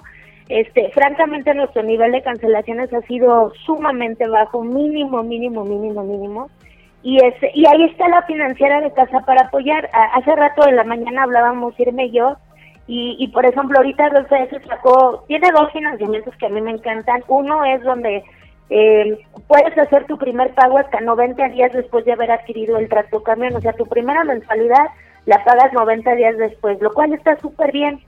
Este, 0.53 0.91
francamente 0.91 1.55
nuestro 1.55 1.83
nivel 1.83 2.13
de 2.13 2.21
cancelaciones 2.21 2.93
ha 2.93 3.01
sido 3.07 3.55
sumamente 3.65 4.29
bajo, 4.29 4.63
mínimo, 4.63 5.23
mínimo, 5.23 5.65
mínimo, 5.65 6.05
mínimo. 6.05 6.51
Y, 7.03 7.25
este, 7.25 7.51
y 7.55 7.65
ahí 7.67 7.85
está 7.85 8.07
la 8.09 8.21
financiera 8.25 8.83
de 8.83 8.93
casa 8.93 9.21
para 9.21 9.47
apoyar. 9.47 9.89
hace 10.13 10.37
rato 10.37 10.69
en 10.69 10.77
la 10.77 10.85
mañana 10.85 11.23
hablábamos 11.23 11.81
Irme 11.81 12.05
y 12.05 12.11
yo, 12.11 12.37
y, 12.87 13.17
y 13.19 13.29
por 13.29 13.47
ejemplo 13.47 13.79
ahorita 13.79 14.11
se 14.29 14.61
sacó, 14.69 15.25
tiene 15.27 15.51
dos 15.53 15.73
financiamientos 15.73 16.37
que 16.37 16.45
a 16.45 16.51
mí 16.51 16.61
me 16.61 16.73
encantan. 16.73 17.25
Uno 17.29 17.65
es 17.65 17.83
donde 17.83 18.23
eh, 18.69 19.19
puedes 19.49 19.79
hacer 19.79 20.05
tu 20.05 20.19
primer 20.19 20.53
pago 20.53 20.77
hasta 20.77 21.01
90 21.01 21.49
días 21.49 21.73
después 21.73 22.05
de 22.05 22.13
haber 22.13 22.31
adquirido 22.31 22.77
el 22.77 22.91
tracto 22.91 23.23
camión, 23.23 23.57
o 23.57 23.61
sea, 23.63 23.73
tu 23.73 23.87
primera 23.87 24.23
mensualidad 24.23 24.85
la 25.25 25.43
pagas 25.45 25.73
90 25.73 26.15
días 26.15 26.37
después, 26.37 26.79
lo 26.83 26.93
cual 26.93 27.15
está 27.15 27.39
súper 27.39 27.73
bien 27.73 28.03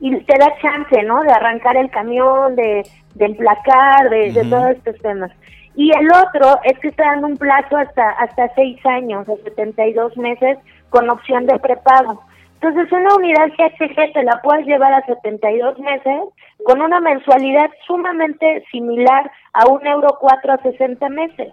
y 0.00 0.16
te 0.24 0.38
da 0.38 0.54
chance, 0.60 1.02
¿no? 1.02 1.22
De 1.22 1.32
arrancar 1.32 1.76
el 1.76 1.90
camión, 1.90 2.54
de, 2.56 2.82
de 3.14 3.24
emplacar, 3.24 4.08
de, 4.10 4.32
de 4.32 4.44
todos 4.44 4.70
estos 4.70 4.96
temas. 5.02 5.30
y 5.74 5.90
el 5.90 6.08
otro 6.10 6.60
es 6.64 6.78
que 6.78 6.88
está 6.88 7.06
dando 7.06 7.28
un 7.28 7.36
plazo 7.36 7.76
hasta 7.76 8.10
hasta 8.10 8.52
seis 8.54 8.84
años, 8.86 9.28
o 9.28 9.36
72 9.44 10.16
meses, 10.16 10.58
con 10.90 11.08
opción 11.10 11.46
de 11.46 11.58
prepago. 11.58 12.22
Entonces, 12.60 12.90
una 12.90 13.14
unidad 13.14 13.48
GHG 13.56 14.12
te 14.12 14.22
la 14.24 14.40
puedes 14.42 14.66
llevar 14.66 14.92
a 14.92 15.06
72 15.06 15.78
meses 15.78 16.22
con 16.64 16.82
una 16.82 16.98
mensualidad 17.00 17.70
sumamente 17.86 18.64
similar 18.72 19.30
a 19.52 19.68
un 19.68 19.86
euro 19.86 20.08
4 20.20 20.52
a 20.52 20.58
60 20.58 21.08
meses. 21.08 21.52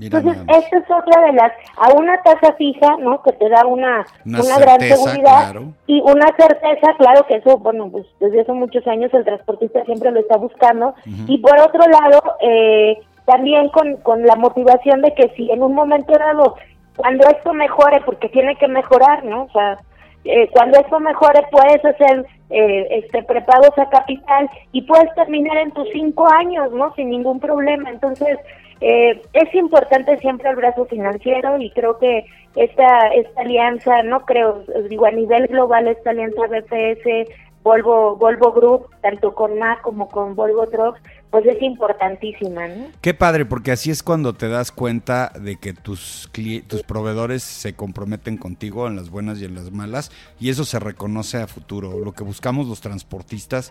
Entonces, 0.00 0.36
esta 0.48 0.78
es 0.78 0.90
otra 0.90 1.22
de 1.26 1.32
las, 1.32 1.52
a 1.76 1.92
una 1.92 2.16
tasa 2.22 2.54
fija, 2.54 2.96
¿no? 2.98 3.22
Que 3.22 3.32
te 3.32 3.48
da 3.48 3.66
una, 3.66 4.06
una, 4.24 4.58
gran 4.58 4.80
seguridad 4.80 5.54
y 5.86 6.00
una 6.00 6.26
certeza, 6.36 6.94
claro 6.98 7.26
que 7.26 7.36
eso, 7.36 7.58
bueno, 7.58 7.90
pues 7.90 8.06
desde 8.18 8.40
hace 8.40 8.52
muchos 8.52 8.86
años 8.86 9.12
el 9.12 9.24
transportista 9.24 9.84
siempre 9.84 10.10
lo 10.10 10.20
está 10.20 10.38
buscando. 10.38 10.94
Y 11.26 11.38
por 11.38 11.58
otro 11.60 11.84
lado, 11.88 12.22
eh, 12.40 12.98
también 13.26 13.68
con, 13.68 13.96
con 13.98 14.26
la 14.26 14.36
motivación 14.36 15.02
de 15.02 15.14
que 15.14 15.28
si 15.36 15.50
en 15.50 15.62
un 15.62 15.74
momento 15.74 16.12
dado, 16.18 16.56
cuando 16.96 17.28
esto 17.28 17.52
mejore, 17.52 18.00
porque 18.04 18.28
tiene 18.28 18.56
que 18.56 18.68
mejorar, 18.68 19.24
¿no? 19.24 19.44
O 19.44 19.50
sea, 19.52 19.78
eh, 20.24 20.48
cuando 20.52 20.78
esto 20.78 21.00
mejore 21.00 21.42
puedes 21.50 21.84
hacer 21.84 22.24
eh, 22.50 22.86
este 22.90 23.22
prepagos 23.24 23.76
a 23.76 23.88
capital 23.90 24.48
y 24.72 24.82
puedes 24.82 25.12
terminar 25.14 25.56
en 25.58 25.72
tus 25.72 25.88
cinco 25.92 26.30
años, 26.32 26.72
¿no? 26.72 26.94
Sin 26.94 27.10
ningún 27.10 27.40
problema. 27.40 27.90
Entonces, 27.90 28.38
eh, 28.84 29.22
es 29.32 29.54
importante 29.54 30.18
siempre 30.18 30.50
el 30.50 30.56
brazo 30.56 30.86
financiero 30.86 31.56
y 31.58 31.70
creo 31.70 31.98
que 31.98 32.24
esta, 32.56 33.08
esta 33.14 33.40
alianza, 33.40 34.02
no 34.02 34.24
creo, 34.26 34.64
digo, 34.88 35.06
a 35.06 35.12
nivel 35.12 35.46
global, 35.46 35.86
esta 35.86 36.10
alianza 36.10 36.42
BPS, 36.48 37.30
Volvo, 37.62 38.16
Volvo 38.16 38.52
Group, 38.52 38.88
tanto 39.00 39.36
con 39.36 39.56
MAC 39.56 39.82
como 39.82 40.08
con 40.08 40.34
Volvo 40.34 40.66
Trucks, 40.66 41.00
pues 41.30 41.46
es 41.46 41.62
importantísima. 41.62 42.66
¿no? 42.66 42.86
Qué 43.00 43.14
padre, 43.14 43.44
porque 43.44 43.70
así 43.70 43.92
es 43.92 44.02
cuando 44.02 44.32
te 44.32 44.48
das 44.48 44.72
cuenta 44.72 45.30
de 45.40 45.54
que 45.54 45.72
tus, 45.72 46.28
tus 46.66 46.82
proveedores 46.82 47.44
se 47.44 47.74
comprometen 47.74 48.36
contigo 48.36 48.88
en 48.88 48.96
las 48.96 49.10
buenas 49.10 49.40
y 49.40 49.44
en 49.44 49.54
las 49.54 49.70
malas, 49.70 50.10
y 50.40 50.50
eso 50.50 50.64
se 50.64 50.80
reconoce 50.80 51.38
a 51.38 51.46
futuro. 51.46 52.00
Lo 52.04 52.10
que 52.12 52.24
buscamos 52.24 52.66
los 52.66 52.80
transportistas 52.80 53.70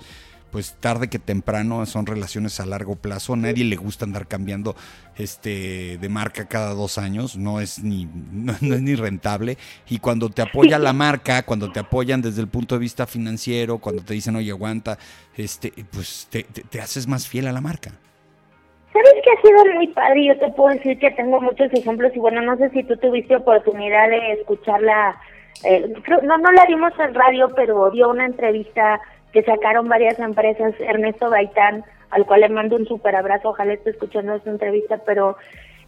pues 0.52 0.76
tarde 0.80 1.10
que 1.10 1.18
temprano 1.18 1.86
son 1.86 2.06
relaciones 2.06 2.60
a 2.60 2.66
largo 2.66 2.96
plazo. 2.96 3.34
A 3.34 3.38
nadie 3.38 3.64
le 3.64 3.78
gusta 3.78 4.06
andar 4.06 4.28
cambiando 4.28 4.76
este 5.18 5.98
de 5.98 6.10
marca 6.10 6.48
cada 6.48 6.74
dos 6.74 6.98
años, 6.98 7.38
no 7.38 7.62
es 7.62 7.84
ni, 7.84 8.08
no, 8.32 8.52
es 8.54 8.82
ni 8.82 8.96
rentable. 8.96 9.58
Y 9.90 10.00
cuando 10.00 10.30
te 10.30 10.42
apoya 10.42 10.78
la 10.78 10.94
marca, 11.06 11.44
cuando 11.44 11.72
te 11.72 11.80
apoyan 11.80 12.22
desde 12.22 12.42
el 12.42 12.50
punto 12.50 12.76
de 12.76 12.80
vista 12.80 13.08
financiero, 13.08 13.78
cuando 13.78 14.04
te 14.04 14.14
dicen, 14.14 14.36
oye, 14.36 14.52
aguanta, 14.52 14.98
este, 15.38 15.72
pues 15.92 16.28
te, 16.30 16.44
te, 16.44 16.82
haces 16.82 17.08
más 17.08 17.28
fiel 17.28 17.48
a 17.48 17.52
la 17.52 17.62
marca. 17.62 17.92
¿Sabes 18.92 19.14
que 19.24 19.32
ha 19.32 19.42
sido 19.42 19.74
muy 19.76 19.88
padre? 19.88 20.26
Yo 20.28 20.38
te 20.38 20.52
puedo 20.52 20.76
decir 20.76 21.00
que 21.00 21.12
tengo 21.12 21.40
muchos 21.40 21.72
ejemplos 21.72 22.12
y 22.14 22.20
bueno, 22.20 22.42
no 22.42 22.58
sé 22.58 22.70
si 22.72 22.84
tú 22.84 22.98
tuviste 22.98 23.38
oportunidad 23.38 24.10
de 24.10 24.34
escucharla. 24.34 25.18
Eh, 25.64 25.94
no, 26.24 26.38
no 26.38 26.52
la 26.52 26.66
dimos 26.66 26.92
en 27.00 27.14
radio, 27.14 27.50
pero 27.56 27.90
dio 27.92 28.10
una 28.10 28.26
entrevista 28.26 29.00
que 29.32 29.44
sacaron 29.44 29.88
varias 29.88 30.20
empresas, 30.20 30.74
Ernesto 30.80 31.30
Baitán, 31.30 31.84
al 32.10 32.26
cual 32.26 32.42
le 32.42 32.50
mando 32.50 32.76
un 32.76 32.86
súper 32.86 33.16
abrazo, 33.16 33.50
ojalá 33.50 33.74
esté 33.74 33.92
escuchando 33.92 34.36
esta 34.36 34.50
entrevista, 34.50 35.00
pero 35.06 35.38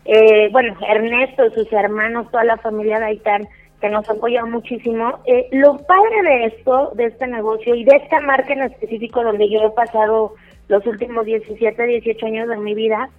eh, 0.06 0.50
bueno, 0.52 0.76
Ernesto, 0.88 1.50
sus 1.52 1.72
hermanos, 1.72 2.30
toda 2.32 2.44
la 2.44 2.58
familia 2.58 3.00
Baitán, 3.00 3.48
que 3.80 3.90
nos 3.90 4.10
apoya 4.10 4.46
muchísimo. 4.46 5.20
Eh, 5.26 5.48
lo 5.52 5.78
padre 5.78 6.22
de 6.24 6.46
esto, 6.46 6.92
de 6.96 7.06
este 7.06 7.28
negocio 7.28 7.76
y 7.76 7.84
de 7.84 7.98
esta 7.98 8.22
marca 8.22 8.54
en 8.54 8.64
específico 8.64 9.24
donde 9.24 9.50
yo 9.50 9.60
he 9.62 9.70
pasado 9.72 10.36
los 10.70 10.86
últimos 10.86 11.26
17, 11.26 11.84
18 11.84 12.26
años 12.26 12.48
de 12.48 12.58
mi 12.58 12.74
vida, 12.74 13.10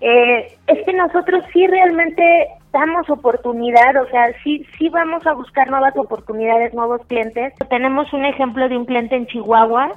eh, 0.00 0.52
es 0.66 0.84
que 0.84 0.92
nosotros 0.92 1.44
sí 1.52 1.66
realmente 1.68 2.48
damos 2.72 3.08
oportunidad, 3.10 3.96
o 4.02 4.08
sea, 4.08 4.32
sí, 4.42 4.66
sí 4.78 4.88
vamos 4.88 5.26
a 5.26 5.34
buscar 5.34 5.70
nuevas 5.70 5.96
oportunidades, 5.96 6.74
nuevos 6.74 7.00
clientes. 7.06 7.52
Tenemos 7.68 8.12
un 8.12 8.24
ejemplo 8.24 8.68
de 8.68 8.76
un 8.76 8.86
cliente 8.86 9.14
en 9.14 9.26
Chihuahua 9.26 9.92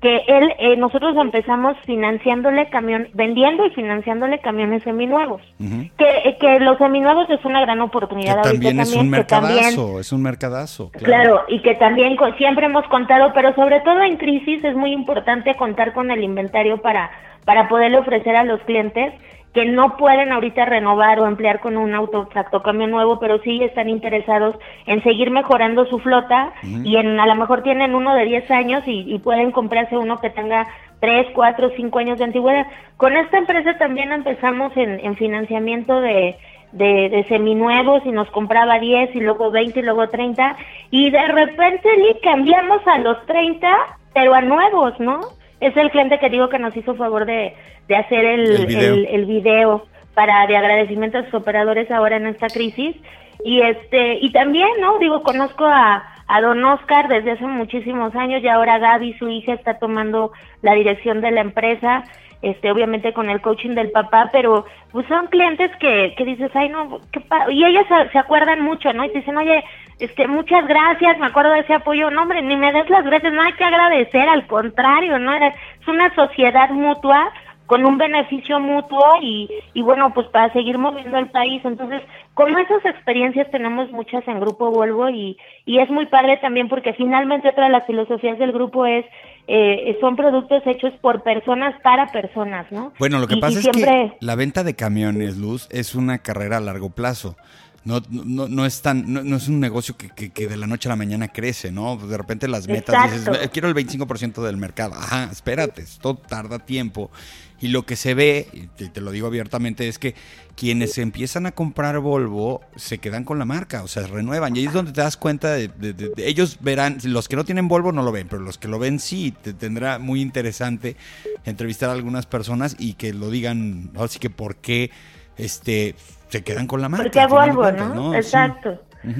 que 0.00 0.16
él, 0.26 0.52
eh, 0.58 0.76
nosotros 0.76 1.16
empezamos 1.16 1.76
financiándole 1.86 2.68
camión, 2.68 3.08
vendiendo 3.14 3.64
y 3.64 3.70
financiándole 3.70 4.40
camiones 4.40 4.82
seminuevos. 4.82 5.40
que, 5.58 6.04
eh, 6.24 6.36
que 6.38 6.60
los 6.60 6.76
seminuevos 6.78 7.30
es 7.30 7.42
una 7.44 7.62
gran 7.62 7.80
oportunidad. 7.80 8.42
Que 8.42 8.50
también 8.50 8.80
es 8.80 8.94
un 8.94 9.08
mercadazo, 9.08 9.98
es 10.00 10.12
un 10.12 10.22
mercadazo. 10.22 10.90
Claro. 10.92 11.44
y 11.48 11.62
que 11.62 11.74
también 11.76 12.16
siempre 12.36 12.66
hemos 12.66 12.86
contado, 12.88 13.32
pero 13.34 13.54
sobre 13.54 13.80
todo 13.80 14.02
en 14.02 14.16
crisis 14.16 14.62
es 14.64 14.76
muy 14.76 14.92
importante 14.92 15.54
contar 15.54 15.92
con 15.94 16.10
el 16.10 16.22
inventario 16.22 16.82
para, 16.82 17.10
para 17.44 17.68
poderle 17.68 17.98
ofrecer 17.98 18.36
a 18.36 18.44
los 18.44 18.60
clientes 18.62 19.14
que 19.54 19.64
no 19.64 19.96
pueden 19.96 20.32
ahorita 20.32 20.66
renovar 20.66 21.18
o 21.18 21.26
emplear 21.26 21.60
con 21.60 21.76
un 21.76 21.94
auto 21.94 22.28
tractocambio 22.30 22.86
nuevo, 22.86 23.18
pero 23.18 23.38
sí 23.42 23.62
están 23.62 23.88
interesados 23.88 24.54
en 24.86 25.02
seguir 25.02 25.30
mejorando 25.30 25.86
su 25.86 25.98
flota 25.98 26.52
y 26.84 26.96
en 26.96 27.18
a 27.18 27.26
lo 27.26 27.34
mejor 27.36 27.62
tienen 27.62 27.94
uno 27.94 28.14
de 28.14 28.26
10 28.26 28.50
años 28.50 28.82
y, 28.86 29.18
pueden 29.20 29.50
comprarse 29.50 29.96
uno 29.96 30.20
que 30.20 30.28
tenga 30.30 30.66
3, 31.00 31.28
4, 31.34 31.70
5 31.74 31.98
años 31.98 32.18
de 32.18 32.24
antigüedad. 32.24 32.66
Con 32.98 33.16
esta 33.16 33.38
empresa 33.38 33.78
también 33.78 34.12
empezamos 34.12 34.72
en, 34.76 35.16
financiamiento 35.16 36.00
de, 36.02 36.36
de, 36.72 37.08
de, 37.08 37.24
seminuevos 37.28 38.02
y 38.04 38.12
nos 38.12 38.30
compraba 38.30 38.78
10 38.78 39.16
y 39.16 39.20
luego 39.20 39.50
20 39.50 39.80
y 39.80 39.82
luego 39.82 40.08
30 40.08 40.56
y 40.90 41.10
de 41.10 41.26
repente 41.28 41.88
cambiamos 42.22 42.86
a 42.86 42.98
los 42.98 43.24
30 43.24 43.74
pero 44.16 44.34
a 44.34 44.40
nuevos, 44.40 44.98
¿no? 44.98 45.20
Es 45.60 45.76
el 45.76 45.90
cliente 45.90 46.18
que 46.18 46.28
digo 46.28 46.48
que 46.48 46.58
nos 46.58 46.76
hizo 46.76 46.94
favor 46.94 47.26
de, 47.26 47.54
de 47.88 47.96
hacer 47.96 48.24
el, 48.24 49.06
el, 49.08 49.26
video. 49.26 49.86
para 50.14 50.46
de 50.46 50.56
agradecimiento 50.56 51.18
a 51.18 51.24
sus 51.24 51.34
operadores 51.34 51.90
ahora 51.90 52.16
en 52.16 52.26
esta 52.26 52.48
crisis. 52.48 52.96
Y 53.44 53.60
este 53.60 54.18
y 54.20 54.32
también, 54.32 54.68
¿no? 54.80 54.98
Digo, 54.98 55.22
conozco 55.22 55.64
a, 55.66 56.02
a 56.26 56.40
don 56.40 56.64
Oscar 56.64 57.08
desde 57.08 57.32
hace 57.32 57.46
muchísimos 57.46 58.14
años 58.14 58.42
y 58.42 58.48
ahora 58.48 58.78
Gaby, 58.78 59.14
su 59.18 59.28
hija, 59.28 59.52
está 59.52 59.78
tomando 59.78 60.32
la 60.62 60.74
dirección 60.74 61.20
de 61.20 61.30
la 61.30 61.42
empresa 61.42 62.04
este 62.42 62.70
obviamente 62.70 63.12
con 63.12 63.30
el 63.30 63.40
coaching 63.40 63.74
del 63.74 63.90
papá, 63.90 64.28
pero 64.32 64.64
pues 64.92 65.06
son 65.08 65.26
clientes 65.28 65.70
que, 65.78 66.14
que 66.16 66.24
dices, 66.24 66.50
ay 66.54 66.68
no, 66.68 67.00
qué 67.12 67.22
y 67.50 67.64
ellas 67.64 67.86
se, 68.12 68.18
acuerdan 68.18 68.60
mucho, 68.60 68.92
¿no? 68.92 69.04
Y 69.04 69.10
te 69.10 69.18
dicen, 69.18 69.36
oye, 69.36 69.64
este, 69.98 70.28
muchas 70.28 70.66
gracias, 70.66 71.18
me 71.18 71.26
acuerdo 71.26 71.52
de 71.52 71.60
ese 71.60 71.74
apoyo, 71.74 72.10
no 72.10 72.22
hombre, 72.22 72.42
ni 72.42 72.56
me 72.56 72.72
des 72.72 72.88
las 72.90 73.04
gracias, 73.04 73.32
no 73.32 73.42
hay 73.42 73.52
que 73.54 73.64
agradecer, 73.64 74.28
al 74.28 74.46
contrario, 74.46 75.18
¿no? 75.18 75.32
Es 75.34 75.54
una 75.88 76.14
sociedad 76.14 76.70
mutua 76.70 77.32
con 77.66 77.84
un 77.84 77.98
beneficio 77.98 78.60
mutuo 78.60 79.04
y, 79.20 79.48
y 79.74 79.82
bueno, 79.82 80.14
pues 80.14 80.26
para 80.28 80.52
seguir 80.52 80.78
moviendo 80.78 81.18
el 81.18 81.30
país. 81.30 81.60
Entonces, 81.64 82.02
con 82.34 82.56
esas 82.58 82.84
experiencias 82.84 83.50
tenemos 83.50 83.90
muchas 83.90 84.26
en 84.28 84.40
Grupo 84.40 84.70
Volvo 84.70 85.08
y, 85.10 85.36
y 85.64 85.78
es 85.78 85.90
muy 85.90 86.06
padre 86.06 86.38
también 86.38 86.68
porque 86.68 86.94
finalmente 86.94 87.48
otra 87.48 87.64
de 87.64 87.72
las 87.72 87.86
filosofías 87.86 88.38
del 88.38 88.52
grupo 88.52 88.86
es, 88.86 89.04
eh, 89.48 89.96
son 90.00 90.16
productos 90.16 90.62
hechos 90.66 90.92
por 91.00 91.22
personas 91.22 91.74
para 91.82 92.06
personas, 92.06 92.70
¿no? 92.70 92.92
Bueno, 92.98 93.18
lo 93.18 93.26
que 93.26 93.36
pasa 93.36 93.58
es 93.58 93.68
que 93.68 94.12
la 94.20 94.34
venta 94.34 94.64
de 94.64 94.74
camiones, 94.74 95.36
Luz, 95.36 95.68
es 95.70 95.94
una 95.94 96.18
carrera 96.18 96.58
a 96.58 96.60
largo 96.60 96.90
plazo. 96.90 97.36
No, 97.84 98.00
no, 98.10 98.48
no 98.48 98.66
es 98.66 98.82
tan, 98.82 99.04
no, 99.12 99.36
es 99.36 99.46
un 99.46 99.60
negocio 99.60 99.96
que, 99.96 100.30
que, 100.30 100.48
de 100.48 100.56
la 100.56 100.66
noche 100.66 100.88
a 100.88 100.90
la 100.90 100.96
mañana 100.96 101.28
crece, 101.28 101.70
¿no? 101.70 101.96
De 101.96 102.16
repente 102.16 102.48
las 102.48 102.66
metas 102.66 103.12
dices, 103.12 103.48
quiero 103.52 103.68
el 103.68 103.76
25% 103.76 104.42
del 104.42 104.56
mercado. 104.56 104.94
Ajá, 104.94 105.28
espérate, 105.30 105.82
esto 105.82 106.16
tarda 106.16 106.58
tiempo. 106.58 107.12
Y 107.60 107.68
lo 107.68 107.84
que 107.84 107.96
se 107.96 108.14
ve, 108.14 108.48
y 108.52 108.88
te, 108.88 109.00
lo 109.00 109.10
digo 109.10 109.26
abiertamente, 109.26 109.88
es 109.88 109.98
que 109.98 110.14
quienes 110.56 110.98
empiezan 110.98 111.46
a 111.46 111.52
comprar 111.52 111.98
Volvo 112.00 112.60
se 112.76 112.98
quedan 112.98 113.24
con 113.24 113.38
la 113.38 113.46
marca, 113.46 113.82
o 113.82 113.88
sea, 113.88 114.06
renuevan. 114.06 114.54
Y 114.54 114.60
ahí 114.60 114.66
es 114.66 114.72
donde 114.72 114.92
te 114.92 115.00
das 115.00 115.16
cuenta 115.16 115.52
de, 115.54 115.70
ellos 116.18 116.58
verán, 116.60 116.98
los 117.04 117.28
que 117.28 117.36
no 117.36 117.44
tienen 117.44 117.68
Volvo 117.68 117.92
no 117.92 118.02
lo 118.02 118.12
ven, 118.12 118.28
pero 118.28 118.42
los 118.42 118.58
que 118.58 118.68
lo 118.68 118.78
ven 118.78 118.98
sí, 118.98 119.32
te 119.42 119.54
tendrá 119.54 119.98
muy 119.98 120.20
interesante 120.20 120.96
entrevistar 121.44 121.88
a 121.88 121.92
algunas 121.92 122.26
personas 122.26 122.76
y 122.78 122.94
que 122.94 123.14
lo 123.14 123.30
digan, 123.30 123.90
así 123.96 124.18
que 124.18 124.28
por 124.28 124.56
qué 124.56 124.90
este 125.38 125.94
se 126.28 126.42
quedan 126.42 126.66
con 126.66 126.82
la 126.82 126.88
marca. 126.88 127.04
Porque 127.04 127.26
Volvo, 127.26 127.70
¿no? 127.72 128.14
Exacto. 128.14 128.82
Sí. 129.02 129.10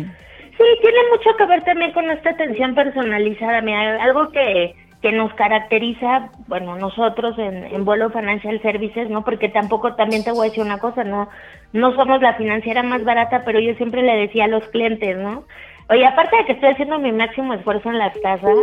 tiene 0.83 0.99
mucho 1.11 1.37
que 1.37 1.47
ver 1.47 1.63
también 1.65 1.93
con 1.93 2.11
esta 2.11 2.31
atención 2.31 2.75
personalizada. 2.75 3.61
Mira, 3.61 4.03
algo 4.03 4.31
que, 4.31 4.75
que 5.03 5.13
nos 5.13 5.33
caracteriza, 5.35 6.31
bueno, 6.49 6.77
nosotros 6.77 7.39
en, 7.39 7.65
en 7.65 7.85
Volvo 7.85 8.11
Financial 8.11 8.61
Services, 8.63 9.11
¿no? 9.11 9.25
Porque 9.25 9.49
tampoco, 9.49 9.95
también 9.95 10.25
te 10.25 10.33
voy 10.33 10.47
a 10.47 10.51
decir 10.51 10.65
una 10.65 10.79
cosa, 10.79 11.05
¿no? 11.05 11.29
No 11.73 11.95
somos 11.95 12.21
la 12.23 12.35
financiera 12.35 12.83
más 12.83 13.05
barata, 13.05 13.43
pero 13.45 13.61
yo 13.61 13.75
siempre 13.75 14.03
le 14.03 14.17
decía 14.17 14.45
a 14.45 14.49
los 14.49 14.67
clientes, 14.69 15.17
¿no? 15.17 15.45
Oye, 15.89 16.05
aparte 16.05 16.37
de 16.37 16.45
que 16.47 16.53
estoy 16.53 16.71
haciendo 16.71 16.99
mi 16.99 17.13
máximo 17.13 17.55
esfuerzo 17.55 17.91
en 17.91 17.99
las 17.99 18.21
tasas, 18.21 18.57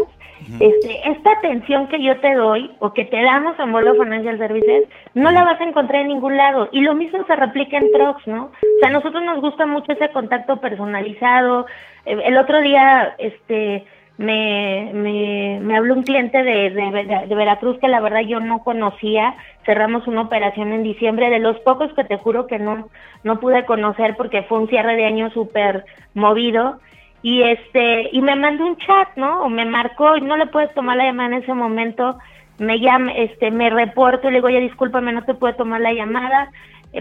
este, 0.60 1.10
esta 1.10 1.32
atención 1.32 1.88
que 1.88 2.04
yo 2.04 2.20
te 2.20 2.34
doy 2.34 2.70
o 2.80 2.94
que 2.94 3.06
te 3.06 3.22
damos 3.22 3.58
en 3.60 3.72
Volvo 3.72 3.94
Financial 4.04 4.38
Services, 4.38 4.90
no 5.14 5.32
la 5.32 5.46
vas 5.46 5.62
a 5.62 5.64
encontrar 5.64 6.02
en 6.02 6.10
ningún 6.10 6.36
lado. 6.36 6.68
Y 6.74 6.82
lo 6.82 6.96
mismo 6.96 7.26
se 7.26 7.36
replica 7.36 7.78
en 7.78 7.92
Trox, 7.94 8.28
¿no? 8.28 8.46
O 8.46 8.80
sea, 8.80 8.90
a 8.90 8.92
nosotros 8.92 9.24
nos 9.24 9.40
gusta 9.40 9.66
mucho 9.66 9.94
ese 9.94 10.10
contacto 10.10 10.58
personalizado. 10.58 11.66
Eh, 12.06 12.18
el 12.26 12.38
otro 12.38 12.60
día, 12.60 13.16
este, 13.20 13.86
me, 14.18 14.92
me, 14.94 15.60
me 15.62 15.78
habló 15.78 15.96
un 15.96 16.04
cliente 16.04 16.44
de, 16.44 16.70
de, 16.70 17.36
Veracruz 17.36 17.80
que 17.80 17.88
la 17.88 18.00
verdad 18.00 18.22
yo 18.22 18.40
no 18.40 18.60
conocía. 18.60 19.36
Cerramos 19.66 20.08
una 20.08 20.22
operación 20.22 20.72
en 20.72 20.84
diciembre, 20.84 21.30
de 21.30 21.40
los 21.40 21.60
pocos 21.62 21.92
que 21.94 22.04
te 22.04 22.18
juro 22.18 22.46
que 22.46 22.60
no, 22.60 22.90
no 23.24 23.40
pude 23.40 23.66
conocer 23.66 24.16
porque 24.16 24.44
fue 24.44 24.60
un 24.60 24.68
cierre 24.68 24.96
de 24.96 25.06
año 25.06 25.32
súper 25.32 25.86
movido. 26.14 26.80
Y 27.24 27.42
este, 27.42 28.10
y 28.12 28.22
me 28.22 28.36
mandó 28.36 28.66
un 28.66 28.78
chat, 28.78 29.16
¿no? 29.16 29.44
O 29.44 29.50
me 29.50 29.66
marcó 29.66 30.18
y 30.18 30.22
no 30.22 30.38
le 30.38 30.48
puedes 30.48 30.74
tomar 30.74 30.98
la 30.98 31.06
llamada 31.06 31.36
en 31.36 31.44
ese 31.44 31.54
momento. 31.54 32.18
Me 32.60 32.80
llama, 32.80 33.14
este, 33.14 33.50
me 33.50 33.70
reporto 33.70 34.28
y 34.28 34.32
le 34.32 34.38
digo, 34.38 34.48
oye, 34.48 34.60
discúlpame, 34.60 35.12
no 35.12 35.24
te 35.24 35.34
puedo 35.34 35.56
tomar 35.56 35.82
la 35.82 35.94
llamada 35.94 36.52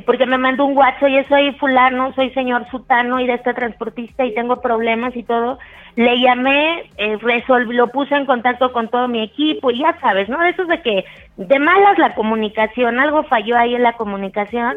porque 0.01 0.25
me 0.25 0.39
mandó 0.39 0.65
un 0.65 0.77
WhatsApp, 0.77 1.03
oye, 1.03 1.25
soy 1.29 1.53
fulano, 1.53 2.15
soy 2.15 2.31
señor 2.31 2.67
sutano 2.71 3.21
y 3.21 3.27
de 3.27 3.35
este 3.35 3.53
transportista 3.53 4.25
y 4.25 4.35
tengo 4.35 4.63
problemas 4.63 5.15
y 5.15 5.23
todo. 5.23 5.59
Le 5.97 6.19
llamé, 6.19 6.91
eh, 6.97 7.19
resolví, 7.21 7.75
lo 7.75 7.89
puse 7.89 8.15
en 8.15 8.25
contacto 8.25 8.73
con 8.73 8.89
todo 8.89 9.07
mi 9.07 9.23
equipo 9.23 9.71
y 9.71 9.81
ya 9.81 9.99
sabes, 10.01 10.31
¿no? 10.31 10.43
Eso 10.43 10.65
de 10.65 10.81
que 10.81 11.05
de 11.37 11.59
malas 11.59 11.99
la 11.99 12.15
comunicación, 12.15 12.99
algo 12.99 13.25
falló 13.25 13.59
ahí 13.59 13.75
en 13.75 13.83
la 13.83 13.93
comunicación 13.93 14.77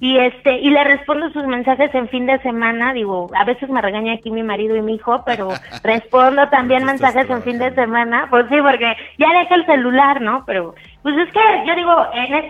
y 0.00 0.18
este 0.18 0.58
y 0.60 0.70
le 0.70 0.84
respondo 0.84 1.30
sus 1.30 1.44
mensajes 1.46 1.92
en 1.94 2.08
fin 2.08 2.26
de 2.26 2.38
semana 2.40 2.92
digo 2.92 3.30
a 3.34 3.44
veces 3.44 3.68
me 3.68 3.82
regaña 3.82 4.14
aquí 4.14 4.30
mi 4.30 4.42
marido 4.42 4.76
y 4.76 4.82
mi 4.82 4.94
hijo 4.94 5.22
pero 5.26 5.48
respondo 5.82 6.48
también 6.48 6.84
mensajes 6.84 7.28
en 7.28 7.42
fin 7.42 7.58
de 7.58 7.74
semana 7.74 8.28
pues 8.30 8.46
sí 8.48 8.56
porque 8.62 8.94
ya 9.18 9.28
deja 9.38 9.54
el 9.56 9.66
celular 9.66 10.20
no 10.20 10.44
pero 10.46 10.74
pues 11.02 11.16
es 11.16 11.32
que 11.32 11.40
yo 11.66 11.74
digo 11.74 11.94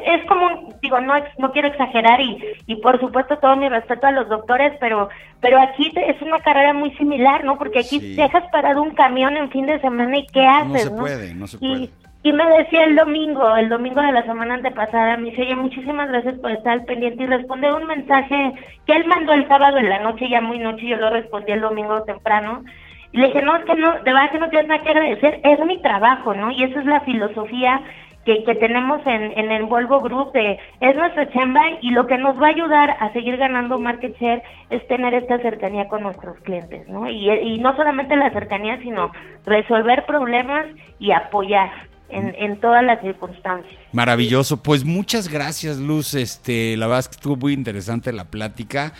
es, 0.06 0.24
como 0.26 0.74
digo 0.82 1.00
no 1.00 1.14
no 1.38 1.52
quiero 1.52 1.68
exagerar 1.68 2.20
y 2.20 2.38
y 2.66 2.76
por 2.76 3.00
supuesto 3.00 3.38
todo 3.38 3.56
mi 3.56 3.68
respeto 3.68 4.06
a 4.06 4.12
los 4.12 4.28
doctores 4.28 4.72
pero 4.80 5.08
pero 5.40 5.60
aquí 5.60 5.92
es 5.94 6.20
una 6.20 6.40
carrera 6.40 6.74
muy 6.74 6.90
similar 6.96 7.44
no 7.44 7.56
porque 7.56 7.80
aquí 7.80 8.14
dejas 8.14 8.44
parado 8.52 8.82
un 8.82 8.90
camión 8.90 9.36
en 9.36 9.50
fin 9.50 9.66
de 9.66 9.80
semana 9.80 10.18
y 10.18 10.26
qué 10.26 10.46
haces 10.46 10.90
no 10.90 10.96
se 10.96 11.00
puede 11.02 11.34
no 11.34 11.46
se 11.46 11.58
puede 11.58 11.90
y 12.28 12.32
me 12.34 12.44
decía 12.58 12.84
el 12.84 12.94
domingo, 12.94 13.56
el 13.56 13.70
domingo 13.70 14.02
de 14.02 14.12
la 14.12 14.22
semana 14.24 14.52
antepasada, 14.52 15.16
me 15.16 15.30
dice, 15.30 15.40
oye, 15.40 15.56
muchísimas 15.56 16.10
gracias 16.10 16.34
por 16.40 16.50
estar 16.50 16.84
pendiente 16.84 17.22
y 17.22 17.26
responde 17.26 17.72
un 17.72 17.86
mensaje 17.86 18.52
que 18.84 18.92
él 18.92 19.06
mandó 19.06 19.32
el 19.32 19.48
sábado 19.48 19.78
en 19.78 19.88
la 19.88 20.00
noche, 20.00 20.28
ya 20.28 20.42
muy 20.42 20.58
noche, 20.58 20.88
yo 20.88 20.98
lo 20.98 21.08
respondí 21.08 21.52
el 21.52 21.62
domingo 21.62 22.02
temprano. 22.02 22.64
Y 23.12 23.18
le 23.18 23.28
dije, 23.28 23.40
no, 23.40 23.56
es 23.56 23.64
que 23.64 23.74
no, 23.76 23.92
de 23.92 24.12
verdad 24.12 24.30
que 24.30 24.40
no 24.40 24.50
tienes 24.50 24.68
nada 24.68 24.82
que 24.82 24.90
agradecer, 24.90 25.40
es 25.42 25.64
mi 25.64 25.80
trabajo, 25.80 26.34
¿no? 26.34 26.50
Y 26.50 26.64
esa 26.64 26.80
es 26.80 26.84
la 26.84 27.00
filosofía 27.00 27.80
que, 28.26 28.44
que 28.44 28.56
tenemos 28.56 29.00
en, 29.06 29.32
en 29.38 29.50
el 29.50 29.62
Volvo 29.62 30.00
Group, 30.02 30.32
de, 30.32 30.58
es 30.80 30.96
nuestra 30.96 31.30
chamba 31.30 31.62
y 31.80 31.92
lo 31.92 32.06
que 32.06 32.18
nos 32.18 32.38
va 32.38 32.48
a 32.48 32.50
ayudar 32.50 32.94
a 33.00 33.10
seguir 33.14 33.38
ganando 33.38 33.78
market 33.78 34.14
share 34.20 34.42
es 34.68 34.86
tener 34.86 35.14
esta 35.14 35.38
cercanía 35.38 35.88
con 35.88 36.02
nuestros 36.02 36.38
clientes, 36.40 36.86
¿no? 36.88 37.08
Y, 37.08 37.30
y 37.30 37.58
no 37.58 37.74
solamente 37.74 38.16
la 38.16 38.28
cercanía, 38.32 38.76
sino 38.82 39.12
resolver 39.46 40.04
problemas 40.04 40.66
y 40.98 41.12
apoyar 41.12 41.87
en, 42.08 42.34
en 42.38 42.60
todas 42.60 42.84
las 42.84 43.00
circunstancias. 43.00 43.74
Maravilloso, 43.92 44.62
pues 44.62 44.84
muchas 44.84 45.28
gracias 45.28 45.78
Luz, 45.78 46.14
este, 46.14 46.76
la 46.76 46.86
verdad 46.86 47.00
es 47.00 47.08
que 47.08 47.16
estuvo 47.16 47.36
muy 47.36 47.52
interesante 47.52 48.12
la 48.12 48.24
plática. 48.24 48.92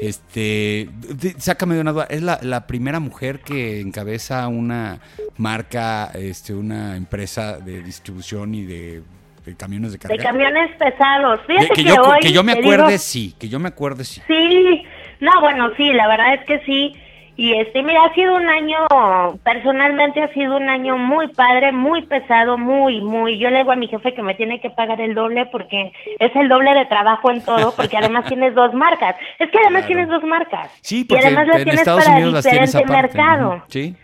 Este, 0.00 0.88
sácame 1.38 1.76
de 1.76 1.80
una 1.80 1.92
duda, 1.92 2.06
es 2.10 2.20
la, 2.20 2.40
la 2.42 2.66
primera 2.66 2.98
mujer 2.98 3.40
que 3.40 3.80
encabeza 3.80 4.48
una 4.48 4.98
marca, 5.36 6.10
este, 6.14 6.52
una 6.52 6.96
empresa 6.96 7.58
de 7.58 7.80
distribución 7.80 8.54
y 8.56 8.64
de, 8.64 9.02
camiones 9.56 9.92
de 9.92 9.98
carga. 9.98 10.16
De 10.16 10.22
camiones 10.22 10.76
pesados. 10.78 11.40
Fíjate 11.46 11.68
que, 11.68 11.84
yo, 11.84 11.94
que 12.20 12.32
yo 12.32 12.42
me 12.42 12.52
acuerde, 12.52 12.98
sí, 12.98 13.36
que 13.38 13.48
yo 13.48 13.60
me 13.60 13.68
acuerde, 13.68 14.04
sí. 14.04 14.20
Sí, 14.26 14.82
no, 15.20 15.30
bueno, 15.40 15.70
sí, 15.76 15.92
la 15.92 16.08
verdad 16.08 16.34
es 16.34 16.44
que 16.44 16.58
sí. 16.66 16.96
Y 17.36 17.52
este, 17.58 17.82
mira, 17.82 18.04
ha 18.04 18.14
sido 18.14 18.36
un 18.36 18.48
año, 18.48 18.78
personalmente 19.42 20.22
ha 20.22 20.32
sido 20.32 20.56
un 20.56 20.68
año 20.68 20.96
muy 20.96 21.26
padre, 21.28 21.72
muy 21.72 22.02
pesado, 22.02 22.56
muy, 22.56 23.00
muy. 23.00 23.38
Yo 23.38 23.50
le 23.50 23.58
digo 23.58 23.72
a 23.72 23.76
mi 23.76 23.88
jefe 23.88 24.14
que 24.14 24.22
me 24.22 24.34
tiene 24.34 24.60
que 24.60 24.70
pagar 24.70 25.00
el 25.00 25.14
doble 25.14 25.46
porque 25.46 25.92
es 26.20 26.36
el 26.36 26.48
doble 26.48 26.72
de 26.74 26.86
trabajo 26.86 27.32
en 27.32 27.44
todo, 27.44 27.74
porque 27.74 27.96
además 27.96 28.26
tienes 28.26 28.54
dos 28.54 28.72
marcas. 28.72 29.16
Es 29.40 29.50
que 29.50 29.58
además 29.58 29.86
tienes 29.86 30.08
dos 30.08 30.22
marcas. 30.22 30.70
Sí, 30.80 31.04
porque 31.04 31.24
y 31.24 31.26
además 31.26 31.48
las 31.48 31.64
tienes 31.64 31.84
para 31.84 32.20
diferente 32.20 32.84
mercado. 32.86 33.64
Sí. 33.68 33.96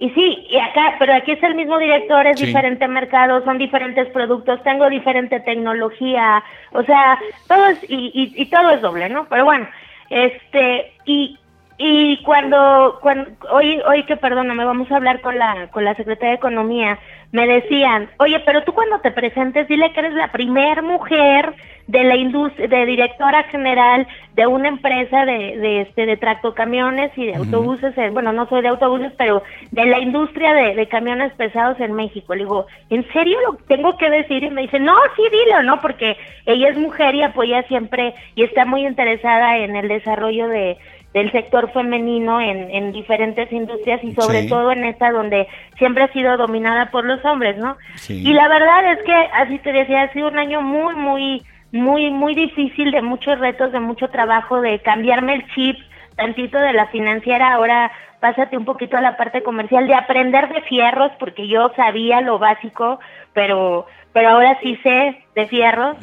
Y 0.00 0.10
sí, 0.10 0.46
y 0.50 0.58
acá, 0.58 0.96
pero 0.98 1.14
aquí 1.14 1.30
es 1.30 1.42
el 1.44 1.54
mismo 1.54 1.78
director, 1.78 2.26
es 2.26 2.40
diferente 2.40 2.88
mercado, 2.88 3.44
son 3.44 3.58
diferentes 3.58 4.08
productos, 4.08 4.60
tengo 4.64 4.90
diferente 4.90 5.38
tecnología, 5.38 6.42
o 6.72 6.82
sea, 6.82 7.20
todo 7.46 7.66
es, 7.68 7.78
y, 7.88 8.10
y, 8.12 8.42
y 8.42 8.46
todo 8.46 8.70
es 8.70 8.80
doble, 8.80 9.08
¿no? 9.08 9.26
Pero 9.28 9.44
bueno, 9.44 9.68
este, 10.10 10.92
y, 11.04 11.38
y 11.78 12.22
cuando, 12.22 12.98
cuando 13.00 13.30
hoy, 13.50 13.80
hoy 13.88 14.04
que 14.04 14.16
perdóname, 14.16 14.64
vamos 14.64 14.90
a 14.90 14.96
hablar 14.96 15.20
con 15.20 15.38
la, 15.38 15.68
con 15.70 15.84
la 15.84 15.94
Secretaria 15.94 16.30
de 16.30 16.36
Economía, 16.36 16.98
me 17.32 17.46
decían, 17.46 18.10
oye, 18.18 18.40
pero 18.40 18.62
tú 18.62 18.72
cuando 18.72 19.00
te 19.00 19.10
presentes, 19.10 19.66
dile 19.66 19.92
que 19.92 20.00
eres 20.00 20.14
la 20.14 20.30
primer 20.30 20.82
mujer 20.82 21.54
de 21.86 22.04
la 22.04 22.14
industria, 22.14 22.68
de 22.68 22.86
directora 22.86 23.42
general 23.44 24.06
de 24.34 24.46
una 24.46 24.68
empresa 24.68 25.24
de, 25.24 25.56
de 25.56 25.80
este, 25.82 26.06
de 26.06 26.16
tractocamiones 26.16 27.10
y 27.16 27.26
de 27.26 27.34
autobuses, 27.34 27.94
bueno, 28.12 28.32
no 28.32 28.48
soy 28.48 28.62
de 28.62 28.68
autobuses, 28.68 29.12
pero 29.18 29.42
de 29.70 29.86
la 29.86 29.98
industria 29.98 30.54
de, 30.54 30.74
de 30.74 30.88
camiones 30.88 31.32
pesados 31.34 31.80
en 31.80 31.92
México. 31.94 32.34
Le 32.34 32.44
digo, 32.44 32.66
¿en 32.90 33.10
serio 33.12 33.38
lo 33.46 33.56
tengo 33.66 33.96
que 33.96 34.10
decir? 34.10 34.44
Y 34.44 34.50
me 34.50 34.62
dice, 34.62 34.78
no, 34.78 34.94
sí, 35.16 35.22
dilo, 35.30 35.62
¿no? 35.62 35.80
Porque 35.80 36.16
ella 36.46 36.68
es 36.68 36.76
mujer 36.76 37.14
y 37.14 37.22
apoya 37.22 37.62
siempre 37.64 38.14
y 38.34 38.44
está 38.44 38.64
muy 38.64 38.86
interesada 38.86 39.58
en 39.58 39.74
el 39.74 39.88
desarrollo 39.88 40.48
de 40.48 40.78
del 41.12 41.30
sector 41.30 41.70
femenino 41.72 42.40
en, 42.40 42.70
en 42.70 42.92
diferentes 42.92 43.52
industrias 43.52 44.02
y 44.02 44.12
sobre 44.12 44.44
todo 44.44 44.72
en 44.72 44.84
esta 44.84 45.10
donde 45.10 45.46
siempre 45.76 46.04
ha 46.04 46.12
sido 46.12 46.36
dominada 46.36 46.90
por 46.90 47.04
los 47.04 47.22
hombres, 47.24 47.58
¿no? 47.58 47.76
Y 48.08 48.32
la 48.32 48.48
verdad 48.48 48.92
es 48.92 49.02
que, 49.04 49.14
así 49.34 49.58
te 49.58 49.72
decía, 49.72 50.02
ha 50.02 50.12
sido 50.12 50.28
un 50.28 50.38
año 50.38 50.62
muy, 50.62 50.94
muy, 50.94 51.42
muy, 51.72 52.10
muy 52.10 52.34
difícil, 52.34 52.90
de 52.92 53.02
muchos 53.02 53.38
retos, 53.38 53.72
de 53.72 53.80
mucho 53.80 54.08
trabajo, 54.08 54.60
de 54.60 54.78
cambiarme 54.80 55.34
el 55.34 55.46
chip 55.54 55.76
tantito 56.16 56.58
de 56.58 56.72
la 56.72 56.86
financiera, 56.88 57.54
ahora 57.54 57.90
pásate 58.20 58.56
un 58.56 58.64
poquito 58.64 58.96
a 58.96 59.00
la 59.00 59.16
parte 59.16 59.42
comercial, 59.42 59.86
de 59.86 59.94
aprender 59.94 60.48
de 60.52 60.62
fierros, 60.62 61.10
porque 61.18 61.48
yo 61.48 61.72
sabía 61.74 62.20
lo 62.20 62.38
básico, 62.38 63.00
pero 63.32 63.86
pero 64.12 64.30
ahora 64.30 64.58
sí 64.62 64.76
sé 64.82 65.22
de 65.34 65.46
fierros. 65.46 65.96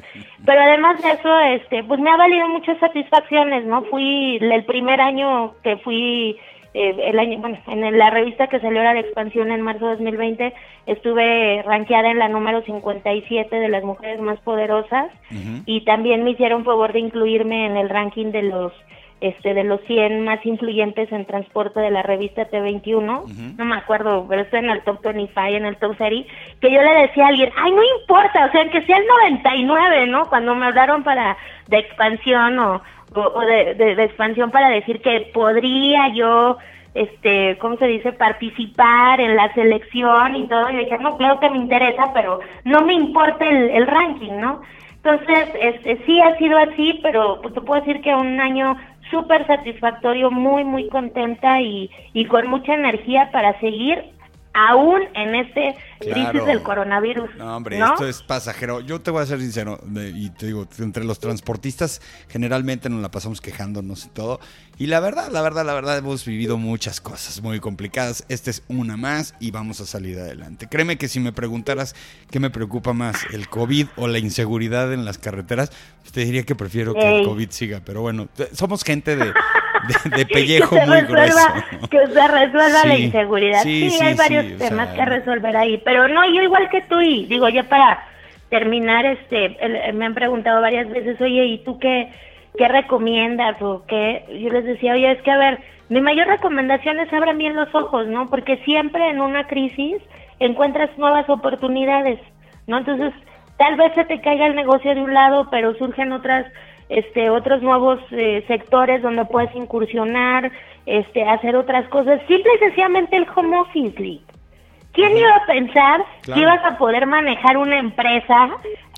Pero 0.46 0.62
además 0.62 1.02
de 1.02 1.12
eso, 1.12 1.40
este, 1.40 1.84
pues 1.84 2.00
me 2.00 2.10
ha 2.10 2.18
valido 2.18 2.48
muchas 2.48 2.78
satisfacciones, 2.80 3.66
¿no? 3.66 3.84
Fui 3.84 4.38
el 4.42 4.66
primer 4.66 5.02
año 5.02 5.54
que 5.64 5.78
fui, 5.78 6.38
eh, 6.74 6.96
el 7.06 7.20
año, 7.20 7.40
bueno, 7.40 7.58
en 7.68 7.98
la 7.98 8.10
revista 8.10 8.48
que 8.48 8.60
salió 8.60 8.82
la 8.82 8.94
de 8.94 9.02
expansión 9.02 9.52
en 9.52 9.62
marzo 9.62 9.86
de 9.86 9.92
2020, 9.92 10.54
estuve 10.88 11.62
rankeada 11.64 12.10
en 12.10 12.20
la 12.20 12.30
número 12.30 12.62
57 12.64 13.56
de 13.56 13.70
las 13.70 13.84
mujeres 13.84 14.20
más 14.22 14.40
poderosas 14.40 15.12
y 15.66 15.84
también 15.86 16.24
me 16.24 16.32
hicieron 16.32 16.66
favor 16.66 16.94
de 16.94 17.00
incluirme 17.00 17.66
en 17.66 17.78
el 17.78 17.90
ranking 17.90 18.32
de 18.32 18.44
los 18.44 18.74
este 19.22 19.54
de 19.54 19.64
los 19.64 19.82
100 19.82 20.24
más 20.24 20.46
influyentes 20.46 21.12
en 21.12 21.26
transporte 21.26 21.80
de 21.80 21.92
la 21.92 22.04
revista 22.04 22.50
T21, 22.50 23.56
no 23.58 23.66
me 23.66 23.76
acuerdo, 23.76 24.26
pero 24.30 24.42
estoy 24.42 24.60
en 24.60 24.70
el 24.70 24.82
top 24.84 25.02
25, 25.04 25.40
en 25.40 25.66
el 25.66 25.78
top 25.78 25.98
30, 25.98 26.30
que 26.62 26.72
yo 26.72 26.82
le 26.82 27.02
decía 27.02 27.26
a 27.26 27.28
alguien, 27.30 27.52
ay, 27.58 27.72
no 27.72 27.82
importa, 28.00 28.46
o 28.46 28.52
sea, 28.52 28.70
que 28.70 28.82
sea 28.86 28.98
el 28.98 29.08
99, 29.08 30.08
¿no? 30.08 30.30
Cuando 30.30 30.56
me 30.56 30.68
hablaron 30.68 31.04
para 31.04 31.38
de 31.68 31.80
expansión 31.80 32.60
o, 32.60 32.82
o, 33.14 33.42
de, 33.42 33.76
de, 33.76 34.04
expansión 34.04 34.52
para 34.52 34.70
decir 34.70 35.02
que 35.02 35.32
podría 35.34 36.10
yo, 36.14 36.58
este, 36.94 37.58
¿cómo 37.60 37.76
se 37.78 37.88
dice?, 37.88 38.14
participar 38.14 39.20
en 39.20 39.36
la 39.36 39.54
selección 39.54 40.36
y 40.36 40.48
todo, 40.48 40.70
y 40.70 40.78
dije, 40.78 40.98
no, 41.00 41.18
claro 41.18 41.40
que 41.40 41.50
me 41.50 41.58
interesa, 41.58 42.12
pero 42.14 42.40
no 42.64 42.82
me 42.82 42.94
importa 42.94 43.46
el, 43.46 43.70
el 43.70 43.88
ranking, 43.88 44.40
¿no? 44.40 44.62
Entonces, 45.04 45.50
este, 45.62 45.98
sí 46.06 46.20
ha 46.20 46.38
sido 46.38 46.58
así, 46.58 47.00
pero 47.02 47.40
pues, 47.42 47.54
te 47.54 47.62
puedo 47.62 47.82
decir 47.82 48.02
que 48.02 48.14
un 48.14 48.40
año 48.40 48.76
súper 49.10 49.46
satisfactorio, 49.48 50.32
muy, 50.32 50.64
muy 50.64 50.88
contenta 50.90 51.62
y, 51.62 51.90
y 52.14 52.26
con 52.26 52.48
mucha 52.48 52.74
energía 52.74 53.30
para 53.32 53.60
seguir 53.60 54.19
aún 54.54 55.02
en 55.14 55.36
este 55.36 55.76
crisis 56.00 56.46
del 56.46 56.62
coronavirus. 56.64 57.30
No, 57.38 57.58
hombre, 57.58 57.80
esto 57.80 58.08
es 58.08 58.22
pasajero. 58.22 58.82
Yo 58.82 59.02
te 59.02 59.12
voy 59.12 59.24
a 59.24 59.26
ser 59.26 59.40
sincero, 59.40 59.80
y 59.96 60.30
te 60.32 60.48
digo, 60.48 60.68
entre 60.80 61.04
los 61.04 61.20
transportistas 61.20 62.02
generalmente 62.28 62.90
nos 62.90 63.02
la 63.02 63.12
pasamos 63.12 63.42
quejándonos 63.42 64.06
y 64.06 64.10
todo. 64.10 64.40
Y 64.78 64.88
la 64.88 65.02
verdad, 65.02 65.30
la 65.30 65.42
verdad, 65.42 65.66
la 65.66 65.74
verdad, 65.74 65.98
hemos 65.98 66.26
vivido 66.26 66.58
muchas 66.58 67.02
cosas 67.02 67.42
muy 67.42 67.60
complicadas. 67.60 68.26
Esta 68.30 68.50
es 68.50 68.64
una 68.70 68.96
más 68.96 69.36
y 69.40 69.52
vamos 69.52 69.82
a 69.82 69.86
salir 69.86 70.18
adelante. 70.18 70.68
Créeme 70.70 70.98
que 70.98 71.10
si 71.10 71.20
me 71.20 71.34
preguntaras 71.34 71.96
qué 72.32 72.40
me 72.40 72.50
preocupa 72.50 72.94
más, 72.94 73.26
el 73.34 73.50
COVID 73.50 73.88
o 73.98 74.08
la 74.08 74.20
inseguridad 74.20 74.94
en 74.94 75.04
las 75.04 75.18
carreteras, 75.18 75.72
te 76.14 76.22
diría 76.24 76.44
que 76.44 76.56
prefiero 76.56 76.94
que 76.94 77.20
el 77.20 77.26
COVID 77.26 77.50
siga. 77.50 77.82
Pero 77.86 78.02
bueno, 78.02 78.30
somos 78.54 78.84
gente 78.84 79.18
de 79.18 79.34
de, 80.16 80.26
pellejo 80.26 80.76
muy 80.86 81.02
grueso. 81.02 81.40
Que 81.90 82.08
se 82.08 82.28
resuelva 82.28 82.86
la 82.86 82.98
inseguridad. 82.98 83.64
Sí, 83.64 83.90
hay 84.02 84.14
varios 84.16 84.58
temas 84.58 84.90
que 84.90 85.06
resolver 85.06 85.56
ahí. 85.56 85.82
Pero 85.84 86.08
no, 86.08 86.26
yo 86.34 86.42
igual 86.42 86.70
que 86.70 86.82
tú, 86.84 87.00
y 87.02 87.26
digo, 87.26 87.50
ya 87.50 87.64
para 87.64 88.06
terminar, 88.50 89.06
este 89.06 89.58
me 89.94 90.06
han 90.06 90.14
preguntado 90.14 90.62
varias 90.62 90.90
veces, 90.90 91.20
oye, 91.22 91.46
¿y 91.46 91.64
tú 91.64 91.80
qué, 91.80 92.12
¿qué 92.58 92.68
recomiendas? 92.68 93.62
O 93.62 93.86
qué, 93.88 94.26
yo 94.42 94.50
les 94.50 94.66
decía, 94.66 94.94
oye, 94.94 95.12
es 95.12 95.22
que 95.22 95.32
a 95.32 95.38
ver, 95.38 95.60
mi 95.90 96.02
mayor 96.02 96.28
recomendación 96.28 97.00
es 97.00 97.12
abran 97.12 97.38
bien 97.38 97.56
los 97.56 97.74
ojos, 97.74 98.08
¿no? 98.08 98.28
Porque 98.28 98.58
siempre 98.66 99.10
en 99.10 99.22
una 99.22 99.48
crisis 99.48 99.98
encuentras 100.40 100.96
nuevas 100.98 101.30
oportunidades, 101.30 102.20
¿no? 102.68 102.78
Entonces, 102.78 103.14
tal 103.58 103.76
vez 103.76 103.94
se 103.96 104.06
te 104.06 104.22
caiga 104.22 104.48
el 104.48 104.56
negocio 104.56 104.94
de 104.94 105.02
un 105.02 105.14
lado, 105.14 105.48
pero 105.50 105.76
surgen 105.76 106.12
otras 106.12 106.46
este 106.90 107.30
otros 107.30 107.62
nuevos 107.62 108.00
eh, 108.12 108.44
sectores 108.48 109.02
donde 109.02 109.26
puedes 109.26 109.56
incursionar, 109.56 110.52
este 110.86 111.24
hacer 111.24 111.56
otras 111.56 111.88
cosas, 111.90 112.20
simple 112.28 112.52
y 112.56 112.60
sencillamente 112.60 113.16
el 113.16 113.28
home 113.34 113.58
office, 113.60 114.00
Lee. 114.00 114.22
¿Quién 114.92 115.16
iba 115.16 115.36
a 115.36 115.46
pensar 115.46 116.04
que 116.24 116.40
ibas 116.40 116.64
a 116.66 116.78
poder 116.78 117.06
manejar 117.06 117.58
una 117.58 117.78
empresa 117.78 118.50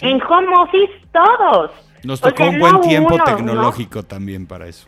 en 0.02 0.22
home 0.24 0.48
office 0.58 0.94
todos? 1.12 1.72
Nos 2.04 2.20
tocó 2.20 2.46
un 2.46 2.60
buen 2.60 2.82
tiempo 2.82 3.16
tecnológico 3.24 4.04
también 4.04 4.48
para 4.48 4.68
eso. 4.68 4.88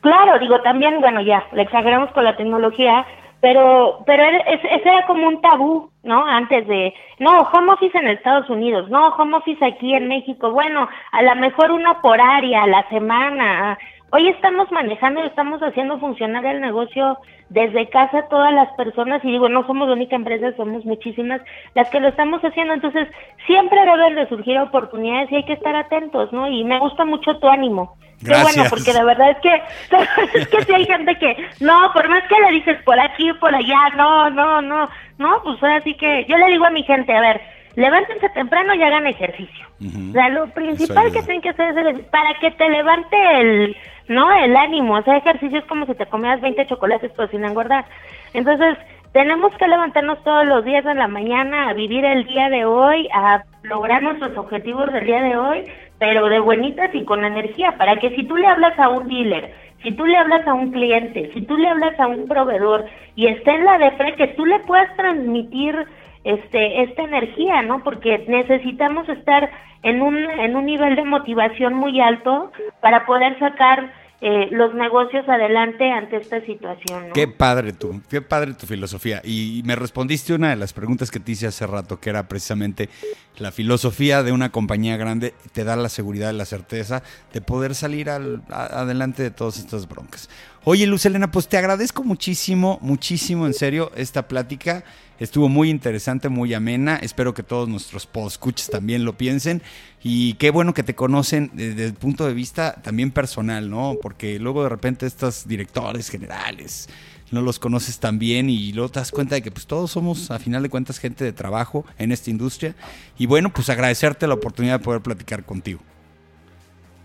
Claro, 0.00 0.38
digo, 0.38 0.60
también, 0.62 1.00
bueno, 1.00 1.20
ya, 1.20 1.44
le 1.52 1.62
exageramos 1.62 2.10
con 2.12 2.24
la 2.24 2.36
tecnología, 2.36 3.04
pero 3.44 3.98
pero 4.06 4.24
ese 4.24 4.88
era 4.88 5.04
como 5.06 5.28
un 5.28 5.42
tabú, 5.42 5.90
¿no? 6.02 6.24
Antes 6.24 6.66
de, 6.66 6.94
no, 7.18 7.40
home 7.40 7.72
office 7.72 7.98
en 7.98 8.08
Estados 8.08 8.48
Unidos, 8.48 8.88
no, 8.88 9.08
home 9.08 9.36
office 9.36 9.62
aquí 9.62 9.94
en 9.94 10.08
México, 10.08 10.50
bueno, 10.50 10.88
a 11.12 11.22
lo 11.22 11.36
mejor 11.36 11.70
una 11.70 12.00
por 12.00 12.18
área, 12.18 12.62
a 12.62 12.66
la 12.66 12.88
semana. 12.88 13.76
Hoy 14.16 14.28
estamos 14.28 14.70
manejando 14.70 15.24
y 15.24 15.26
estamos 15.26 15.60
haciendo 15.60 15.98
funcionar 15.98 16.46
el 16.46 16.60
negocio 16.60 17.18
desde 17.48 17.88
casa 17.88 18.28
todas 18.30 18.54
las 18.54 18.72
personas, 18.74 19.24
y 19.24 19.32
digo, 19.32 19.48
no 19.48 19.66
somos 19.66 19.88
la 19.88 19.94
única 19.94 20.14
empresa, 20.14 20.54
somos 20.56 20.84
muchísimas 20.84 21.40
las 21.74 21.90
que 21.90 21.98
lo 21.98 22.06
estamos 22.06 22.40
haciendo, 22.42 22.74
entonces 22.74 23.08
siempre 23.44 23.76
deben 23.84 24.14
de 24.14 24.28
surgir 24.28 24.56
oportunidades 24.60 25.32
y 25.32 25.34
hay 25.34 25.44
que 25.44 25.54
estar 25.54 25.74
atentos, 25.74 26.32
¿no? 26.32 26.48
Y 26.48 26.62
me 26.62 26.78
gusta 26.78 27.04
mucho 27.04 27.38
tu 27.38 27.48
ánimo. 27.48 27.96
Gracias. 28.20 28.54
bueno, 28.54 28.70
porque 28.70 28.92
de 28.92 29.04
verdad 29.04 29.30
es 29.30 29.38
que, 29.38 29.62
es 30.38 30.46
que 30.46 30.62
si 30.62 30.72
hay 30.72 30.86
gente 30.86 31.18
que, 31.18 31.36
no, 31.58 31.90
por 31.92 32.08
más 32.08 32.22
que 32.28 32.38
le 32.38 32.52
dices 32.52 32.80
por 32.84 33.00
aquí, 33.00 33.32
por 33.40 33.52
allá, 33.52 33.88
no, 33.96 34.30
no, 34.30 34.62
no, 34.62 34.88
no, 35.18 35.42
pues 35.42 35.60
así 35.64 35.92
que 35.94 36.24
yo 36.28 36.38
le 36.38 36.52
digo 36.52 36.64
a 36.64 36.70
mi 36.70 36.84
gente, 36.84 37.12
a 37.12 37.20
ver, 37.20 37.40
levántense 37.74 38.28
temprano 38.28 38.74
y 38.74 38.82
hagan 38.84 39.08
ejercicio. 39.08 39.66
O 39.80 40.12
sea, 40.12 40.28
lo 40.28 40.46
principal 40.50 41.12
que 41.12 41.20
tienen 41.22 41.42
que 41.42 41.48
hacer 41.48 41.76
es 41.76 41.98
para 42.06 42.32
que 42.40 42.52
te 42.52 42.68
levante 42.70 43.16
el, 43.40 43.76
no, 44.08 44.32
el 44.32 44.56
ánimo. 44.56 44.94
O 44.94 45.02
sea, 45.02 45.16
ejercicio 45.16 45.58
es 45.58 45.64
como 45.66 45.86
si 45.86 45.94
te 45.94 46.06
comieras 46.06 46.40
20 46.40 46.66
chocolates 46.66 47.12
pero 47.16 47.28
sin 47.28 47.44
engordar. 47.44 47.84
Entonces, 48.32 48.76
tenemos 49.12 49.56
que 49.56 49.68
levantarnos 49.68 50.22
todos 50.24 50.44
los 50.44 50.64
días 50.64 50.84
en 50.86 50.98
la 50.98 51.08
mañana 51.08 51.68
a 51.68 51.72
vivir 51.72 52.04
el 52.04 52.26
día 52.26 52.48
de 52.50 52.64
hoy, 52.64 53.08
a 53.14 53.44
lograr 53.62 54.02
nuestros 54.02 54.36
objetivos 54.36 54.92
del 54.92 55.06
día 55.06 55.22
de 55.22 55.36
hoy, 55.36 55.64
pero 55.98 56.28
de 56.28 56.40
buenitas 56.40 56.92
y 56.94 57.04
con 57.04 57.24
energía, 57.24 57.76
para 57.78 57.96
que 57.96 58.10
si 58.10 58.24
tú 58.24 58.36
le 58.36 58.48
hablas 58.48 58.76
a 58.78 58.88
un 58.88 59.06
dealer, 59.06 59.54
si 59.84 59.92
tú 59.92 60.04
le 60.04 60.16
hablas 60.16 60.46
a 60.48 60.54
un 60.54 60.72
cliente, 60.72 61.30
si 61.32 61.42
tú 61.42 61.56
le 61.56 61.68
hablas 61.68 61.98
a 62.00 62.08
un 62.08 62.26
proveedor 62.26 62.86
y 63.14 63.28
está 63.28 63.54
en 63.54 63.64
la 63.64 63.78
defre, 63.78 64.16
que 64.16 64.28
tú 64.28 64.46
le 64.46 64.58
puedas 64.60 64.94
transmitir 64.96 65.86
este 66.24 66.82
esta 66.82 67.02
energía, 67.02 67.62
¿no? 67.62 67.82
Porque 67.84 68.24
necesitamos 68.28 69.08
estar 69.08 69.50
en 69.82 70.02
un 70.02 70.16
en 70.16 70.56
un 70.56 70.66
nivel 70.66 70.96
de 70.96 71.04
motivación 71.04 71.74
muy 71.74 72.00
alto 72.00 72.50
para 72.80 73.06
poder 73.06 73.38
sacar 73.38 73.92
eh, 74.26 74.48
los 74.52 74.74
negocios 74.74 75.28
adelante 75.28 75.90
ante 75.90 76.16
esta 76.16 76.40
situación. 76.46 77.10
Qué 77.12 77.28
padre 77.28 77.74
tu, 77.74 78.00
qué 78.08 78.22
padre 78.22 78.54
tu 78.54 78.66
filosofía. 78.66 79.20
Y 79.22 79.60
me 79.66 79.76
respondiste 79.76 80.32
una 80.32 80.48
de 80.48 80.56
las 80.56 80.72
preguntas 80.72 81.10
que 81.10 81.20
te 81.20 81.32
hice 81.32 81.46
hace 81.46 81.66
rato, 81.66 82.00
que 82.00 82.08
era 82.08 82.26
precisamente 82.26 82.88
la 83.36 83.52
filosofía 83.52 84.22
de 84.22 84.32
una 84.32 84.50
compañía 84.50 84.96
grande 84.96 85.34
te 85.52 85.64
da 85.64 85.76
la 85.76 85.90
seguridad 85.90 86.32
y 86.32 86.38
la 86.38 86.46
certeza 86.46 87.02
de 87.34 87.42
poder 87.42 87.74
salir 87.74 88.08
al, 88.08 88.40
adelante 88.48 89.22
de 89.22 89.30
todas 89.30 89.58
estas 89.58 89.86
broncas. 89.88 90.30
Oye, 90.66 90.86
Luz 90.86 91.04
Elena, 91.04 91.30
pues 91.30 91.46
te 91.46 91.58
agradezco 91.58 92.04
muchísimo, 92.04 92.78
muchísimo, 92.80 93.46
en 93.46 93.52
serio, 93.52 93.92
esta 93.96 94.28
plática. 94.28 94.82
Estuvo 95.18 95.50
muy 95.50 95.68
interesante, 95.68 96.30
muy 96.30 96.54
amena. 96.54 96.96
Espero 96.96 97.34
que 97.34 97.42
todos 97.42 97.68
nuestros 97.68 98.08
escuches 98.28 98.70
también 98.70 99.04
lo 99.04 99.14
piensen. 99.18 99.60
Y 100.02 100.34
qué 100.34 100.48
bueno 100.48 100.72
que 100.72 100.82
te 100.82 100.94
conocen 100.94 101.50
desde 101.52 101.84
el 101.84 101.92
punto 101.92 102.26
de 102.26 102.32
vista 102.32 102.80
también 102.80 103.10
personal, 103.10 103.68
¿no? 103.68 103.98
Porque 104.00 104.38
luego 104.38 104.62
de 104.62 104.70
repente 104.70 105.04
estos 105.04 105.46
directores 105.46 106.08
generales 106.08 106.88
no 107.30 107.42
los 107.42 107.58
conoces 107.58 107.98
tan 107.98 108.18
bien 108.18 108.48
y 108.48 108.72
luego 108.72 108.90
te 108.90 109.00
das 109.00 109.10
cuenta 109.10 109.34
de 109.34 109.42
que 109.42 109.50
pues 109.50 109.66
todos 109.66 109.90
somos 109.90 110.30
a 110.30 110.38
final 110.38 110.62
de 110.62 110.70
cuentas 110.70 110.98
gente 110.98 111.24
de 111.24 111.34
trabajo 111.34 111.84
en 111.98 112.10
esta 112.10 112.30
industria. 112.30 112.74
Y 113.18 113.26
bueno, 113.26 113.52
pues 113.52 113.68
agradecerte 113.68 114.26
la 114.26 114.34
oportunidad 114.34 114.78
de 114.78 114.84
poder 114.84 115.02
platicar 115.02 115.44
contigo. 115.44 115.80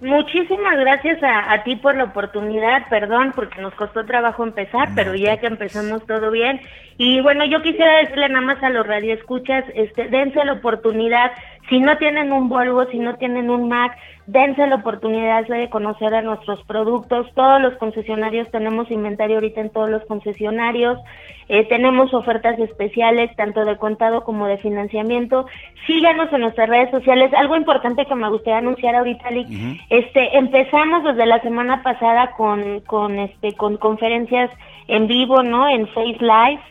Muchísimas 0.02 0.78
gracias 0.78 1.22
a, 1.22 1.52
a, 1.52 1.64
ti 1.64 1.76
por 1.76 1.96
la 1.96 2.06
oportunidad, 2.06 2.88
perdón 2.90 3.34
porque 3.36 3.62
nos 3.62 3.74
costó 3.76 4.06
trabajo 4.06 4.44
empezar, 4.44 4.90
pero 4.96 5.14
ya 5.14 5.38
que 5.38 5.48
empezamos 5.48 6.06
todo 6.06 6.32
bien. 6.32 6.62
Y 6.98 7.20
bueno, 7.20 7.44
yo 7.46 7.62
quisiera 7.62 7.98
decirle 7.98 8.30
nada 8.30 8.46
más 8.46 8.64
a 8.64 8.70
los 8.70 8.88
radioescuchas, 8.88 9.66
este, 9.76 10.08
dense 10.08 10.44
la 10.46 10.54
oportunidad, 10.54 11.32
si 11.70 11.80
no 11.80 11.98
tienen 11.98 12.34
un 12.34 12.50
Volvo, 12.50 12.86
si 12.88 12.98
no 12.98 13.16
tienen 13.16 13.50
un 13.50 13.70
Mac, 13.70 13.96
dense 14.26 14.66
la 14.68 14.76
oportunidad 14.76 15.48
de 15.48 15.70
conocer 15.70 16.14
a 16.14 16.22
nuestros 16.22 16.64
productos. 16.64 17.28
Todos 17.36 17.62
los 17.62 17.76
concesionarios 17.76 18.50
tenemos 18.52 18.90
inventario 18.92 19.38
ahorita 19.38 19.62
en 19.62 19.70
todos 19.70 19.90
los 19.90 20.04
concesionarios. 20.06 21.00
Eh, 21.48 21.66
tenemos 21.66 22.14
ofertas 22.14 22.60
especiales, 22.60 23.36
tanto 23.36 23.66
de 23.66 23.78
contado 23.78 24.24
como 24.24 24.48
de 24.48 24.58
financiamiento. 24.58 25.46
Síganos 25.88 26.32
en 26.34 26.42
nuestras 26.42 26.70
redes 26.70 26.92
sociales. 26.92 27.32
Algo 27.34 27.56
importante 27.56 28.06
que 28.06 28.16
me 28.16 28.30
gustaría 28.30 28.60
anunciar 28.60 28.96
ahorita, 28.96 29.32
Lick, 29.32 29.48
este, 29.90 30.38
empezamos 30.38 31.04
desde 31.04 31.26
la 31.26 31.42
semana 31.42 31.82
pasada 31.84 32.32
con, 32.38 32.82
con, 32.82 33.18
este, 33.20 33.54
con 33.54 33.78
conferencias 33.78 34.52
en 34.88 35.08
vivo, 35.08 35.44
¿no? 35.44 35.68
En 35.68 35.88
Face 35.88 36.18
Live. 36.20 36.62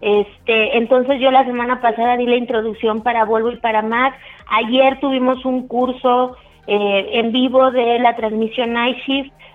Este, 0.00 0.76
entonces 0.78 1.20
yo 1.20 1.30
la 1.30 1.44
semana 1.44 1.80
pasada 1.80 2.16
di 2.16 2.26
la 2.26 2.36
introducción 2.36 3.02
para 3.02 3.24
Volvo 3.24 3.50
y 3.50 3.56
para 3.56 3.82
Mac. 3.82 4.14
Ayer 4.46 5.00
tuvimos 5.00 5.44
un 5.44 5.66
curso 5.66 6.36
eh, 6.66 7.10
en 7.14 7.32
vivo 7.32 7.70
de 7.70 7.98
la 7.98 8.14
transmisión 8.14 8.72
Night. 8.74 8.98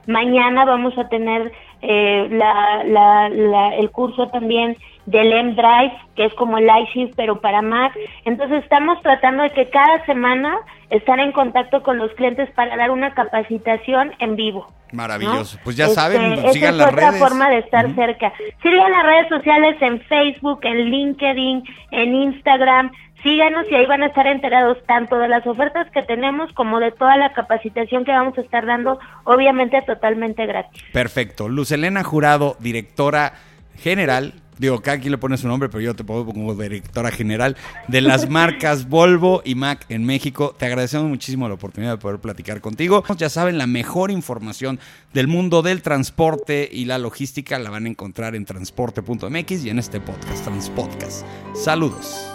Mañana 0.07 0.65
vamos 0.65 0.97
a 0.97 1.07
tener 1.07 1.53
eh, 1.85 2.29
la, 2.31 2.83
la, 3.29 3.75
el 3.75 3.91
curso 3.91 4.29
también 4.29 4.77
del 5.05 5.33
M-Drive, 5.33 5.91
que 6.15 6.25
es 6.25 6.33
como 6.35 6.57
el 6.57 6.65
iShift, 6.65 7.13
pero 7.17 7.41
para 7.41 7.61
Mac. 7.61 7.93
Entonces 8.23 8.63
estamos 8.63 9.01
tratando 9.01 9.43
de 9.43 9.49
que 9.49 9.69
cada 9.69 10.05
semana 10.05 10.59
estar 10.89 11.19
en 11.19 11.33
contacto 11.33 11.83
con 11.83 11.97
los 11.97 12.11
clientes 12.13 12.49
para 12.51 12.77
dar 12.77 12.89
una 12.89 13.13
capacitación 13.13 14.13
en 14.19 14.37
vivo. 14.37 14.67
Maravilloso. 14.93 15.59
Pues 15.63 15.75
ya 15.75 15.89
saben, 15.89 16.33
este, 16.33 16.53
sigan 16.53 16.77
las 16.77 16.93
redes. 16.93 17.09
es 17.09 17.15
otra 17.15 17.27
forma 17.27 17.49
de 17.49 17.57
estar 17.57 17.93
cerca. 17.95 18.31
Sigan 18.61 18.91
las 18.91 19.03
redes 19.03 19.27
sociales 19.27 19.75
en 19.81 19.99
Facebook, 20.01 20.59
en 20.63 20.89
LinkedIn, 20.89 21.63
en 21.91 22.15
Instagram 22.15 22.91
síganos 23.23 23.65
y 23.71 23.75
ahí 23.75 23.85
van 23.85 24.03
a 24.03 24.07
estar 24.07 24.27
enterados 24.27 24.77
tanto 24.85 25.17
de 25.17 25.27
las 25.27 25.45
ofertas 25.47 25.89
que 25.91 26.03
tenemos 26.03 26.51
como 26.53 26.79
de 26.79 26.91
toda 26.91 27.17
la 27.17 27.33
capacitación 27.33 28.05
que 28.05 28.11
vamos 28.11 28.37
a 28.37 28.41
estar 28.41 28.65
dando, 28.65 28.99
obviamente 29.23 29.81
totalmente 29.81 30.45
gratis. 30.45 30.83
Perfecto. 30.91 31.49
Luz 31.49 31.71
Elena 31.71 32.03
Jurado, 32.03 32.57
directora 32.59 33.33
general 33.77 34.33
digo, 34.57 34.81
cada 34.81 34.99
quien 34.99 35.11
le 35.11 35.17
pone 35.17 35.37
su 35.37 35.47
nombre, 35.47 35.69
pero 35.69 35.81
yo 35.81 35.95
te 35.95 36.03
pongo 36.03 36.25
como 36.25 36.53
directora 36.55 37.11
general 37.11 37.57
de 37.87 38.01
las 38.01 38.29
marcas 38.29 38.87
Volvo 38.87 39.41
y 39.45 39.55
Mac 39.55 39.85
en 39.89 40.05
México. 40.05 40.55
Te 40.57 40.65
agradecemos 40.65 41.07
muchísimo 41.07 41.47
la 41.47 41.55
oportunidad 41.55 41.93
de 41.93 41.97
poder 41.97 42.19
platicar 42.19 42.61
contigo. 42.61 43.03
Ya 43.17 43.29
saben, 43.29 43.57
la 43.57 43.67
mejor 43.67 44.11
información 44.11 44.79
del 45.13 45.27
mundo 45.27 45.61
del 45.61 45.81
transporte 45.81 46.69
y 46.71 46.85
la 46.85 46.97
logística 46.97 47.59
la 47.59 47.69
van 47.69 47.85
a 47.85 47.89
encontrar 47.89 48.35
en 48.35 48.45
transporte.mx 48.45 49.65
y 49.65 49.69
en 49.69 49.79
este 49.79 49.99
podcast, 49.99 50.43
Transpodcast. 50.43 51.25
Saludos. 51.55 52.32